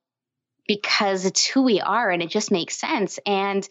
because 0.70 1.26
it's 1.26 1.48
who 1.48 1.64
we 1.64 1.82
are 1.82 2.12
and 2.12 2.22
it 2.22 2.30
just 2.30 2.52
makes 2.52 2.78
sense. 2.78 3.18
And 3.26 3.68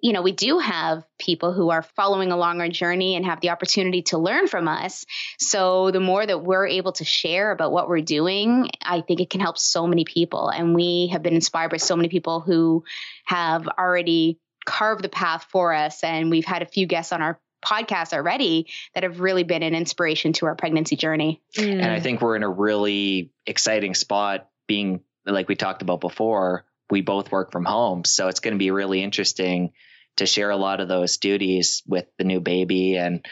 you 0.00 0.12
know, 0.12 0.22
we 0.22 0.32
do 0.32 0.60
have 0.60 1.02
people 1.18 1.52
who 1.52 1.70
are 1.70 1.82
following 1.82 2.30
along 2.30 2.60
our 2.60 2.68
journey 2.68 3.16
and 3.16 3.26
have 3.26 3.40
the 3.40 3.50
opportunity 3.50 4.02
to 4.02 4.16
learn 4.16 4.46
from 4.46 4.68
us. 4.68 5.04
So 5.40 5.90
the 5.90 5.98
more 5.98 6.24
that 6.24 6.44
we're 6.44 6.68
able 6.68 6.92
to 6.92 7.04
share 7.04 7.50
about 7.50 7.72
what 7.72 7.88
we're 7.88 8.00
doing, 8.00 8.70
I 8.80 9.00
think 9.00 9.20
it 9.20 9.28
can 9.28 9.40
help 9.40 9.58
so 9.58 9.88
many 9.88 10.04
people. 10.04 10.50
And 10.50 10.72
we 10.72 11.08
have 11.12 11.24
been 11.24 11.34
inspired 11.34 11.72
by 11.72 11.78
so 11.78 11.96
many 11.96 12.08
people 12.08 12.40
who 12.40 12.84
have 13.24 13.66
already 13.66 14.38
carved 14.64 15.02
the 15.02 15.08
path 15.08 15.46
for 15.50 15.74
us. 15.74 16.04
And 16.04 16.30
we've 16.30 16.46
had 16.46 16.62
a 16.62 16.66
few 16.66 16.86
guests 16.86 17.12
on 17.12 17.20
our 17.20 17.40
podcast 17.60 18.12
already 18.12 18.68
that 18.94 19.02
have 19.02 19.18
really 19.18 19.42
been 19.42 19.64
an 19.64 19.74
inspiration 19.74 20.32
to 20.34 20.46
our 20.46 20.54
pregnancy 20.54 20.94
journey. 20.94 21.42
Mm. 21.56 21.82
And 21.82 21.90
I 21.90 21.98
think 21.98 22.22
we're 22.22 22.36
in 22.36 22.44
a 22.44 22.48
really 22.48 23.32
exciting 23.46 23.94
spot 23.94 24.48
being 24.68 25.00
like 25.28 25.48
we 25.48 25.54
talked 25.54 25.82
about 25.82 26.00
before, 26.00 26.64
we 26.90 27.00
both 27.02 27.30
work 27.30 27.52
from 27.52 27.64
home. 27.64 28.04
So 28.04 28.28
it's 28.28 28.40
going 28.40 28.54
to 28.54 28.58
be 28.58 28.70
really 28.70 29.02
interesting 29.02 29.72
to 30.16 30.26
share 30.26 30.50
a 30.50 30.56
lot 30.56 30.80
of 30.80 30.88
those 30.88 31.18
duties 31.18 31.82
with 31.86 32.06
the 32.18 32.24
new 32.24 32.40
baby 32.40 32.96
and 32.96 33.24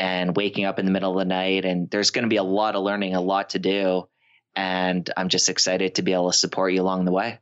and 0.00 0.36
waking 0.36 0.64
up 0.64 0.78
in 0.78 0.84
the 0.84 0.92
middle 0.92 1.10
of 1.12 1.18
the 1.18 1.24
night 1.24 1.64
and 1.64 1.90
there's 1.90 2.12
going 2.12 2.22
to 2.22 2.28
be 2.28 2.36
a 2.36 2.42
lot 2.44 2.76
of 2.76 2.84
learning, 2.84 3.16
a 3.16 3.20
lot 3.20 3.50
to 3.50 3.58
do 3.58 4.08
and 4.54 5.08
I'm 5.16 5.28
just 5.28 5.48
excited 5.48 5.96
to 5.96 6.02
be 6.02 6.12
able 6.12 6.32
to 6.32 6.36
support 6.36 6.72
you 6.72 6.82
along 6.82 7.04
the 7.04 7.12
way. 7.12 7.38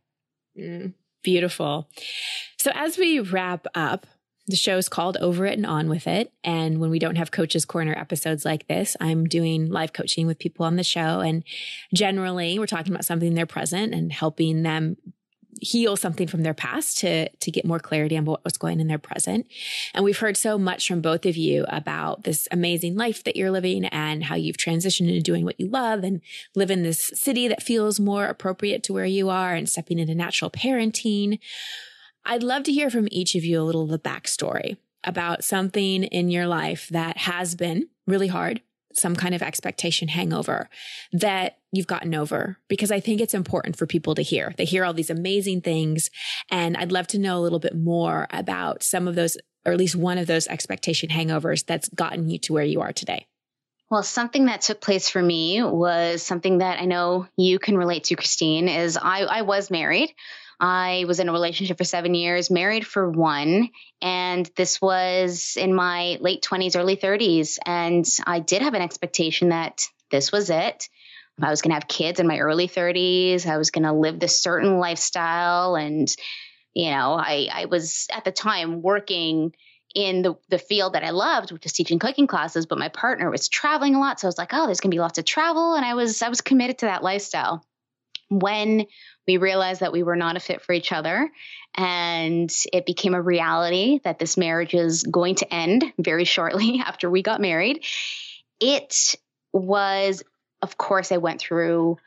Mm, 0.59 0.93
beautiful. 1.23 1.89
So 2.59 2.71
as 2.75 2.99
we 2.99 3.21
wrap 3.21 3.67
up, 3.75 4.07
the 4.47 4.57
show 4.57 4.77
is 4.77 4.89
called 4.89 5.17
Over 5.19 5.47
It 5.47 5.59
and 5.59 5.67
On 5.67 5.89
With 5.89 6.07
It. 6.07 6.33
And 6.45 6.79
when 6.79 6.91
we 6.91 6.99
don't 6.99 7.17
have 7.17 7.31
Coaches 7.31 7.65
Corner 7.65 7.95
episodes 7.97 8.45
like 8.45 8.69
this, 8.69 8.97
I'm 9.01 9.27
doing 9.27 9.71
live 9.71 9.93
coaching 9.93 10.27
with 10.27 10.39
people 10.39 10.65
on 10.65 10.77
the 10.77 10.85
show. 10.85 11.21
And 11.21 11.43
generally, 11.93 12.59
we're 12.59 12.67
talking 12.67 12.93
about 12.93 13.05
something 13.05 13.29
in 13.29 13.35
their 13.35 13.47
present 13.47 13.93
and 13.95 14.13
helping 14.13 14.63
them 14.63 14.97
heal 15.61 15.97
something 15.97 16.29
from 16.29 16.43
their 16.43 16.55
past 16.55 16.99
to 16.99 17.29
to 17.29 17.51
get 17.51 17.65
more 17.65 17.79
clarity 17.79 18.17
on 18.17 18.25
what 18.25 18.45
was 18.45 18.59
going 18.59 18.81
in 18.81 18.89
their 18.89 18.99
present. 18.99 19.47
And 19.95 20.05
we've 20.05 20.19
heard 20.19 20.37
so 20.37 20.59
much 20.59 20.87
from 20.87 21.01
both 21.01 21.27
of 21.27 21.37
you 21.37 21.65
about 21.69 22.25
this 22.25 22.47
amazing 22.51 22.97
life 22.97 23.25
that 23.25 23.37
you're 23.37 23.51
living 23.51 23.87
and 23.87 24.25
how 24.25 24.35
you've 24.35 24.59
transitioned 24.59 25.09
into 25.09 25.23
doing 25.23 25.45
what 25.45 25.59
you 25.59 25.69
love 25.69 26.05
and 26.05 26.21
live 26.55 26.71
in 26.71 26.83
this 26.83 27.11
city 27.15 27.49
that 27.49 27.63
feels 27.63 27.99
more 27.99 28.27
appropriate 28.27 28.83
to 28.85 28.93
where 28.93 29.07
you 29.07 29.29
are 29.29 29.55
and 29.55 29.69
stepping 29.69 29.99
into 29.99 30.15
natural 30.15 30.51
parenting. 30.51 31.39
I'd 32.29 32.43
love 32.43 32.65
to 32.65 32.73
hear 32.73 32.91
from 32.91 33.07
each 33.13 33.37
of 33.37 33.45
you 33.45 33.61
a 33.61 33.65
little 33.65 33.85
of 33.85 33.91
the 33.91 33.99
backstory 34.01 34.77
about 35.05 35.45
something 35.45 36.03
in 36.03 36.29
your 36.29 36.49
life 36.49 36.89
that 36.89 37.17
has 37.19 37.55
been 37.55 37.89
really 38.09 38.27
hard, 38.27 38.61
some 38.93 39.15
kind 39.15 39.33
of 39.33 39.43
expectation 39.43 40.09
hangover 40.09 40.69
that 41.13 41.59
you've 41.71 41.87
gotten 41.87 42.17
over 42.17 42.59
because 42.67 42.91
I 42.91 42.99
think 42.99 43.21
it's 43.21 43.33
important 43.35 43.77
for 43.77 43.87
people 43.87 44.17
to 44.17 44.23
hear. 44.23 44.53
They 44.57 44.65
hear 44.65 44.85
all 44.85 44.93
these 44.93 45.11
amazing 45.11 45.61
things. 45.61 46.11
And 46.51 46.77
I'd 46.77 46.91
love 46.91 47.07
to 47.09 47.19
know 47.19 47.39
a 47.39 47.43
little 47.43 47.61
bit 47.61 47.77
more 47.77 48.27
about 48.31 48.83
some 48.83 49.07
of 49.07 49.15
those, 49.15 49.39
or 49.65 49.73
at 49.73 49.79
least 49.79 49.95
one 49.95 50.19
of 50.19 50.27
those 50.27 50.49
expectation 50.49 51.11
hangovers 51.11 51.65
that's 51.65 51.89
gotten 51.91 52.29
you 52.29 52.41
to 52.41 52.53
where 52.53 52.65
you 52.65 52.81
are 52.81 52.93
today. 52.93 53.27
Well, 53.89 54.03
something 54.03 54.47
that 54.47 54.63
took 54.63 54.81
place 54.81 55.09
for 55.09 55.23
me 55.23 55.63
was 55.63 56.21
something 56.25 56.59
that 56.59 56.81
I 56.81 56.87
know 56.87 57.29
you 57.37 57.61
can 57.61 57.79
relate 57.79 58.05
to, 58.05 58.17
Christine, 58.17 58.67
is 58.67 58.99
I, 59.01 59.21
I 59.21 59.43
was 59.43 59.71
married. 59.71 60.13
I 60.59 61.05
was 61.07 61.21
in 61.21 61.29
a 61.29 61.33
relationship 61.33 61.79
for 61.79 61.85
seven 61.85 62.15
years, 62.15 62.51
married 62.51 62.87
for 62.87 63.11
one. 63.11 63.71
And 64.01 64.51
this 64.57 64.81
was 64.81 65.57
in 65.59 65.75
my 65.75 66.19
late 66.21 66.43
20s, 66.43 66.77
early 66.77 66.97
30s. 66.97 67.59
And 67.65 68.07
I 68.27 68.41
did 68.41 68.63
have 68.63 68.75
an 68.75 68.83
expectation 68.83 69.51
that 69.51 69.87
this 70.11 70.33
was 70.33 70.51
it. 70.51 70.89
I 71.41 71.51
was 71.51 71.61
going 71.61 71.71
to 71.71 71.75
have 71.75 71.89
kids 71.89 72.19
in 72.19 72.27
my 72.27 72.39
early 72.39 72.69
30s. 72.69 73.47
I 73.47 73.59
was 73.59 73.71
going 73.71 73.85
to 73.85 73.93
live 73.93 74.19
this 74.19 74.41
certain 74.41 74.79
lifestyle. 74.79 75.77
And, 75.77 76.15
you 76.73 76.91
know, 76.91 77.13
I, 77.13 77.49
I 77.53 77.65
was 77.67 78.07
at 78.11 78.25
the 78.25 78.33
time 78.33 78.81
working 78.81 79.55
in 79.95 80.23
the, 80.23 80.35
the 80.49 80.59
field 80.59 80.95
that 80.95 81.05
I 81.05 81.11
loved, 81.11 81.53
which 81.53 81.67
is 81.67 81.73
teaching 81.73 81.99
cooking 81.99 82.27
classes, 82.27 82.67
but 82.67 82.79
my 82.79 82.89
partner 82.89 83.31
was 83.31 83.49
traveling 83.49 83.95
a 83.95 84.01
lot. 84.01 84.21
So 84.21 84.27
I 84.27 84.31
was 84.31 84.39
like, 84.39 84.53
oh, 84.53 84.67
there's 84.67 84.81
gonna 84.81 84.91
be 84.95 85.01
lots 85.01 85.19
of 85.19 85.25
travel. 85.25 85.75
And 85.75 85.85
I 85.85 85.95
was 85.95 86.23
I 86.23 86.29
was 86.29 86.41
committed 86.41 86.79
to 86.79 86.87
that 86.87 87.03
lifestyle. 87.03 87.65
When 88.29 88.87
we 89.27 89.37
realized 89.37 89.81
that 89.81 89.93
we 89.93 90.03
were 90.03 90.17
not 90.17 90.37
a 90.37 90.41
fit 90.41 90.63
for 90.63 90.73
each 90.73 90.93
other. 90.93 91.31
And 91.77 92.51
it 92.73 92.87
became 92.87 93.15
a 93.15 93.23
reality 93.23 94.01
that 94.05 94.19
this 94.19 94.37
marriage 94.37 94.75
is 94.75 95.03
going 95.03 95.37
to 95.37 95.55
end 95.55 95.85
very 95.99 96.25
shortly 96.25 96.81
after 96.85 97.11
we 97.11 97.23
got 97.23 97.41
married. 97.41 97.85
It 98.61 99.15
was, 99.53 100.23
of 100.63 100.79
course, 100.79 101.13
I 101.13 101.19
went 101.19 101.41
through 101.41 101.99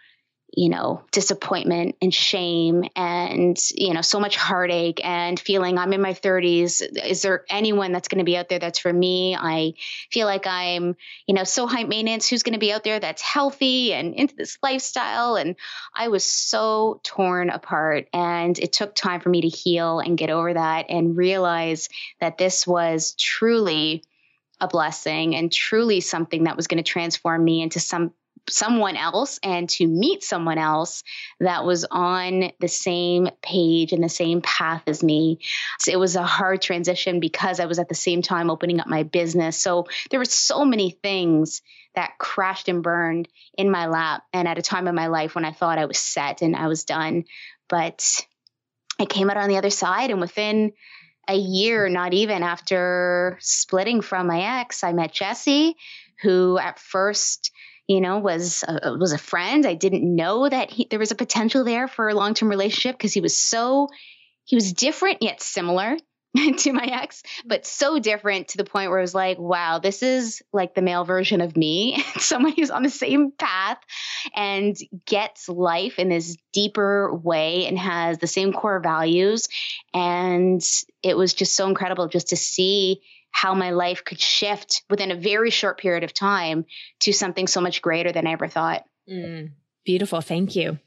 you 0.52 0.70
know, 0.70 1.04
disappointment 1.12 1.96
and 2.02 2.14
shame 2.14 2.84
and, 2.96 3.60
you 3.76 3.94
know, 3.94 4.02
so 4.02 4.20
much 4.20 4.36
heartache 4.36 5.00
and 5.04 5.40
feeling 5.40 5.78
I'm 5.78 5.94
in 5.94 6.02
my 6.02 6.14
30s. 6.14 6.82
Is 7.06 7.22
there 7.22 7.46
anyone 7.50 7.92
that's 7.92 8.08
going 8.08 8.20
to 8.20 8.26
be 8.26 8.36
out 8.36 8.50
there 8.50 8.60
that's 8.60 8.80
for 8.80 8.92
me? 8.92 9.36
I 9.36 9.74
feel 10.12 10.26
like 10.26 10.48
I'm, 10.48 10.96
you 11.28 11.36
know, 11.36 11.44
so 11.44 11.68
high 11.68 11.84
maintenance. 11.84 12.28
Who's 12.28 12.44
going 12.44 12.54
to 12.54 12.60
be 12.60 12.74
out 12.74 12.84
there 12.84 13.00
that's 13.00 13.22
healthy 13.22 13.94
and 13.94 14.16
into 14.16 14.36
this 14.36 14.58
lifestyle? 14.64 15.36
And 15.36 15.56
I 15.96 16.08
was 16.08 16.24
so 16.24 17.00
torn 17.04 17.50
apart. 17.50 18.08
And 18.12 18.58
it 18.58 18.74
took 18.74 18.96
time 18.96 19.22
for 19.22 19.30
me 19.30 19.42
to 19.42 19.50
heal 19.50 20.00
and 20.00 20.18
get 20.18 20.30
over 20.30 20.54
that 20.54 20.88
and 20.90 21.16
realize 21.16 21.90
that 22.20 22.38
this 22.38 22.66
was 22.66 23.14
truly 23.14 24.04
a 24.62 24.68
blessing 24.68 25.36
and 25.36 25.52
truly 25.52 26.02
something 26.02 26.44
that 26.44 26.58
was 26.58 26.68
going 26.68 26.84
to 26.84 26.90
transform 26.90 27.44
me 27.44 27.62
into 27.62 27.80
some 27.80 28.12
someone 28.50 28.98
else 28.98 29.40
and 29.44 29.70
to 29.70 29.88
meet 29.88 30.24
someone 30.24 30.58
else 30.58 31.04
that 31.40 31.66
was 31.66 31.86
on 31.90 32.52
the 32.60 32.68
same 32.68 33.30
page 33.42 33.94
and 33.94 34.04
the 34.04 34.10
same 34.10 34.42
path 34.42 34.84
as 34.88 35.04
me. 35.04 35.40
So 35.80 35.92
it 35.92 36.00
was 36.00 36.16
a 36.16 36.24
hard 36.24 36.62
transition 36.62 37.20
because 37.20 37.60
I 37.60 37.66
was 37.66 37.80
at 37.80 37.90
the 37.90 37.96
same 37.96 38.22
time 38.22 38.50
opening 38.50 38.80
up 38.80 38.88
my 38.88 39.04
business. 39.04 39.58
So 39.58 39.88
there 40.10 40.20
were 40.20 40.26
so 40.26 40.66
many 40.66 40.92
things 40.92 41.62
that 41.96 42.18
crashed 42.18 42.70
and 42.70 42.84
burned 42.84 43.28
in 43.58 43.72
my 43.72 43.88
lap 43.88 44.24
and 44.34 44.48
at 44.48 44.60
a 44.60 44.62
time 44.62 44.88
in 44.88 44.96
my 44.96 45.08
life 45.08 45.36
when 45.36 45.46
I 45.46 45.52
thought 45.52 45.80
I 45.80 45.86
was 45.86 45.98
set 45.98 46.42
and 46.42 46.56
I 46.56 46.68
was 46.68 46.84
done. 46.84 47.26
But 47.68 48.26
I 49.00 49.06
came 49.06 49.30
out 49.30 49.38
on 49.38 49.50
the 49.50 49.58
other 49.58 49.70
side 49.70 50.12
and 50.12 50.20
within 50.20 50.74
a 51.28 51.36
year, 51.36 51.90
not 51.90 52.14
even 52.14 52.42
after 52.42 53.38
splitting 53.40 54.02
from 54.02 54.28
my 54.28 54.62
ex, 54.62 54.84
I 54.84 54.94
met 54.94 55.14
Jesse, 55.14 55.76
who 56.22 56.58
at 56.58 56.80
first 56.80 57.52
you 57.90 58.02
know, 58.02 58.20
was 58.20 58.64
a, 58.68 58.96
was 58.98 59.14
a 59.14 59.18
friend. 59.18 59.66
I 59.66 59.74
didn't 59.74 60.04
know 60.04 60.48
that 60.48 60.70
he, 60.70 60.86
there 60.88 61.00
was 61.00 61.10
a 61.10 61.16
potential 61.16 61.64
there 61.64 61.88
for 61.88 62.08
a 62.08 62.14
long 62.14 62.36
term 62.36 62.48
relationship 62.48 62.96
because 62.96 63.14
he 63.14 63.20
was 63.20 63.36
so 63.36 63.90
he 64.46 64.56
was 64.56 64.74
different 64.74 65.24
yet 65.24 65.42
similar 65.42 65.98
to 66.58 66.72
my 66.72 66.86
ex, 66.86 67.24
but 67.46 67.66
so 67.66 67.98
different 67.98 68.50
to 68.50 68.58
the 68.58 68.64
point 68.64 68.92
where 68.92 69.00
I 69.00 69.02
was 69.02 69.16
like, 69.16 69.40
wow, 69.40 69.80
this 69.80 70.04
is 70.04 70.44
like 70.54 70.76
the 70.76 70.84
male 70.84 71.04
version 71.04 71.42
of 71.42 71.58
me. 71.58 72.04
Someone 72.20 72.54
who's 72.56 72.70
on 72.70 72.84
the 72.84 72.92
same 72.92 73.32
path 73.32 73.80
and 74.36 74.78
gets 75.08 75.50
life 75.50 75.98
in 75.98 76.10
this 76.10 76.38
deeper 76.54 77.12
way 77.12 77.66
and 77.66 77.80
has 77.80 78.20
the 78.20 78.28
same 78.28 78.54
core 78.54 78.80
values. 78.80 79.50
And 79.96 80.62
it 81.02 81.18
was 81.18 81.34
just 81.34 81.56
so 81.56 81.68
incredible 81.68 82.08
just 82.08 82.30
to 82.30 82.36
see 82.36 83.02
how 83.32 83.54
my 83.54 83.72
life 83.72 84.04
could 84.04 84.20
shift 84.20 84.84
within 84.90 85.12
a 85.12 85.16
very 85.16 85.50
short 85.50 85.80
period 85.80 86.04
of 86.04 86.14
time 86.14 86.66
to 87.02 87.14
something 87.14 87.48
so 87.48 87.62
much 87.62 87.82
greater 87.82 88.12
than 88.12 88.28
I 88.28 88.32
ever 88.32 88.48
thought. 88.48 88.84
Mm, 89.10 89.52
beautiful. 89.86 90.22
Thank 90.22 90.56
you. 90.56 90.80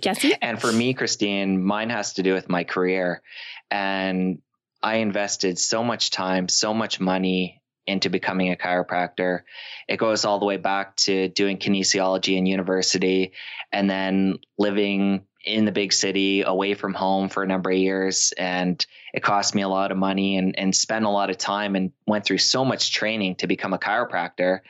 Jesse? 0.00 0.34
And 0.42 0.60
for 0.60 0.72
me, 0.72 0.94
Christine, 0.94 1.62
mine 1.62 1.90
has 1.90 2.14
to 2.14 2.22
do 2.22 2.32
with 2.32 2.48
my 2.48 2.64
career. 2.64 3.22
And 3.70 4.40
I 4.82 4.96
invested 4.96 5.58
so 5.58 5.84
much 5.84 6.10
time, 6.10 6.48
so 6.48 6.72
much 6.72 7.00
money 7.00 7.60
into 7.86 8.08
becoming 8.08 8.52
a 8.52 8.56
chiropractor. 8.56 9.40
It 9.88 9.98
goes 9.98 10.24
all 10.24 10.38
the 10.38 10.46
way 10.46 10.56
back 10.56 10.96
to 10.96 11.28
doing 11.28 11.58
kinesiology 11.58 12.36
in 12.36 12.46
university 12.46 13.32
and 13.72 13.90
then 13.90 14.38
living 14.58 15.26
in 15.44 15.64
the 15.64 15.72
big 15.72 15.92
city 15.92 16.42
away 16.42 16.74
from 16.74 16.94
home 16.94 17.28
for 17.28 17.42
a 17.42 17.46
number 17.46 17.70
of 17.70 17.76
years. 17.76 18.32
And 18.36 18.84
it 19.12 19.22
cost 19.22 19.54
me 19.54 19.62
a 19.62 19.68
lot 19.68 19.90
of 19.90 19.96
money 19.96 20.36
and, 20.36 20.58
and 20.58 20.74
spent 20.74 21.04
a 21.04 21.10
lot 21.10 21.30
of 21.30 21.38
time 21.38 21.76
and 21.76 21.92
went 22.06 22.24
through 22.24 22.38
so 22.38 22.64
much 22.64 22.92
training 22.92 23.36
to 23.36 23.46
become 23.46 23.72
a 23.72 23.78
chiropractor. 23.78 24.60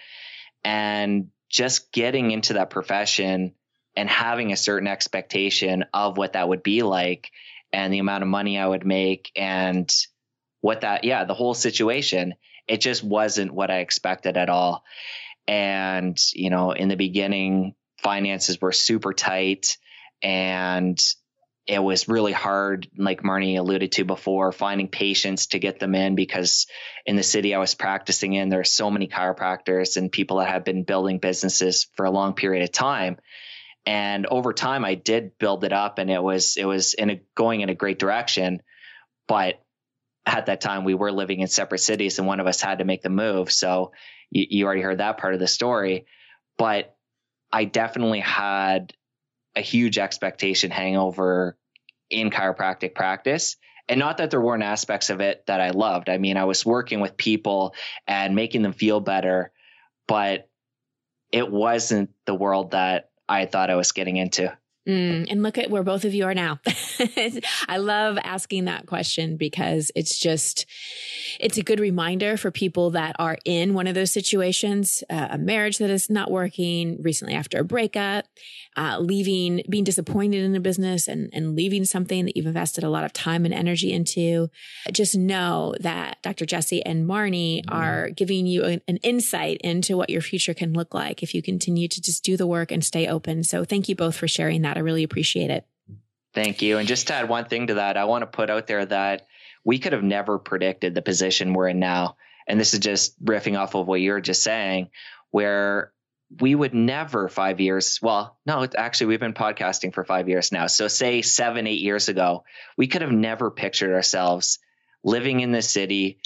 And 0.64 1.29
just 1.49 1.91
getting 1.91 2.31
into 2.31 2.55
that 2.55 2.71
profession 2.71 3.55
and 3.97 4.09
having 4.09 4.53
a 4.53 4.57
certain 4.57 4.87
expectation 4.87 5.85
of 5.93 6.16
what 6.16 6.35
that 6.35 6.49
would 6.49 6.62
be 6.62 6.83
like 6.83 7.33
and 7.73 7.93
the 7.93 7.99
amount 7.99 8.23
of 8.23 8.29
money 8.29 8.59
I 8.59 8.66
would 8.66 8.87
make 8.87 9.33
and 9.35 9.93
what 10.61 10.83
that, 10.83 11.03
yeah, 11.05 11.25
the 11.25 11.35
whole 11.35 11.55
situation, 11.55 12.35
it 12.68 12.81
just 12.81 13.03
wasn't 13.03 13.53
what 13.53 13.71
I 13.71 13.79
expected 13.79 14.37
at 14.37 14.49
all. 14.49 14.85
And, 15.49 16.16
you 16.33 16.51
know, 16.51 16.71
in 16.71 16.89
the 16.89 16.97
beginning, 16.97 17.75
finances 17.99 18.61
were 18.61 18.73
super 18.73 19.12
tight 19.12 19.77
and 20.23 21.01
it 21.66 21.83
was 21.83 22.09
really 22.09 22.33
hard, 22.33 22.89
like 22.97 23.23
Marni 23.23 23.57
alluded 23.57 23.93
to 23.93 24.05
before, 24.05 24.51
finding 24.51 24.89
patients 24.89 25.49
to 25.49 25.59
get 25.59 25.79
them 25.79 25.95
in 25.95 26.16
because 26.16 26.66
in 27.07 27.16
the 27.16 27.23
city 27.23 27.55
I 27.55 27.59
was 27.59 27.75
practicing 27.75 28.33
in, 28.33 28.49
there 28.49 28.61
are 28.61 28.64
so 28.64 28.91
many 28.91 29.07
chiropractors 29.07 29.97
and 29.97 30.11
people 30.11 30.39
that 30.39 30.49
have 30.49 30.64
been 30.64 30.83
building 30.83 31.18
businesses 31.18 31.87
for 31.95 32.07
a 32.07 32.11
long 32.11 32.35
period 32.35 32.64
of 32.64 32.73
time. 32.73 33.18
And 33.87 34.27
over 34.27 34.53
time, 34.53 34.85
I 34.85 34.95
did 34.95 35.39
build 35.39 35.64
it 35.64 35.73
up, 35.73 35.99
and 35.99 36.11
it 36.11 36.23
was 36.23 36.57
it 36.57 36.64
was 36.64 36.95
in 36.95 37.11
a, 37.11 37.21
going 37.35 37.61
in 37.61 37.68
a 37.68 37.75
great 37.75 37.99
direction. 37.99 38.62
But 39.27 39.62
at 40.27 40.47
that 40.47 40.61
time, 40.61 40.85
we 40.85 40.95
were 40.95 41.12
living 41.12 41.41
in 41.41 41.49
separate 41.49 41.79
cities, 41.79 42.18
and 42.18 42.27
one 42.27 42.41
of 42.41 42.47
us 42.47 42.61
had 42.61 42.79
to 42.79 42.85
make 42.85 43.03
the 43.03 43.11
move. 43.11 43.51
So 43.51 43.93
you, 44.31 44.47
you 44.51 44.66
already 44.66 44.83
heard 44.83 44.99
that 44.99 45.18
part 45.18 45.35
of 45.35 45.41
the 45.41 45.49
story. 45.49 46.07
But 46.59 46.95
I 47.53 47.64
definitely 47.64 48.21
had 48.21 48.93
a 49.57 49.61
huge 49.61 49.98
expectation 49.98 50.70
hangover 50.70 51.57
in 52.09 52.30
chiropractic 52.30 52.94
practice. 52.94 53.57
And 53.88 53.98
not 53.98 54.18
that 54.18 54.30
there 54.30 54.40
weren't 54.40 54.62
aspects 54.62 55.11
of 55.11 55.20
it 55.20 55.44
that 55.46 55.61
I 55.61 55.70
loved. 55.70 56.09
I 56.09 56.18
mean, 56.18 56.36
I 56.36 56.44
was 56.44 56.64
working 56.64 57.01
with 57.01 57.16
people 57.16 57.74
and 58.07 58.36
making 58.36 58.62
them 58.62 58.72
feel 58.72 59.01
better, 59.01 59.53
but 60.07 60.48
it 61.32 61.51
wasn't 61.51 62.11
the 62.24 62.34
world 62.34 62.72
that 62.72 63.11
I 63.28 63.46
thought 63.46 63.70
I 63.70 63.76
was 63.76 63.92
getting 63.92 64.16
into. 64.16 64.57
Mm, 64.89 65.26
and 65.31 65.43
look 65.43 65.59
at 65.59 65.70
where 65.70 65.83
both 65.83 66.07
of 66.07 66.14
you 66.14 66.24
are 66.24 66.35
now. 66.35 66.59
I 67.68 67.76
love 67.76 68.18
asking 68.24 68.64
that 68.64 68.87
question 68.87 69.37
because 69.37 69.93
it's 69.95 70.18
just, 70.18 70.64
it's 71.39 71.59
a 71.59 71.62
good 71.62 71.81
reminder 71.81 72.39
for 72.39 72.51
people 72.51 72.91
that 72.93 73.14
are 73.18 73.37
in 73.45 73.74
one 73.74 73.87
of 73.87 73.95
those 73.95 74.11
situations, 74.11 75.05
uh, 75.11 75.28
a 75.33 75.39
marriage 75.39 75.78
that 75.78 75.91
is 75.91 76.09
not 76.09 76.31
working 76.31 77.01
recently 77.03 77.35
after 77.35 77.59
a 77.59 77.64
breakup, 77.64 78.24
uh, 78.74 78.99
leaving, 78.99 79.62
being 79.68 79.85
disappointed 79.85 80.43
in 80.43 80.57
a 80.57 80.61
business 80.61 81.09
and, 81.09 81.28
and 81.35 81.55
leaving 81.55 81.85
something 81.85 82.24
that 82.24 82.35
you've 82.35 82.47
invested 82.47 82.83
a 82.83 82.91
lot 82.91 83.05
of 83.05 83.12
time 83.12 83.45
and 83.45 83.53
energy 83.53 83.93
into. 83.93 84.49
Just 84.91 85.14
know 85.14 85.74
that 85.81 86.22
Dr. 86.22 86.47
Jesse 86.47 86.83
and 86.87 87.07
Marni 87.07 87.62
mm-hmm. 87.62 87.76
are 87.76 88.09
giving 88.11 88.47
you 88.47 88.64
an, 88.64 88.81
an 88.89 88.97
insight 88.99 89.59
into 89.62 89.97
what 89.99 90.09
your 90.09 90.22
future 90.22 90.55
can 90.55 90.72
look 90.72 90.95
like 90.95 91.22
if 91.22 91.35
you 91.35 91.43
continue 91.43 91.87
to 91.87 92.01
just 92.01 92.24
do 92.24 92.39
the 92.39 92.47
work 92.47 92.72
and 92.72 92.83
stay 92.83 93.07
open. 93.07 93.45
So 93.45 93.64
thank 93.64 93.87
you 93.89 93.95
both 93.95 94.16
for 94.16 94.26
sharing 94.26 94.62
that 94.62 94.70
that. 94.71 94.79
I 94.79 94.81
really 94.81 95.03
appreciate 95.03 95.51
it. 95.51 95.66
Thank 96.33 96.62
you. 96.62 96.79
And 96.79 96.87
just 96.87 97.09
to 97.09 97.14
add 97.14 97.29
one 97.29 97.47
thing 97.47 97.66
to 97.68 97.75
that, 97.75 97.97
I 97.97 98.05
want 98.05 98.23
to 98.23 98.27
put 98.27 98.51
out 98.51 98.66
there 98.66 98.87
that 98.87 99.27
we 99.64 99.79
could 99.79 99.93
have 99.93 100.05
never 100.05 100.39
predicted 100.39 100.95
the 100.95 101.03
position 101.03 101.53
we're 101.53 101.68
in 101.68 101.81
now. 101.81 102.16
And 102.47 102.59
this 102.59 102.73
is 102.73 102.81
just 102.81 103.23
riffing 103.23 103.59
off 103.59 103.75
of 103.75 103.87
what 103.87 104.01
you're 104.01 104.21
just 104.21 104.43
saying, 104.43 104.91
where 105.31 105.93
we 106.41 106.55
would 106.55 106.75
never 106.75 107.29
five 107.29 107.61
years. 107.61 107.99
Well, 108.01 108.39
no, 108.47 108.66
actually, 108.77 109.09
we've 109.09 109.21
been 109.21 109.35
podcasting 109.35 109.93
for 109.93 110.05
five 110.05 110.29
years 110.29 110.53
now. 110.53 110.68
So, 110.68 110.87
say 110.87 111.23
seven, 111.23 111.66
eight 111.66 111.81
years 111.81 112.09
ago, 112.09 112.45
we 112.77 112.87
could 112.87 113.03
have 113.03 113.11
never 113.11 113.51
pictured 113.51 113.93
ourselves 113.93 114.61
living 115.03 115.41
in 115.41 115.51
the 115.51 115.62
city, 115.62 116.21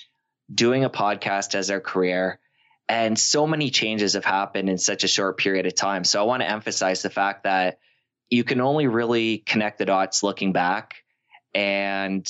doing 0.53 0.85
a 0.85 0.91
podcast 0.91 1.55
as 1.55 1.71
our 1.71 1.81
career. 1.81 2.39
And 2.87 3.19
so 3.19 3.47
many 3.47 3.71
changes 3.71 4.13
have 4.13 4.27
happened 4.27 4.69
in 4.69 4.77
such 4.77 5.05
a 5.05 5.09
short 5.09 5.39
period 5.39 5.65
of 5.65 5.75
time. 5.75 6.05
So, 6.05 6.21
I 6.21 6.25
want 6.25 6.43
to 6.43 6.51
emphasize 6.51 7.01
the 7.01 7.11
fact 7.11 7.45
that 7.45 7.79
you 8.35 8.45
can 8.45 8.61
only 8.61 8.87
really 8.87 9.39
connect 9.39 9.79
the 9.79 9.85
dots 9.85 10.23
looking 10.23 10.53
back 10.53 10.97
and 11.55 12.29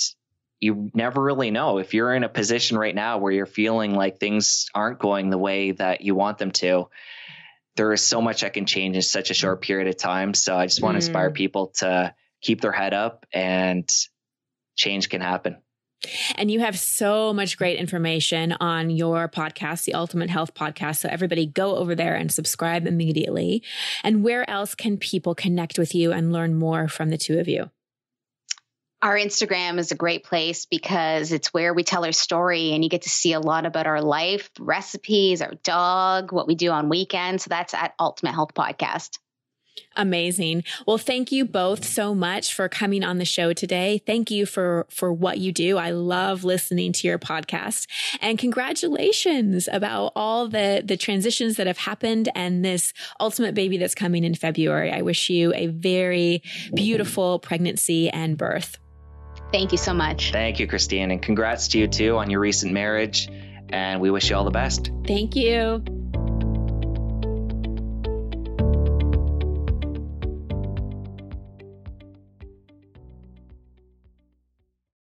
you 0.61 0.91
never 0.95 1.23
really 1.23 1.51
know. 1.51 1.79
If 1.79 1.95
you're 1.95 2.15
in 2.15 2.25
a 2.25 2.29
position 2.29 2.79
right 2.79 2.95
now 2.95 3.19
where 3.19 3.33
you're 3.33 3.47
feeling 3.47 3.95
like 3.95 4.19
things 4.19 4.67
aren't 4.75 4.99
going 4.99 5.31
the 5.31 5.39
way 5.39 5.73
that 5.73 6.01
you 6.03 6.15
want 6.15 6.39
them 6.39 6.51
to 6.53 6.89
there 7.77 7.93
is 7.93 8.03
so 8.03 8.21
much 8.21 8.43
that 8.43 8.53
can 8.53 8.67
change 8.67 8.97
in 8.97 9.03
such 9.03 9.31
a 9.31 9.35
short 9.35 9.61
period 9.61 9.89
of 9.89 9.97
time. 9.97 10.35
So 10.35 10.57
i 10.57 10.67
just 10.67 10.83
want 10.83 10.95
to 10.95 10.97
inspire 10.97 11.31
mm. 11.31 11.35
people 11.35 11.69
to 11.79 12.15
keep 12.41 12.61
their 12.61 12.73
head 12.73 12.95
up 12.95 13.27
and 13.33 13.89
change 14.77 15.09
can 15.09 15.21
happen 15.21 15.59
and 16.37 16.51
you 16.51 16.61
have 16.61 16.79
so 16.79 17.33
much 17.33 17.57
great 17.57 17.79
information 17.79 18.53
on 18.61 18.91
your 18.91 19.29
podcast, 19.29 19.85
the 19.85 19.95
Ultimate 19.95 20.31
Health 20.31 20.55
Podcast. 20.55 20.99
So 20.99 21.09
everybody 21.09 21.47
go 21.47 21.77
over 21.77 21.95
there 21.95 22.15
and 22.15 22.31
subscribe 22.31 22.87
immediately. 22.87 23.63
And 24.03 24.23
where 24.25 24.49
else 24.49 24.75
can 24.75 24.97
people 24.99 25.35
connect 25.35 25.79
with 25.79 25.95
you 25.95 26.13
and 26.13 26.33
learn 26.33 26.55
more 26.55 26.89
from 26.89 27.11
the 27.11 27.19
two 27.19 27.39
of 27.39 27.49
you? 27.49 27.71
Our 29.03 29.19
Instagram 29.19 29.79
is 29.79 29.93
a 29.93 29.97
great 29.97 30.25
place 30.25 30.65
because 30.65 31.31
it's 31.31 31.53
where 31.53 31.75
we 31.75 31.85
tell 31.85 32.07
our 32.07 32.13
story 32.13 32.73
and 32.73 32.83
you 32.83 32.89
get 32.89 33.03
to 33.03 33.11
see 33.11 33.35
a 33.35 33.41
lot 33.41 33.67
about 33.67 33.87
our 33.87 34.01
life, 34.01 34.49
recipes, 34.59 35.43
our 35.43 35.53
dog, 35.63 36.33
what 36.33 36.47
we 36.47 36.55
do 36.55 36.71
on 36.71 36.89
weekends. 36.89 37.45
So 37.45 37.51
that's 37.51 37.75
at 37.75 37.93
Ultimate 38.01 38.33
Health 38.33 38.55
Podcast. 38.55 39.19
Amazing. 39.97 40.65
Well, 40.87 40.99
thank 40.99 41.31
you 41.31 41.45
both 41.45 41.85
so 41.85 42.15
much 42.15 42.53
for 42.53 42.69
coming 42.69 43.05
on 43.05 43.19
the 43.19 43.25
show 43.25 43.53
today. 43.53 44.03
Thank 44.05 44.31
you 44.31 44.47
for 44.47 44.87
for 44.91 45.13
what 45.13 45.39
you 45.39 45.53
do. 45.53 45.79
I 45.79 45.91
love 45.91 46.45
listening 46.45 46.93
to 46.95 47.09
your 47.09 47.19
podcast. 47.19 47.87
And 48.21 48.39
congratulations 48.39 49.69
about 49.71 50.13
all 50.17 50.49
the 50.49 50.83
the 50.85 50.97
transitions 50.97 51.57
that 51.57 51.67
have 51.67 51.79
happened 51.79 52.29
and 52.35 52.65
this 52.65 52.93
ultimate 53.21 53.55
baby 53.55 53.79
that's 53.79 53.95
coming 53.95 54.25
in 54.25 54.35
February. 54.35 54.91
I 54.91 55.03
wish 55.03 55.31
you 55.31 55.53
a 55.55 55.69
very 55.69 56.43
beautiful 56.75 57.39
pregnancy 57.39 58.11
and 58.11 58.37
birth. 58.37 58.79
Thank 59.53 59.71
you 59.71 59.79
so 59.79 59.95
much. 59.95 60.33
Thank 60.33 60.59
you, 60.59 60.67
Christine, 60.67 61.13
and 61.13 61.23
congrats 61.23 61.69
to 61.69 61.79
you 61.79 61.87
too 61.87 62.17
on 62.17 62.31
your 62.31 62.41
recent 62.41 62.73
marriage. 62.73 63.29
And 63.69 64.01
we 64.01 64.11
wish 64.11 64.31
you 64.31 64.37
all 64.37 64.45
the 64.45 64.51
best. 64.51 64.91
Thank 65.07 65.37
you. 65.37 65.85